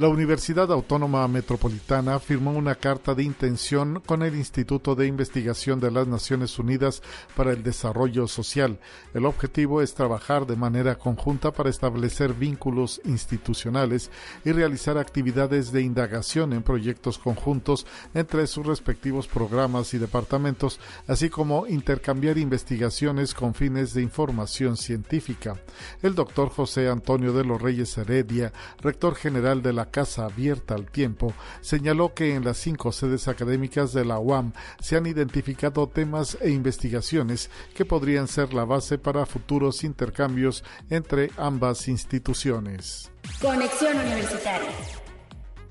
La 0.00 0.08
Universidad 0.08 0.72
Autónoma 0.72 1.28
Metropolitana 1.28 2.18
firmó 2.20 2.52
una 2.52 2.74
carta 2.74 3.14
de 3.14 3.22
intención 3.22 4.00
con 4.06 4.22
el 4.22 4.34
Instituto 4.34 4.94
de 4.94 5.06
Investigación 5.06 5.78
de 5.78 5.90
las 5.90 6.06
Naciones 6.06 6.58
Unidas 6.58 7.02
para 7.36 7.52
el 7.52 7.62
Desarrollo 7.62 8.26
Social. 8.26 8.78
El 9.12 9.26
objetivo 9.26 9.82
es 9.82 9.92
trabajar 9.92 10.46
de 10.46 10.56
manera 10.56 10.96
conjunta 10.96 11.52
para 11.52 11.68
establecer 11.68 12.32
vínculos 12.32 13.02
institucionales 13.04 14.10
y 14.42 14.52
realizar 14.52 14.96
actividades 14.96 15.70
de 15.70 15.82
indagación 15.82 16.54
en 16.54 16.62
proyectos 16.62 17.18
conjuntos 17.18 17.86
entre 18.14 18.46
sus 18.46 18.64
respectivos 18.64 19.28
programas 19.28 19.92
y 19.92 19.98
departamentos, 19.98 20.80
así 21.08 21.28
como 21.28 21.66
intercambiar 21.66 22.38
investigaciones 22.38 23.34
con 23.34 23.52
fines 23.52 23.92
de 23.92 24.00
información 24.00 24.78
científica. 24.78 25.60
El 26.00 26.14
doctor 26.14 26.48
José 26.48 26.88
Antonio 26.88 27.34
de 27.34 27.44
los 27.44 27.60
Reyes 27.60 27.98
Heredia, 27.98 28.54
rector 28.80 29.14
general 29.14 29.60
de 29.60 29.74
la 29.74 29.89
Casa 29.90 30.24
Abierta 30.24 30.74
al 30.74 30.90
Tiempo, 30.90 31.32
señaló 31.60 32.14
que 32.14 32.34
en 32.34 32.44
las 32.44 32.58
cinco 32.58 32.92
sedes 32.92 33.28
académicas 33.28 33.92
de 33.92 34.04
la 34.04 34.18
UAM 34.18 34.52
se 34.80 34.96
han 34.96 35.06
identificado 35.06 35.88
temas 35.88 36.38
e 36.40 36.50
investigaciones 36.50 37.50
que 37.74 37.84
podrían 37.84 38.28
ser 38.28 38.54
la 38.54 38.64
base 38.64 38.98
para 38.98 39.26
futuros 39.26 39.84
intercambios 39.84 40.64
entre 40.88 41.30
ambas 41.36 41.88
instituciones. 41.88 43.10
Conexión 43.40 43.96
Universitaria. 43.98 44.70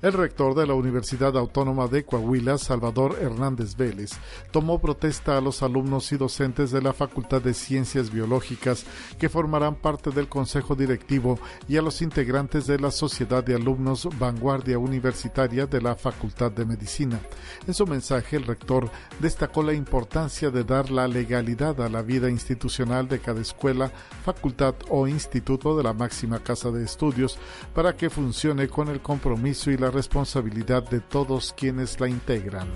El 0.02 0.14
rector 0.14 0.54
de 0.54 0.66
la 0.66 0.72
Universidad 0.72 1.36
Autónoma 1.36 1.86
de 1.86 2.04
Coahuila, 2.06 2.56
Salvador 2.56 3.18
Hernández 3.20 3.76
Vélez, 3.76 4.12
tomó 4.50 4.80
protesta 4.80 5.36
a 5.36 5.42
los 5.42 5.62
alumnos 5.62 6.10
y 6.12 6.16
docentes 6.16 6.70
de 6.70 6.80
la 6.80 6.94
Facultad 6.94 7.42
de 7.42 7.52
Ciencias 7.52 8.10
Biológicas 8.10 8.86
que 9.18 9.28
formarán 9.28 9.74
parte 9.74 10.10
del 10.10 10.26
Consejo 10.26 10.74
Directivo 10.74 11.38
y 11.68 11.76
a 11.76 11.82
los 11.82 12.00
integrantes 12.00 12.66
de 12.66 12.78
la 12.78 12.90
Sociedad 12.90 13.44
de 13.44 13.56
Alumnos 13.56 14.08
Vanguardia 14.18 14.78
Universitaria 14.78 15.66
de 15.66 15.82
la 15.82 15.94
Facultad 15.94 16.50
de 16.50 16.64
Medicina. 16.64 17.20
En 17.66 17.74
su 17.74 17.86
mensaje, 17.86 18.36
el 18.36 18.46
rector 18.46 18.90
destacó 19.18 19.62
la 19.62 19.74
importancia 19.74 20.50
de 20.50 20.64
dar 20.64 20.90
la 20.90 21.08
legalidad 21.08 21.78
a 21.82 21.90
la 21.90 22.00
vida 22.00 22.30
institucional 22.30 23.06
de 23.06 23.18
cada 23.18 23.42
escuela, 23.42 23.92
facultad 24.24 24.76
o 24.88 25.06
instituto 25.06 25.76
de 25.76 25.82
la 25.82 25.92
máxima 25.92 26.38
casa 26.38 26.70
de 26.70 26.84
estudios 26.84 27.38
para 27.74 27.94
que 27.98 28.08
funcione 28.08 28.66
con 28.66 28.88
el 28.88 29.02
compromiso 29.02 29.70
y 29.70 29.76
la 29.76 29.89
responsabilidad 29.90 30.82
de 30.88 31.00
todos 31.00 31.54
quienes 31.56 32.00
la 32.00 32.08
integran. 32.08 32.68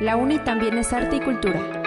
La 0.00 0.16
UNI 0.16 0.40
también 0.40 0.76
es 0.78 0.92
arte 0.92 1.16
y 1.16 1.20
cultura. 1.20 1.82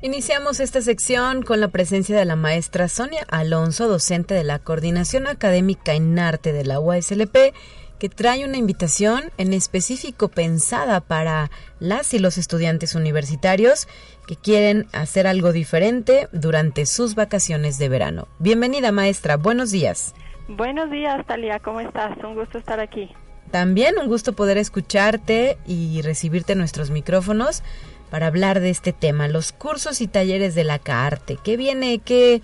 Iniciamos 0.00 0.60
esta 0.60 0.80
sección 0.80 1.42
con 1.42 1.60
la 1.60 1.68
presencia 1.68 2.16
de 2.16 2.24
la 2.24 2.36
maestra 2.36 2.88
Sonia 2.88 3.26
Alonso, 3.28 3.88
docente 3.88 4.34
de 4.34 4.44
la 4.44 4.58
Coordinación 4.58 5.26
Académica 5.26 5.94
en 5.94 6.18
Arte 6.18 6.52
de 6.52 6.64
la 6.64 6.80
UASLP 6.80 7.36
que 7.98 8.08
trae 8.08 8.44
una 8.44 8.56
invitación 8.56 9.24
en 9.38 9.52
específico 9.52 10.28
pensada 10.28 11.00
para 11.00 11.50
las 11.80 12.14
y 12.14 12.18
los 12.18 12.38
estudiantes 12.38 12.94
universitarios 12.94 13.88
que 14.26 14.36
quieren 14.36 14.86
hacer 14.92 15.26
algo 15.26 15.52
diferente 15.52 16.28
durante 16.32 16.86
sus 16.86 17.14
vacaciones 17.14 17.78
de 17.78 17.88
verano. 17.88 18.28
Bienvenida 18.38 18.92
maestra, 18.92 19.36
buenos 19.36 19.70
días. 19.70 20.14
Buenos 20.48 20.90
días 20.90 21.26
Talia, 21.26 21.58
¿cómo 21.58 21.80
estás? 21.80 22.16
Un 22.22 22.34
gusto 22.34 22.58
estar 22.58 22.80
aquí. 22.80 23.10
También 23.50 23.94
un 23.98 24.08
gusto 24.08 24.32
poder 24.32 24.58
escucharte 24.58 25.56
y 25.66 26.02
recibirte 26.02 26.52
en 26.52 26.58
nuestros 26.58 26.90
micrófonos 26.90 27.62
para 28.10 28.26
hablar 28.26 28.60
de 28.60 28.70
este 28.70 28.92
tema, 28.92 29.28
los 29.28 29.52
cursos 29.52 30.00
y 30.00 30.06
talleres 30.06 30.54
de 30.54 30.64
la 30.64 30.78
CARTE. 30.78 31.38
¿Qué 31.42 31.56
viene? 31.56 31.98
¿Qué, 31.98 32.42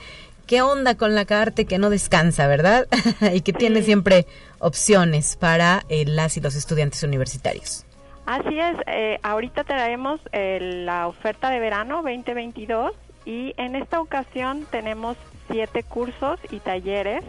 qué 0.52 0.60
onda 0.60 0.98
con 0.98 1.14
la 1.14 1.24
CARTE 1.24 1.64
que 1.64 1.78
no 1.78 1.88
descansa, 1.88 2.46
verdad? 2.46 2.86
y 3.32 3.40
que 3.40 3.54
tiene 3.54 3.80
siempre 3.80 4.26
opciones 4.58 5.34
para 5.36 5.82
eh, 5.88 6.04
las 6.04 6.36
y 6.36 6.42
los 6.42 6.56
estudiantes 6.56 7.02
universitarios. 7.02 7.86
Así 8.26 8.58
es, 8.60 8.76
eh, 8.86 9.18
ahorita 9.22 9.64
traemos 9.64 10.20
eh, 10.30 10.82
la 10.84 11.06
oferta 11.06 11.48
de 11.48 11.58
verano 11.58 12.02
2022 12.02 12.92
y 13.24 13.54
en 13.56 13.76
esta 13.76 13.98
ocasión 13.98 14.66
tenemos 14.70 15.16
siete 15.50 15.84
cursos 15.84 16.38
y 16.50 16.60
talleres. 16.60 17.24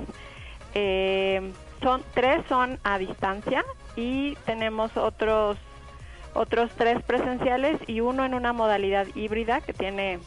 son 1.82 2.04
tres 2.14 2.44
son 2.50 2.78
a 2.84 2.98
distancia 2.98 3.64
y 3.96 4.36
tenemos 4.46 4.98
otros 4.98 5.58
otros 6.34 6.72
tres 6.76 7.02
presenciales 7.04 7.80
y 7.88 8.02
uno 8.02 8.26
en 8.26 8.34
una 8.34 8.52
modalidad 8.52 9.08
híbrida 9.16 9.62
que 9.62 9.72
tiene 9.72 10.20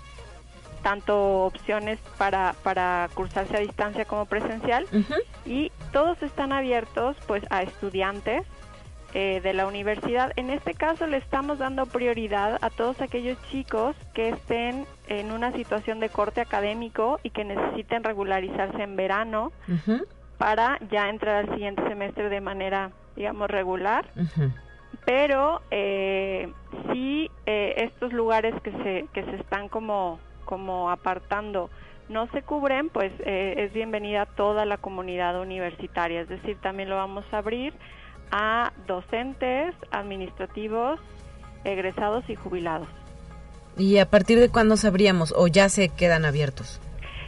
tanto 0.86 1.46
opciones 1.46 1.98
para, 2.16 2.54
para 2.62 3.10
cursarse 3.12 3.56
a 3.56 3.58
distancia 3.58 4.04
como 4.04 4.26
presencial 4.26 4.86
y 5.44 5.72
todos 5.92 6.22
están 6.22 6.52
abiertos 6.52 7.16
pues 7.26 7.42
a 7.50 7.64
estudiantes 7.64 8.44
eh, 9.12 9.40
de 9.42 9.52
la 9.52 9.66
universidad. 9.66 10.32
En 10.36 10.48
este 10.48 10.74
caso 10.74 11.08
le 11.08 11.16
estamos 11.16 11.58
dando 11.58 11.86
prioridad 11.86 12.58
a 12.60 12.70
todos 12.70 13.00
aquellos 13.00 13.36
chicos 13.50 13.96
que 14.14 14.28
estén 14.28 14.86
en 15.08 15.32
una 15.32 15.50
situación 15.50 15.98
de 15.98 16.08
corte 16.08 16.40
académico 16.40 17.18
y 17.24 17.30
que 17.30 17.42
necesiten 17.42 18.04
regularizarse 18.04 18.80
en 18.80 18.94
verano 18.94 19.50
para 20.38 20.78
ya 20.92 21.08
entrar 21.08 21.46
al 21.46 21.52
siguiente 21.52 21.82
semestre 21.88 22.28
de 22.28 22.40
manera, 22.40 22.92
digamos, 23.16 23.50
regular. 23.50 24.06
Pero 25.04 25.62
eh, 25.72 26.48
sí, 26.92 27.28
eh, 27.44 27.74
estos 27.78 28.12
lugares 28.12 28.54
que 28.62 28.70
se, 28.70 29.06
que 29.12 29.24
se 29.24 29.34
están 29.34 29.68
como 29.68 30.20
como 30.46 30.90
apartando 30.90 31.68
no 32.08 32.28
se 32.28 32.42
cubren, 32.42 32.88
pues 32.88 33.12
eh, 33.20 33.54
es 33.58 33.72
bienvenida 33.72 34.26
toda 34.26 34.64
la 34.64 34.78
comunidad 34.78 35.40
universitaria. 35.40 36.20
Es 36.20 36.28
decir, 36.28 36.56
también 36.62 36.88
lo 36.88 36.96
vamos 36.96 37.24
a 37.32 37.38
abrir 37.38 37.74
a 38.30 38.72
docentes, 38.86 39.74
administrativos, 39.90 41.00
egresados 41.64 42.24
y 42.28 42.36
jubilados. 42.36 42.88
¿Y 43.76 43.98
a 43.98 44.08
partir 44.08 44.38
de 44.38 44.48
cuándo 44.48 44.76
sabríamos 44.76 45.34
o 45.36 45.48
ya 45.48 45.68
se 45.68 45.88
quedan 45.88 46.24
abiertos? 46.24 46.80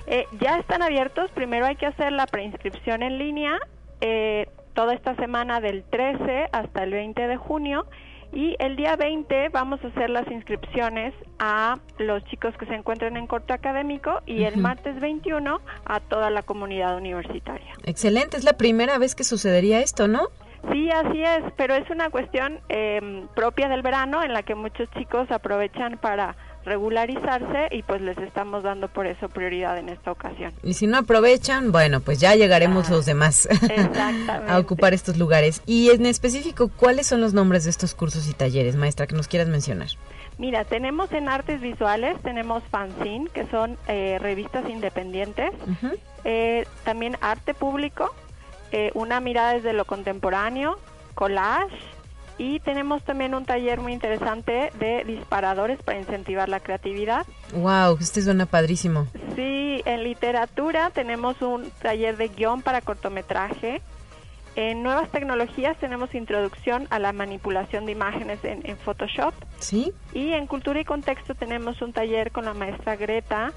Eh, 0.07 0.25
ya 0.41 0.59
están 0.59 0.83
abiertos. 0.83 1.31
Primero 1.33 1.67
hay 1.67 1.77
que 1.77 1.87
hacer 1.87 2.13
la 2.13 2.27
preinscripción 2.27 3.03
en 3.03 3.19
línea 3.19 3.59
eh, 4.01 4.49
toda 4.75 4.95
esta 4.95 5.15
semana 5.17 5.61
del 5.61 5.83
13 5.83 6.49
hasta 6.53 6.85
el 6.85 6.93
20 6.93 7.27
de 7.27 7.37
junio 7.37 7.87
y 8.33 8.57
el 8.59 8.77
día 8.77 8.97
20 8.97 9.49
vamos 9.51 9.81
a 9.85 9.89
hacer 9.89 10.11
las 10.11 10.31
inscripciones 10.31 11.15
a 11.39 11.79
los 11.99 12.25
chicos 12.25 12.55
que 12.59 12.67
se 12.67 12.75
encuentran 12.75 13.17
en 13.17 13.27
corte 13.27 13.53
académico 13.53 14.21
y 14.27 14.45
el 14.45 14.59
martes 14.59 15.01
21 15.01 15.61
a 15.85 16.01
toda 16.01 16.31
la 16.31 16.43
comunidad 16.43 16.97
universitaria. 16.97 17.73
Excelente, 17.85 18.37
es 18.37 18.45
la 18.45 18.55
primera 18.55 18.99
vez 18.99 19.15
que 19.15 19.25
sucedería 19.25 19.81
esto, 19.81 20.09
¿no? 20.09 20.29
Sí, 20.73 20.91
así 20.91 21.23
es, 21.23 21.45
pero 21.57 21.75
es 21.75 21.89
una 21.89 22.11
cuestión 22.11 22.61
eh, 22.69 23.27
propia 23.35 23.69
del 23.69 23.83
verano 23.83 24.23
en 24.23 24.33
la 24.33 24.43
que 24.43 24.55
muchos 24.55 24.91
chicos 24.91 25.31
aprovechan 25.31 25.99
para 25.99 26.37
regularizarse 26.69 27.69
y 27.75 27.83
pues 27.83 28.01
les 28.01 28.17
estamos 28.19 28.63
dando 28.63 28.89
por 28.89 29.07
eso 29.07 29.29
prioridad 29.29 29.79
en 29.79 29.89
esta 29.89 30.13
ocasión. 30.13 30.53
Y 30.63 30.75
si 30.75 30.87
no 30.87 30.99
aprovechan, 30.99 31.73
bueno, 31.73 32.01
pues 32.01 32.21
ya 32.21 32.35
llegaremos 32.35 32.91
los 32.91 33.07
demás 33.07 33.49
a 34.49 34.59
ocupar 34.59 34.95
estos 34.95 35.17
lugares. 35.17 35.63
Y 35.67 35.91
en 35.91 36.07
específico, 36.07 36.69
¿cuáles 36.69 37.07
son 37.07 37.21
los 37.21 37.35
nombres 37.35 37.65
de 37.65 37.71
estos 37.71 37.95
cursos 37.95 38.29
y 38.29 38.35
talleres, 38.35 38.77
maestra, 38.77 39.07
que 39.07 39.17
nos 39.17 39.29
quieras 39.29 39.49
mencionar? 39.49 39.89
Mira, 40.39 40.65
tenemos 40.65 41.11
en 41.13 41.29
artes 41.29 41.61
visuales, 41.61 42.21
tenemos 42.23 42.63
fanzine, 42.71 43.29
que 43.31 43.47
son 43.47 43.77
eh, 43.89 44.19
revistas 44.21 44.69
independientes, 44.69 45.51
eh, 46.25 46.65
también 46.85 47.17
arte 47.21 47.55
público, 47.55 48.15
eh, 48.71 48.93
una 48.95 49.19
mirada 49.21 49.55
desde 49.55 49.73
lo 49.73 49.85
contemporáneo, 49.85 50.79
collage, 51.15 51.77
Y 52.39 52.61
tenemos 52.61 53.03
también 53.03 53.35
un 53.35 53.45
taller 53.45 53.81
muy 53.81 53.93
interesante 53.93 54.71
de 54.79 55.05
disparadores 55.05 55.83
para 55.83 55.99
incentivar 55.99 56.49
la 56.49 56.61
creatividad. 56.61 57.27
Wow, 57.53 57.99
este 58.01 58.23
suena 58.23 58.47
padrísimo. 58.47 59.09
Sí, 59.35 59.83
en 59.85 60.05
literatura 60.05 60.91
tenemos 60.91 61.43
un 61.43 61.71
taller 61.83 62.17
de 62.17 62.29
guion 62.29 62.63
para 62.63 62.81
cortometraje. 62.81 63.83
En 64.55 64.83
nuevas 64.83 65.11
tecnologías 65.11 65.77
tenemos 65.79 66.15
introducción 66.15 66.87
a 66.91 66.99
la 66.99 67.13
manipulación 67.13 67.87
de 67.87 67.93
imágenes 67.93 68.43
en, 68.45 68.65
en 68.65 68.77
Photoshop. 68.77 69.35
Sí. 69.59 69.93
Y 70.15 70.33
en 70.33 70.47
cultura 70.47 70.81
y 70.81 70.85
contexto 70.85 71.35
tenemos 71.35 71.83
un 71.83 71.93
taller 71.93 72.31
con 72.31 72.45
la 72.45 72.55
maestra 72.55 72.97
Greta 72.97 73.53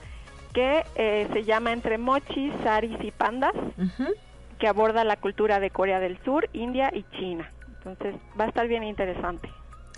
que 0.54 0.84
eh, 0.96 1.28
se 1.32 1.44
llama 1.44 1.72
Entre 1.72 1.98
mochis, 1.98 2.54
saris 2.64 2.98
y 3.02 3.12
pandas, 3.12 3.54
que 4.60 4.68
aborda 4.68 5.04
la 5.04 5.16
cultura 5.16 5.60
de 5.60 5.70
Corea 5.70 6.00
del 6.00 6.22
Sur, 6.24 6.50
India 6.54 6.92
y 6.94 7.04
China. 7.18 7.50
Entonces 7.84 8.16
va 8.40 8.46
a 8.46 8.48
estar 8.48 8.68
bien 8.68 8.84
interesante. 8.84 9.50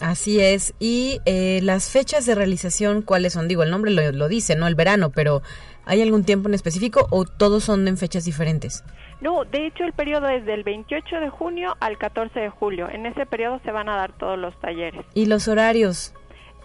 Así 0.01 0.39
es. 0.39 0.73
Y 0.79 1.19
eh, 1.25 1.59
las 1.63 1.89
fechas 1.89 2.25
de 2.25 2.35
realización, 2.35 3.03
¿cuáles 3.03 3.33
son? 3.33 3.47
Digo, 3.47 3.63
el 3.63 3.69
nombre 3.69 3.91
lo, 3.91 4.11
lo, 4.11 4.27
dice, 4.27 4.55
¿no? 4.55 4.67
El 4.67 4.75
verano, 4.75 5.11
pero 5.11 5.41
¿hay 5.85 6.01
algún 6.01 6.23
tiempo 6.23 6.49
en 6.49 6.55
específico 6.55 7.07
o 7.11 7.25
todos 7.25 7.63
son 7.63 7.87
en 7.87 7.97
fechas 7.97 8.25
diferentes? 8.25 8.83
No, 9.21 9.45
de 9.45 9.67
hecho 9.67 9.83
el 9.83 9.93
periodo 9.93 10.27
es 10.27 10.45
del 10.45 10.63
28 10.63 11.21
de 11.21 11.29
junio 11.29 11.77
al 11.79 11.97
14 11.97 12.39
de 12.39 12.49
julio. 12.49 12.89
En 12.89 13.05
ese 13.05 13.25
periodo 13.25 13.59
se 13.63 13.71
van 13.71 13.87
a 13.87 13.95
dar 13.95 14.11
todos 14.17 14.37
los 14.37 14.59
talleres. 14.59 15.05
¿Y 15.13 15.27
los 15.27 15.47
horarios? 15.47 16.13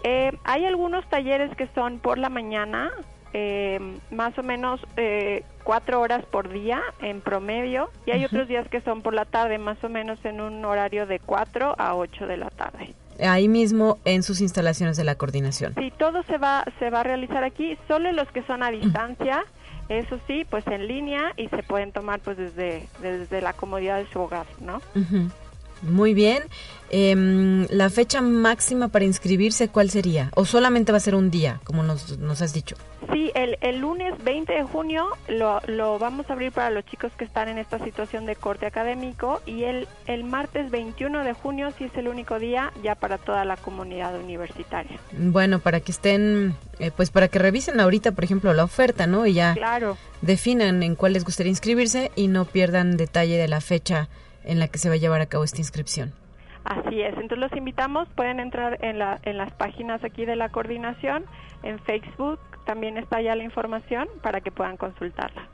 Eh, 0.03 0.31
hay 0.43 0.65
algunos 0.65 1.07
talleres 1.09 1.55
que 1.55 1.67
son 1.75 1.99
por 1.99 2.17
la 2.17 2.29
mañana, 2.29 2.91
eh, 3.33 3.79
más 4.11 4.37
o 4.37 4.43
menos 4.43 4.81
eh, 4.97 5.43
cuatro 5.69 6.01
horas 6.01 6.25
por 6.25 6.49
día 6.49 6.81
en 6.99 7.21
promedio 7.21 7.91
y 8.07 8.09
hay 8.09 8.25
otros 8.25 8.47
días 8.47 8.67
que 8.69 8.81
son 8.81 9.03
por 9.03 9.13
la 9.13 9.25
tarde, 9.25 9.59
más 9.59 9.77
o 9.83 9.87
menos 9.87 10.17
en 10.25 10.41
un 10.41 10.65
horario 10.65 11.05
de 11.05 11.19
4 11.19 11.75
a 11.77 11.93
8 11.93 12.25
de 12.25 12.37
la 12.37 12.49
tarde. 12.49 12.95
Ahí 13.23 13.47
mismo 13.47 13.99
en 14.03 14.23
sus 14.23 14.41
instalaciones 14.41 14.97
de 14.97 15.03
la 15.03 15.13
coordinación. 15.13 15.75
Sí, 15.77 15.93
todo 15.95 16.23
se 16.23 16.39
va, 16.39 16.65
se 16.79 16.89
va 16.89 17.01
a 17.01 17.03
realizar 17.03 17.43
aquí, 17.43 17.77
solo 17.87 18.11
los 18.13 18.27
que 18.31 18.41
son 18.47 18.63
a 18.63 18.71
distancia, 18.71 19.45
eso 19.89 20.19
sí, 20.25 20.43
pues 20.49 20.65
en 20.65 20.87
línea 20.87 21.33
y 21.37 21.49
se 21.49 21.61
pueden 21.61 21.91
tomar 21.91 22.19
pues 22.19 22.37
desde, 22.37 22.87
desde 22.99 23.39
la 23.39 23.53
comodidad 23.53 23.97
de 23.99 24.07
su 24.07 24.21
hogar, 24.21 24.47
¿no? 24.61 24.81
Muy 25.81 26.13
bien. 26.13 26.43
Eh, 26.91 27.67
¿La 27.69 27.89
fecha 27.89 28.21
máxima 28.21 28.87
para 28.87 29.05
inscribirse 29.05 29.69
cuál 29.69 29.89
sería? 29.89 30.31
¿O 30.35 30.45
solamente 30.45 30.91
va 30.91 30.97
a 30.97 31.01
ser 31.01 31.15
un 31.15 31.29
día, 31.29 31.59
como 31.63 31.83
nos, 31.83 32.17
nos 32.17 32.41
has 32.41 32.53
dicho? 32.53 32.75
Sí, 33.13 33.31
el, 33.35 33.57
el, 33.61 33.79
lunes 33.79 34.13
20 34.23 34.51
de 34.51 34.63
junio 34.63 35.07
lo, 35.27 35.61
lo, 35.67 35.99
vamos 35.99 36.29
a 36.29 36.33
abrir 36.33 36.51
para 36.51 36.69
los 36.69 36.85
chicos 36.85 37.11
que 37.17 37.25
están 37.25 37.47
en 37.47 37.57
esta 37.57 37.79
situación 37.83 38.25
de 38.25 38.35
corte 38.35 38.65
académico 38.65 39.41
y 39.45 39.63
el, 39.63 39.87
el 40.07 40.23
martes 40.23 40.69
21 40.71 41.23
de 41.23 41.33
junio 41.33 41.69
sí 41.77 41.85
es 41.85 41.95
el 41.95 42.07
único 42.07 42.39
día 42.39 42.73
ya 42.83 42.95
para 42.95 43.17
toda 43.17 43.45
la 43.45 43.55
comunidad 43.55 44.19
universitaria. 44.19 44.99
Bueno, 45.11 45.59
para 45.59 45.79
que 45.79 45.91
estén, 45.91 46.55
eh, 46.79 46.91
pues 46.95 47.11
para 47.11 47.27
que 47.27 47.39
revisen 47.39 47.79
ahorita, 47.79 48.11
por 48.13 48.23
ejemplo, 48.23 48.53
la 48.53 48.63
oferta, 48.63 49.07
¿no? 49.07 49.25
Y 49.25 49.33
ya 49.33 49.53
claro. 49.53 49.97
definan 50.21 50.83
en 50.83 50.95
cuál 50.95 51.13
les 51.13 51.23
gustaría 51.23 51.51
inscribirse 51.51 52.11
y 52.15 52.27
no 52.27 52.45
pierdan 52.45 52.97
detalle 52.97 53.37
de 53.37 53.47
la 53.47 53.61
fecha 53.61 54.09
en 54.49 54.59
la 54.59 54.67
que 54.67 54.79
se 54.79 54.89
va 54.89 54.95
a 54.95 54.97
llevar 54.97 55.21
a 55.21 55.27
cabo 55.27 55.43
esta 55.43 55.59
inscripción. 55.59 56.13
Así 56.65 57.01
es, 57.01 57.13
entonces 57.13 57.37
los 57.37 57.53
invitamos, 57.53 58.07
pueden 58.15 58.39
entrar 58.39 58.83
en, 58.83 58.99
la, 58.99 59.19
en 59.23 59.37
las 59.37 59.51
páginas 59.53 60.03
aquí 60.03 60.25
de 60.25 60.35
la 60.35 60.49
coordinación, 60.49 61.25
en 61.63 61.79
Facebook 61.79 62.39
también 62.65 62.97
está 62.97 63.21
ya 63.21 63.35
la 63.35 63.43
información 63.43 64.07
para 64.21 64.41
que 64.41 64.51
puedan 64.51 64.77
consultarla. 64.77 65.47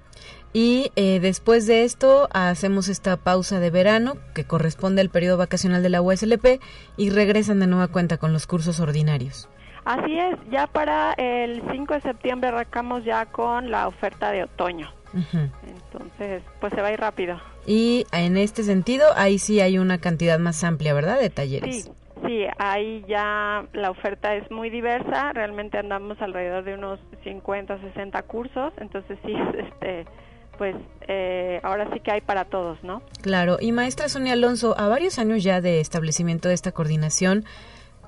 Y 0.52 0.91
eh, 0.96 1.20
después 1.20 1.68
de 1.68 1.84
esto 1.84 2.28
hacemos 2.34 2.88
esta 2.88 3.18
pausa 3.18 3.60
de 3.60 3.70
verano 3.70 4.14
que 4.34 4.46
corresponde 4.46 5.02
al 5.02 5.10
periodo 5.10 5.38
vacacional 5.38 5.84
de 5.84 5.89
la 5.89 6.02
USLP 6.02 6.62
y 6.98 7.10
regresan 7.10 7.60
de 7.60 7.68
nueva 7.68 7.89
cuenta 7.89 8.18
con 8.18 8.34
los 8.34 8.48
cursos 8.48 8.80
ordinarios. 8.80 9.50
Así 9.86 10.18
es, 10.18 10.36
ya 10.50 10.68
para 10.68 11.14
el 11.14 11.62
5 11.72 11.93
de 11.93 12.02
septiembre 12.02 12.50
arrancamos 12.50 13.04
ya 13.04 13.26
con 13.28 13.70
la 13.70 13.88
oferta 13.88 14.32
de 14.32 14.43
otoño. 14.43 14.91
Uh 15.14 15.20
-huh. 15.20 15.52
Entonces, 15.68 16.41
pues 16.60 16.74
se 16.74 16.82
va 16.82 16.88
a 16.88 16.93
ir 16.93 17.00
rápido. 17.00 17.39
Y 17.66 18.05
en 18.11 18.38
este 18.38 18.63
sentido, 18.63 19.05
ahí 19.16 19.39
sí 19.39 19.59
hay 19.59 19.78
una 19.78 19.99
cantidad 19.99 20.39
más 20.39 20.63
amplia, 20.63 20.93
¿verdad? 20.93 21.20
De 21.20 21.30
talleres. 21.30 21.86
Sí, 21.86 21.91
sí, 22.26 22.45
ahí 22.57 23.03
ya 23.07 23.66
la 23.74 23.91
oferta 23.91 24.36
es 24.36 24.49
muy 24.51 24.70
diversa. 24.70 25.34
Realmente 25.34 25.78
andamos 25.78 26.22
alrededor 26.22 26.63
de 26.63 26.76
unos 26.76 26.99
50, 27.24 27.80
60 27.80 28.22
cursos. 28.24 28.74
Entonces, 28.78 29.18
sí, 29.26 29.34
este, 29.57 30.05
pues 30.57 30.76
eh, 31.07 31.59
ahora 31.63 31.89
sí 31.93 31.99
que 31.99 32.11
hay 32.11 32.22
para 32.22 32.45
todos, 32.45 32.84
¿no? 32.84 33.01
Claro. 33.22 33.57
Y 33.59 33.72
maestra 33.72 34.09
Sonia 34.09 34.34
Alonso, 34.34 34.76
a 34.78 34.88
varios 34.88 35.20
años 35.20 35.43
ya 35.43 35.61
de 35.61 35.80
establecimiento 35.80 36.47
de 36.49 36.53
esta 36.53 36.72
coordinación, 36.72 37.45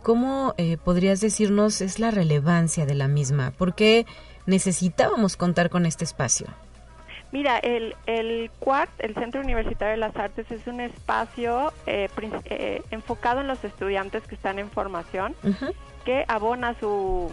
¿cómo 0.04 0.54
eh, 0.58 0.78
podrías 0.78 1.20
decirnos 1.20 1.82
es 1.82 2.00
la 2.00 2.12
relevancia 2.12 2.86
de 2.86 2.96
la 2.96 3.08
misma? 3.08 3.52
¿Por 3.58 3.76
qué 3.76 4.06
necesitábamos 4.46 5.36
contar 5.36 5.70
con 5.70 5.86
este 5.86 6.04
espacio? 6.04 6.48
Mira, 7.32 7.58
el, 7.58 7.96
el 8.06 8.50
CUART, 8.60 8.90
el 9.00 9.14
Centro 9.14 9.42
Universitario 9.42 9.92
de 9.92 9.98
las 9.98 10.16
Artes, 10.16 10.50
es 10.50 10.66
un 10.68 10.80
espacio 10.80 11.74
eh, 11.86 12.10
eh, 12.46 12.82
enfocado 12.92 13.42
en 13.42 13.48
los 13.48 13.64
estudiantes 13.64 14.24
que 14.24 14.36
están 14.36 14.60
en 14.60 14.70
formación, 14.70 15.36
uh 15.44 15.48
-huh. 15.48 15.74
que 16.06 16.24
abona 16.30 16.74
su, 16.80 17.30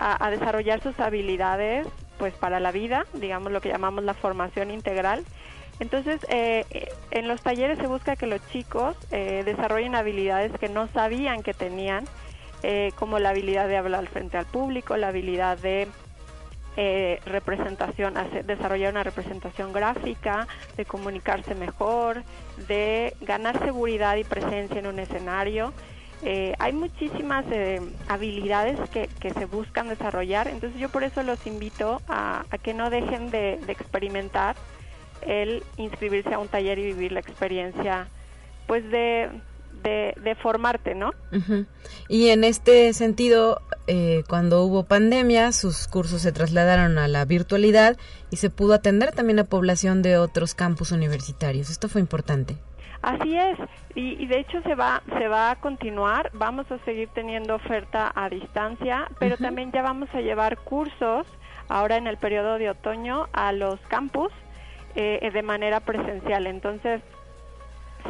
a, 0.00 0.24
a, 0.26 0.30
desarrollar 0.30 0.82
sus 0.82 0.98
habilidades 0.98 1.86
pues 2.18 2.34
para 2.34 2.58
la 2.58 2.72
vida, 2.72 3.06
digamos 3.14 3.52
lo 3.52 3.60
que 3.60 3.68
llamamos 3.68 4.02
la 4.02 4.14
formación 4.14 4.72
integral. 4.72 5.24
Entonces, 5.78 6.20
eh, 6.28 6.64
en 7.12 7.28
los 7.28 7.40
talleres 7.40 7.78
se 7.78 7.86
busca 7.86 8.16
que 8.16 8.26
los 8.26 8.40
chicos 8.48 8.96
desarrollen 9.10 9.94
habilidades 9.94 10.50
que 10.58 10.68
no 10.68 10.88
sabían 10.88 11.44
que 11.44 11.54
tenían, 11.54 12.04
como 12.96 13.20
la 13.20 13.28
habilidad 13.30 13.68
de 13.68 13.76
hablar 13.76 14.04
frente 14.08 14.36
al 14.36 14.46
público, 14.46 14.96
la 14.96 15.08
habilidad 15.08 15.56
de 15.58 15.86
eh, 16.80 17.20
representación, 17.26 18.16
hacer, 18.16 18.44
desarrollar 18.44 18.92
una 18.92 19.02
representación 19.02 19.72
gráfica, 19.72 20.46
de 20.76 20.84
comunicarse 20.84 21.56
mejor, 21.56 22.22
de 22.68 23.16
ganar 23.20 23.58
seguridad 23.58 24.14
y 24.14 24.22
presencia 24.22 24.78
en 24.78 24.86
un 24.86 25.00
escenario. 25.00 25.72
Eh, 26.22 26.54
hay 26.60 26.72
muchísimas 26.72 27.44
eh, 27.50 27.80
habilidades 28.06 28.78
que, 28.90 29.08
se 29.20 29.44
buscan 29.46 29.88
desarrollar, 29.88 30.46
entonces 30.46 30.80
yo 30.80 30.88
por 30.88 31.02
eso 31.02 31.24
los 31.24 31.44
invito 31.48 32.00
a, 32.06 32.44
a 32.48 32.58
que 32.58 32.74
no 32.74 32.90
dejen 32.90 33.32
de, 33.32 33.58
de, 33.66 33.72
experimentar 33.72 34.54
el 35.22 35.64
inscribirse 35.78 36.32
a 36.32 36.38
un 36.38 36.46
taller 36.46 36.78
y 36.78 36.84
vivir 36.84 37.10
la 37.10 37.18
experiencia 37.18 38.06
pues 38.68 38.88
de, 38.88 39.30
de, 39.82 40.14
de 40.22 40.34
formarte, 40.36 40.94
¿no? 40.94 41.10
Uh 41.32 41.36
-huh. 41.36 41.66
Y 42.08 42.28
en 42.28 42.44
este 42.44 42.92
sentido, 42.92 43.60
eh, 43.86 44.22
cuando 44.28 44.62
hubo 44.64 44.84
pandemia, 44.84 45.52
sus 45.52 45.88
cursos 45.88 46.22
se 46.22 46.32
trasladaron 46.32 46.98
a 46.98 47.08
la 47.08 47.24
virtualidad 47.24 47.96
y 48.30 48.36
se 48.36 48.50
pudo 48.50 48.74
atender 48.74 49.12
también 49.12 49.38
a 49.38 49.44
población 49.44 50.02
de 50.02 50.18
otros 50.18 50.54
campus 50.54 50.92
universitarios. 50.92 51.70
Esto 51.70 51.88
fue 51.88 52.00
importante. 52.00 52.56
Así 53.00 53.36
es, 53.36 53.56
y, 53.94 54.20
y, 54.22 54.26
de 54.26 54.40
hecho 54.40 54.60
se 54.62 54.74
va 54.74 55.02
se 55.18 55.28
va 55.28 55.52
a 55.52 55.56
continuar. 55.56 56.30
Vamos 56.34 56.70
a 56.72 56.78
seguir 56.84 57.08
teniendo 57.14 57.54
oferta 57.54 58.10
a 58.12 58.28
distancia, 58.28 59.08
pero 59.20 59.36
uh 59.36 59.38
-huh. 59.38 59.42
también 59.42 59.70
ya 59.70 59.82
vamos 59.82 60.08
a 60.14 60.20
llevar 60.20 60.58
cursos 60.58 61.26
ahora 61.68 61.96
en 61.96 62.08
el 62.08 62.16
periodo 62.16 62.58
de 62.58 62.70
otoño 62.70 63.28
a 63.32 63.52
los 63.52 63.78
campus 63.88 64.32
eh, 64.96 65.30
de 65.32 65.42
manera 65.42 65.78
presencial. 65.80 66.46
Entonces 66.48 67.00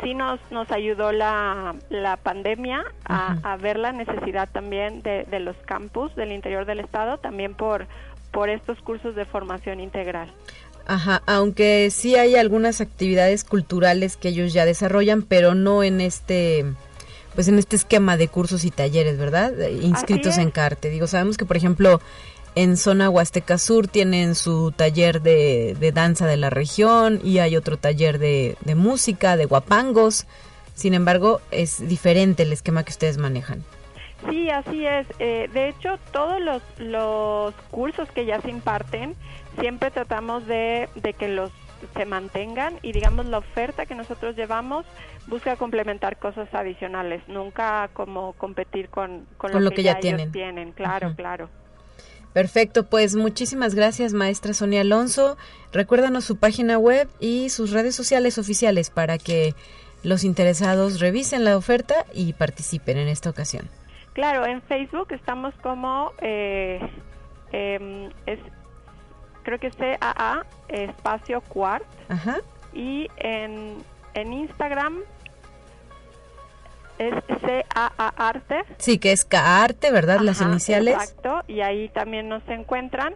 sí 0.02 0.14
nos, 0.14 0.40
nos 0.50 0.70
ayudó 0.70 1.12
la, 1.12 1.74
la 1.90 2.16
pandemia 2.16 2.84
a, 3.04 3.36
a, 3.42 3.56
ver 3.56 3.78
la 3.78 3.92
necesidad 3.92 4.48
también 4.50 5.02
de, 5.02 5.24
de, 5.24 5.40
los 5.40 5.56
campus 5.58 6.14
del 6.16 6.32
interior 6.32 6.66
del 6.66 6.80
estado, 6.80 7.18
también 7.18 7.54
por, 7.54 7.86
por 8.30 8.48
estos 8.48 8.78
cursos 8.80 9.14
de 9.14 9.24
formación 9.24 9.80
integral. 9.80 10.32
Ajá, 10.86 11.22
aunque 11.26 11.90
sí 11.90 12.16
hay 12.16 12.36
algunas 12.36 12.80
actividades 12.80 13.44
culturales 13.44 14.16
que 14.16 14.28
ellos 14.28 14.52
ya 14.52 14.64
desarrollan, 14.64 15.22
pero 15.22 15.54
no 15.54 15.82
en 15.82 16.00
este 16.00 16.64
pues 17.34 17.46
en 17.46 17.58
este 17.58 17.76
esquema 17.76 18.16
de 18.16 18.26
cursos 18.26 18.64
y 18.64 18.72
talleres, 18.72 19.16
¿verdad? 19.16 19.52
Inscritos 19.80 20.38
en 20.38 20.50
CARTE. 20.50 20.90
Digo, 20.90 21.06
sabemos 21.06 21.36
que 21.36 21.44
por 21.44 21.56
ejemplo 21.56 22.00
en 22.58 22.76
zona 22.76 23.08
Huasteca 23.08 23.56
Sur 23.56 23.86
tienen 23.86 24.34
su 24.34 24.72
taller 24.72 25.22
de, 25.22 25.76
de, 25.78 25.92
danza 25.92 26.26
de 26.26 26.36
la 26.36 26.50
región 26.50 27.20
y 27.22 27.38
hay 27.38 27.56
otro 27.56 27.76
taller 27.76 28.18
de, 28.18 28.56
de 28.64 28.74
música, 28.74 29.36
de 29.36 29.44
guapangos. 29.44 30.26
Sin 30.74 30.92
embargo, 30.92 31.40
es 31.52 31.86
diferente 31.88 32.42
el 32.42 32.52
esquema 32.52 32.82
que 32.82 32.90
ustedes 32.90 33.16
manejan. 33.16 33.62
Sí, 34.28 34.50
así 34.50 34.84
es. 34.84 35.06
Eh, 35.20 35.48
de 35.54 35.68
hecho, 35.68 36.00
todos 36.10 36.40
los, 36.40 36.60
los 36.78 37.54
cursos 37.70 38.10
que 38.10 38.26
ya 38.26 38.40
se 38.40 38.50
imparten, 38.50 39.14
siempre 39.60 39.92
tratamos 39.92 40.44
de, 40.48 40.88
de 40.96 41.12
que 41.12 41.28
los 41.28 41.52
se 41.94 42.06
mantengan 42.06 42.74
y 42.82 42.90
digamos 42.90 43.26
la 43.26 43.38
oferta 43.38 43.86
que 43.86 43.94
nosotros 43.94 44.34
llevamos 44.34 44.84
busca 45.28 45.54
complementar 45.54 46.16
cosas 46.16 46.52
adicionales, 46.52 47.22
nunca 47.28 47.88
como 47.92 48.32
competir 48.32 48.88
con, 48.88 49.26
con, 49.36 49.52
con 49.52 49.62
lo, 49.62 49.70
que, 49.70 49.76
que 49.76 49.82
ya, 49.84 50.00
tienen. 50.00 50.32
tienen. 50.32 50.72
Claro, 50.72 51.08
uh 51.08 51.10
-huh. 51.12 51.16
claro. 51.16 51.48
Perfecto, 52.32 52.86
pues 52.86 53.16
muchísimas 53.16 53.74
gracias 53.74 54.12
maestra 54.12 54.52
Sonia 54.52 54.82
Alonso. 54.82 55.36
Recuérdanos 55.72 56.24
su 56.24 56.36
página 56.36 56.78
web 56.78 57.08
y 57.20 57.48
sus 57.48 57.72
redes 57.72 57.94
sociales 57.94 58.38
oficiales 58.38 58.90
para 58.90 59.18
que 59.18 59.54
los 60.02 60.24
interesados 60.24 61.00
revisen 61.00 61.44
la 61.44 61.56
oferta 61.56 62.06
y 62.12 62.32
participen 62.34 62.98
en 62.98 63.08
esta 63.08 63.30
ocasión. 63.30 63.68
Claro, 64.12 64.46
en 64.46 64.62
Facebook 64.62 65.12
estamos 65.12 65.54
como, 65.62 66.12
eh, 66.20 66.80
em, 67.52 68.10
es, 68.26 68.38
creo 69.42 69.58
que 69.58 69.68
es 69.68 69.76
CAA, 69.76 70.44
espacio 70.68 71.40
Quart. 71.42 71.84
Ajá. 72.08 72.38
Y 72.72 73.08
en, 73.16 73.78
en 74.14 74.32
Instagram 74.32 74.98
es 76.98 77.14
CAA 77.40 78.08
Arte. 78.16 78.64
Sí, 78.78 78.98
que 78.98 79.12
es 79.12 79.24
CAARTE, 79.24 79.90
¿verdad? 79.90 80.20
Las 80.20 80.40
iniciales. 80.40 80.94
Exacto, 80.94 81.42
y 81.46 81.60
ahí 81.60 81.88
también 81.90 82.28
nos 82.28 82.42
encuentran. 82.48 83.14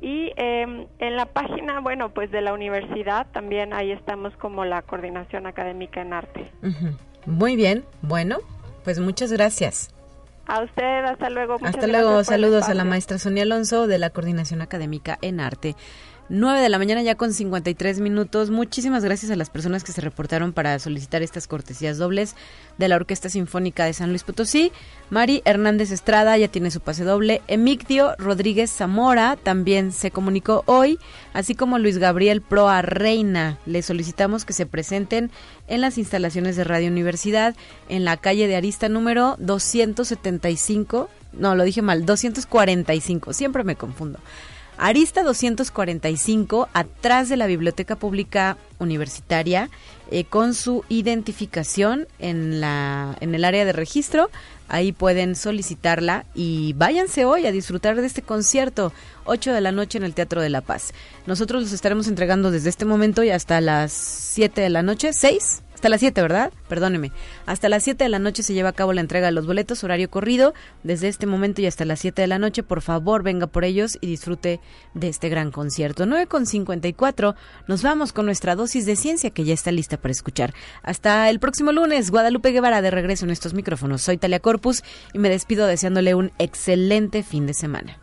Y 0.00 0.32
eh, 0.36 0.86
en 0.98 1.16
la 1.16 1.26
página, 1.26 1.80
bueno, 1.80 2.10
pues 2.10 2.30
de 2.30 2.40
la 2.40 2.54
universidad 2.54 3.26
también 3.32 3.74
ahí 3.74 3.90
estamos 3.90 4.34
como 4.36 4.64
la 4.64 4.80
coordinación 4.82 5.46
académica 5.46 6.00
en 6.00 6.12
arte. 6.14 6.50
Muy 7.26 7.54
bien, 7.56 7.84
bueno, 8.00 8.38
pues 8.82 8.98
muchas 8.98 9.30
gracias. 9.30 9.90
A 10.46 10.62
usted, 10.62 11.04
hasta 11.04 11.30
luego. 11.30 11.58
muchas 11.58 11.74
Hasta 11.74 11.86
luego, 11.86 12.24
saludos 12.24 12.68
a 12.68 12.74
la 12.74 12.84
maestra 12.84 13.18
Sonia 13.18 13.44
Alonso 13.44 13.86
de 13.86 13.98
la 13.98 14.10
Coordinación 14.10 14.62
Académica 14.62 15.18
en 15.22 15.38
Arte. 15.38 15.76
9 16.32 16.60
de 16.60 16.68
la 16.68 16.78
mañana 16.78 17.02
ya 17.02 17.16
con 17.16 17.32
53 17.32 17.98
minutos. 17.98 18.50
Muchísimas 18.50 19.02
gracias 19.02 19.32
a 19.32 19.36
las 19.36 19.50
personas 19.50 19.82
que 19.82 19.90
se 19.90 20.00
reportaron 20.00 20.52
para 20.52 20.78
solicitar 20.78 21.22
estas 21.22 21.48
cortesías 21.48 21.98
dobles 21.98 22.36
de 22.78 22.86
la 22.86 22.94
Orquesta 22.94 23.28
Sinfónica 23.28 23.84
de 23.84 23.94
San 23.94 24.10
Luis 24.10 24.22
Potosí. 24.22 24.70
Mari 25.10 25.42
Hernández 25.44 25.90
Estrada 25.90 26.38
ya 26.38 26.46
tiene 26.46 26.70
su 26.70 26.80
pase 26.80 27.02
doble. 27.02 27.42
Emigdio 27.48 28.14
Rodríguez 28.16 28.70
Zamora 28.70 29.38
también 29.42 29.90
se 29.90 30.12
comunicó 30.12 30.62
hoy, 30.66 31.00
así 31.32 31.56
como 31.56 31.80
Luis 31.80 31.98
Gabriel 31.98 32.42
Proa 32.42 32.80
Reina. 32.80 33.58
Le 33.66 33.82
solicitamos 33.82 34.44
que 34.44 34.52
se 34.52 34.66
presenten 34.66 35.32
en 35.66 35.80
las 35.80 35.98
instalaciones 35.98 36.54
de 36.54 36.62
Radio 36.62 36.92
Universidad 36.92 37.56
en 37.88 38.04
la 38.04 38.16
calle 38.18 38.46
de 38.46 38.54
Arista 38.54 38.88
número 38.88 39.34
275. 39.40 41.10
No, 41.32 41.56
lo 41.56 41.64
dije 41.64 41.82
mal, 41.82 42.06
245. 42.06 43.32
Siempre 43.32 43.64
me 43.64 43.74
confundo. 43.74 44.20
Arista 44.82 45.22
245, 45.22 46.70
atrás 46.72 47.28
de 47.28 47.36
la 47.36 47.46
Biblioteca 47.46 47.96
Pública 47.96 48.56
Universitaria, 48.78 49.68
eh, 50.10 50.24
con 50.24 50.54
su 50.54 50.84
identificación 50.88 52.08
en, 52.18 52.62
la, 52.62 53.14
en 53.20 53.34
el 53.34 53.44
área 53.44 53.66
de 53.66 53.74
registro. 53.74 54.30
Ahí 54.68 54.92
pueden 54.92 55.36
solicitarla 55.36 56.24
y 56.34 56.72
váyanse 56.78 57.26
hoy 57.26 57.44
a 57.44 57.52
disfrutar 57.52 58.00
de 58.00 58.06
este 58.06 58.22
concierto, 58.22 58.90
8 59.26 59.52
de 59.52 59.60
la 59.60 59.70
noche 59.70 59.98
en 59.98 60.04
el 60.04 60.14
Teatro 60.14 60.40
de 60.40 60.48
la 60.48 60.62
Paz. 60.62 60.94
Nosotros 61.26 61.62
los 61.62 61.72
estaremos 61.72 62.08
entregando 62.08 62.50
desde 62.50 62.70
este 62.70 62.86
momento 62.86 63.22
y 63.22 63.28
hasta 63.28 63.60
las 63.60 63.92
7 63.92 64.62
de 64.62 64.70
la 64.70 64.82
noche, 64.82 65.12
6, 65.12 65.60
hasta 65.80 65.88
las 65.88 66.00
7, 66.00 66.20
¿verdad? 66.20 66.52
Perdóneme. 66.68 67.10
Hasta 67.46 67.70
las 67.70 67.84
7 67.84 68.04
de 68.04 68.10
la 68.10 68.18
noche 68.18 68.42
se 68.42 68.52
lleva 68.52 68.68
a 68.68 68.74
cabo 68.74 68.92
la 68.92 69.00
entrega 69.00 69.28
de 69.28 69.32
los 69.32 69.46
boletos, 69.46 69.82
horario 69.82 70.10
corrido. 70.10 70.52
Desde 70.82 71.08
este 71.08 71.24
momento 71.24 71.62
y 71.62 71.66
hasta 71.66 71.86
las 71.86 72.00
7 72.00 72.20
de 72.20 72.28
la 72.28 72.38
noche, 72.38 72.62
por 72.62 72.82
favor, 72.82 73.22
venga 73.22 73.46
por 73.46 73.64
ellos 73.64 73.96
y 74.02 74.06
disfrute 74.06 74.60
de 74.92 75.08
este 75.08 75.30
gran 75.30 75.50
concierto. 75.50 76.04
9 76.04 76.26
con 76.26 76.44
54, 76.44 77.34
nos 77.66 77.82
vamos 77.82 78.12
con 78.12 78.26
nuestra 78.26 78.56
dosis 78.56 78.84
de 78.84 78.94
ciencia 78.94 79.30
que 79.30 79.44
ya 79.44 79.54
está 79.54 79.72
lista 79.72 79.96
para 79.96 80.12
escuchar. 80.12 80.52
Hasta 80.82 81.30
el 81.30 81.40
próximo 81.40 81.72
lunes, 81.72 82.10
Guadalupe 82.10 82.50
Guevara 82.50 82.82
de 82.82 82.90
regreso 82.90 83.24
en 83.24 83.30
estos 83.30 83.54
micrófonos. 83.54 84.02
Soy 84.02 84.18
Talia 84.18 84.40
Corpus 84.40 84.82
y 85.14 85.18
me 85.18 85.30
despido 85.30 85.66
deseándole 85.66 86.14
un 86.14 86.30
excelente 86.38 87.22
fin 87.22 87.46
de 87.46 87.54
semana. 87.54 87.98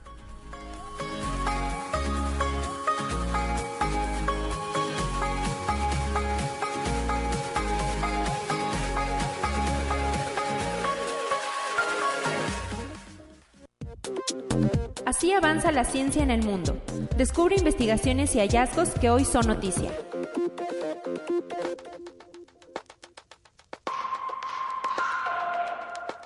Así 15.08 15.32
avanza 15.32 15.72
la 15.72 15.86
ciencia 15.86 16.22
en 16.22 16.32
el 16.32 16.44
mundo. 16.44 16.82
Descubre 17.16 17.56
investigaciones 17.56 18.36
y 18.36 18.40
hallazgos 18.40 18.90
que 18.90 19.10
hoy 19.10 19.24
son 19.24 19.48
noticia. 19.48 19.90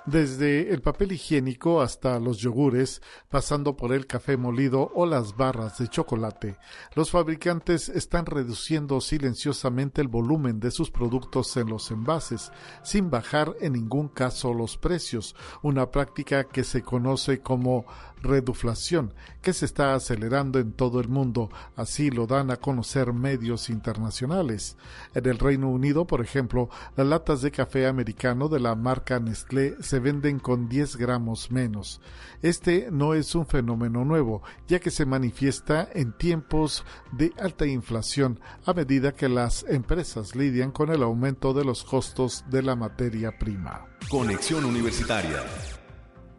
Desde 0.08 0.74
el 0.74 0.82
papel 0.82 1.12
higiénico 1.12 1.80
hasta 1.80 2.20
los 2.20 2.40
yogures, 2.40 3.04
pasando 3.30 3.78
por 3.78 3.94
el 3.94 4.08
café 4.08 4.36
molido 4.36 4.92
o 4.96 5.06
las 5.06 5.38
barras 5.38 5.78
de 5.78 5.90
chocolate, 5.90 6.58
los 6.96 7.12
fabricantes 7.12 7.88
están 7.88 8.26
reduciendo 8.26 9.00
silenciosamente 9.00 10.02
el 10.02 10.08
volumen 10.08 10.60
de 10.60 10.72
sus 10.72 10.90
productos 10.90 11.56
en 11.56 11.70
los 11.70 11.92
envases, 11.92 12.52
sin 12.82 13.12
bajar 13.12 13.56
en 13.62 13.74
ningún 13.74 14.08
caso 14.08 14.56
los 14.56 14.76
precios, 14.76 15.36
una 15.62 15.92
práctica 15.92 16.46
que 16.46 16.64
se 16.64 16.82
conoce 16.82 17.42
como 17.42 17.86
reduflación, 18.24 19.14
que 19.42 19.54
se 19.54 19.66
está 19.66 19.94
acelerando 19.94 20.60
en 20.60 20.74
todo 20.74 21.00
el 21.00 21.10
mundo, 21.10 21.50
así 21.76 22.10
lo 22.10 22.28
dan 22.28 22.52
a 22.52 22.58
conocer 22.58 23.14
medios 23.14 23.70
internacionales. 23.70 24.78
En 25.14 25.28
el 25.28 25.40
Reino 25.40 25.70
Unido, 25.70 26.06
por 26.06 26.22
ejemplo, 26.22 26.70
las 26.96 27.08
latas 27.08 27.42
de 27.42 27.52
café 27.52 27.88
americano 27.88 28.48
de 28.48 28.60
la 28.60 28.76
marca 28.76 29.20
Nestlé 29.20 29.76
se 29.92 30.00
venden 30.00 30.40
con 30.40 30.70
10 30.70 30.96
gramos 30.96 31.52
menos. 31.52 32.00
Este 32.42 32.88
no 32.92 33.14
es 33.14 33.36
un 33.36 33.46
fenómeno 33.46 34.06
nuevo, 34.06 34.42
ya 34.66 34.80
que 34.80 34.90
se 34.90 35.06
manifiesta 35.06 35.90
en 35.94 36.14
tiempos 36.14 36.86
de 37.12 37.34
alta 37.38 37.66
inflación 37.66 38.40
a 38.66 38.74
medida 38.74 39.12
que 39.12 39.28
las 39.28 39.66
empresas 39.68 40.34
lidian 40.34 40.72
con 40.72 40.92
el 40.92 41.04
aumento 41.04 41.54
de 41.54 41.66
los 41.66 41.84
costos 41.84 42.46
de 42.50 42.64
la 42.64 42.78
materia 42.78 43.38
prima. 43.38 43.86
Conexión 44.10 44.64
Universitaria. 44.64 45.44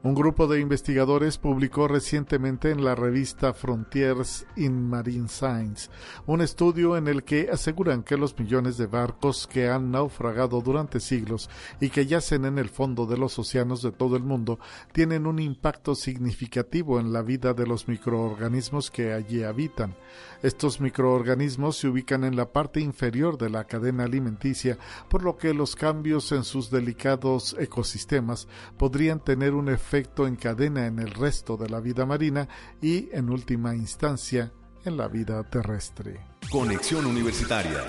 Un 0.05 0.17
grupo 0.17 0.49
de 0.49 0.59
investigadores 0.59 1.39
publicó 1.39 1.87
recientemente 1.87 2.71
en 2.71 2.85
la 2.85 2.97
revista 2.97 3.55
Frontiers 3.55 4.45
in 4.57 4.89
Marine 4.89 5.29
Science 5.29 5.91
un 6.27 6.41
estudio 6.41 6.97
en 6.97 7.07
el 7.07 7.23
que 7.23 7.51
aseguran 7.53 8.03
que 8.03 8.17
los 8.17 8.37
millones 8.37 8.77
de 8.77 8.87
barcos 8.87 9.47
que 9.47 9.69
han 9.69 9.93
naufragado 9.93 10.61
durante 10.61 10.99
siglos 10.99 11.49
y 11.81 11.91
que 11.91 12.07
yacen 12.07 12.47
en 12.47 12.59
el 12.59 12.69
fondo 12.69 13.07
de 13.07 13.17
los 13.17 13.39
océanos 13.39 13.81
de 13.81 13.93
todo 13.93 14.17
el 14.17 14.25
mundo 14.25 14.59
tienen 14.91 15.25
un 15.25 15.39
impacto 15.39 15.95
significativo 15.95 16.99
en 16.99 17.13
la 17.13 17.23
vida 17.23 17.55
de 17.55 17.69
los 17.69 17.87
microorganismos 17.87 18.91
que 18.91 19.13
allí 19.13 19.45
habitan. 19.45 19.95
Estos 20.43 20.81
microorganismos 20.81 21.77
se 21.77 21.89
ubican 21.89 22.25
en 22.25 22.37
la 22.37 22.53
parte 22.53 22.81
inferior 22.81 23.39
de 23.39 23.51
la 23.51 23.65
cadena 23.65 24.05
alimenticia, 24.05 24.79
por 25.09 25.23
lo 25.23 25.37
que 25.37 25.55
los 25.55 25.77
cambios 25.77 26.33
en 26.33 26.45
sus 26.45 26.71
delicados 26.71 27.57
ecosistemas 27.59 28.49
podrían 28.77 29.21
tener 29.21 29.55
un 29.55 29.69
efecto 29.69 30.27
en 30.27 30.37
cadena 30.37 30.87
en 30.87 30.99
el 30.99 31.11
resto 31.13 31.57
de 31.57 31.69
la 31.69 31.81
vida 31.81 32.07
marina 32.07 32.49
y, 32.81 33.09
en 33.13 33.31
última 33.31 33.75
instancia, 33.75 34.53
en 34.85 34.97
la 34.97 35.09
vida 35.09 35.43
terrestre. 35.49 36.21
Conexión 36.51 37.07
Universitaria. 37.07 37.85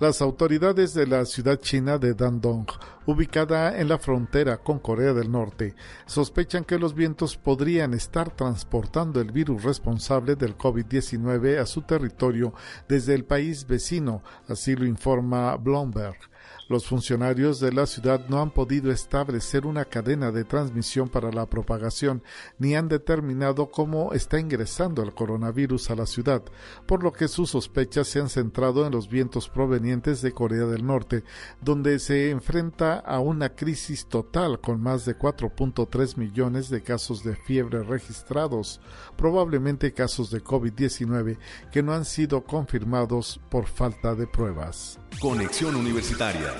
Las 0.00 0.22
autoridades 0.22 0.94
de 0.94 1.06
la 1.06 1.26
ciudad 1.26 1.60
china 1.60 1.98
de 1.98 2.14
Dandong, 2.14 2.64
ubicada 3.04 3.78
en 3.78 3.90
la 3.90 3.98
frontera 3.98 4.56
con 4.56 4.78
Corea 4.78 5.12
del 5.12 5.30
Norte, 5.30 5.74
sospechan 6.06 6.64
que 6.64 6.78
los 6.78 6.94
vientos 6.94 7.36
podrían 7.36 7.92
estar 7.92 8.34
transportando 8.34 9.20
el 9.20 9.30
virus 9.30 9.62
responsable 9.62 10.36
del 10.36 10.56
COVID-19 10.56 11.58
a 11.58 11.66
su 11.66 11.82
territorio 11.82 12.54
desde 12.88 13.12
el 13.12 13.26
país 13.26 13.66
vecino, 13.66 14.22
así 14.48 14.74
lo 14.74 14.86
informa 14.86 15.54
Bloomberg. 15.56 16.29
Los 16.70 16.86
funcionarios 16.86 17.58
de 17.58 17.72
la 17.72 17.84
ciudad 17.84 18.28
no 18.28 18.40
han 18.40 18.52
podido 18.52 18.92
establecer 18.92 19.66
una 19.66 19.86
cadena 19.86 20.30
de 20.30 20.44
transmisión 20.44 21.08
para 21.08 21.32
la 21.32 21.46
propagación 21.46 22.22
ni 22.60 22.76
han 22.76 22.86
determinado 22.86 23.72
cómo 23.72 24.12
está 24.12 24.38
ingresando 24.38 25.02
el 25.02 25.12
coronavirus 25.12 25.90
a 25.90 25.96
la 25.96 26.06
ciudad, 26.06 26.44
por 26.86 27.02
lo 27.02 27.12
que 27.12 27.26
sus 27.26 27.50
sospechas 27.50 28.06
se 28.06 28.20
han 28.20 28.28
centrado 28.28 28.86
en 28.86 28.92
los 28.92 29.08
vientos 29.08 29.48
provenientes 29.48 30.22
de 30.22 30.30
Corea 30.30 30.66
del 30.66 30.86
Norte, 30.86 31.24
donde 31.60 31.98
se 31.98 32.30
enfrenta 32.30 33.00
a 33.00 33.18
una 33.18 33.48
crisis 33.56 34.06
total 34.06 34.60
con 34.60 34.80
más 34.80 35.04
de 35.04 35.18
4.3 35.18 36.18
millones 36.18 36.70
de 36.70 36.84
casos 36.84 37.24
de 37.24 37.34
fiebre 37.34 37.82
registrados, 37.82 38.80
probablemente 39.16 39.92
casos 39.92 40.30
de 40.30 40.40
COVID-19 40.40 41.36
que 41.72 41.82
no 41.82 41.94
han 41.94 42.04
sido 42.04 42.44
confirmados 42.44 43.40
por 43.50 43.66
falta 43.66 44.14
de 44.14 44.28
pruebas. 44.28 44.99
Conexión 45.18 45.74
Universitaria. 45.76 46.54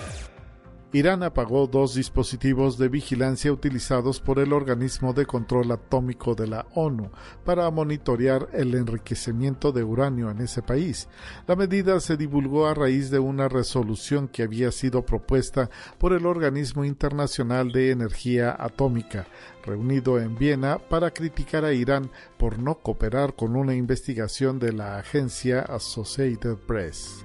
Irán 0.92 1.22
apagó 1.22 1.68
dos 1.68 1.94
dispositivos 1.94 2.76
de 2.76 2.88
vigilancia 2.88 3.52
utilizados 3.52 4.18
por 4.20 4.40
el 4.40 4.52
organismo 4.52 5.12
de 5.12 5.24
control 5.24 5.70
atómico 5.70 6.34
de 6.34 6.48
la 6.48 6.66
ONU 6.74 7.10
para 7.44 7.70
monitorear 7.70 8.48
el 8.52 8.74
enriquecimiento 8.74 9.70
de 9.70 9.84
uranio 9.84 10.30
en 10.30 10.40
ese 10.40 10.62
país. 10.62 11.08
La 11.46 11.54
medida 11.54 12.00
se 12.00 12.16
divulgó 12.16 12.66
a 12.66 12.74
raíz 12.74 13.08
de 13.10 13.20
una 13.20 13.48
resolución 13.48 14.26
que 14.26 14.42
había 14.42 14.72
sido 14.72 15.06
propuesta 15.06 15.70
por 15.98 16.12
el 16.12 16.26
Organismo 16.26 16.84
Internacional 16.84 17.70
de 17.70 17.92
Energía 17.92 18.56
Atómica, 18.58 19.26
reunido 19.64 20.18
en 20.18 20.36
Viena 20.36 20.78
para 20.78 21.12
criticar 21.12 21.64
a 21.64 21.72
Irán 21.72 22.10
por 22.36 22.58
no 22.58 22.80
cooperar 22.80 23.36
con 23.36 23.54
una 23.54 23.74
investigación 23.74 24.58
de 24.58 24.72
la 24.72 24.98
agencia 24.98 25.60
Associated 25.60 26.56
Press. 26.66 27.24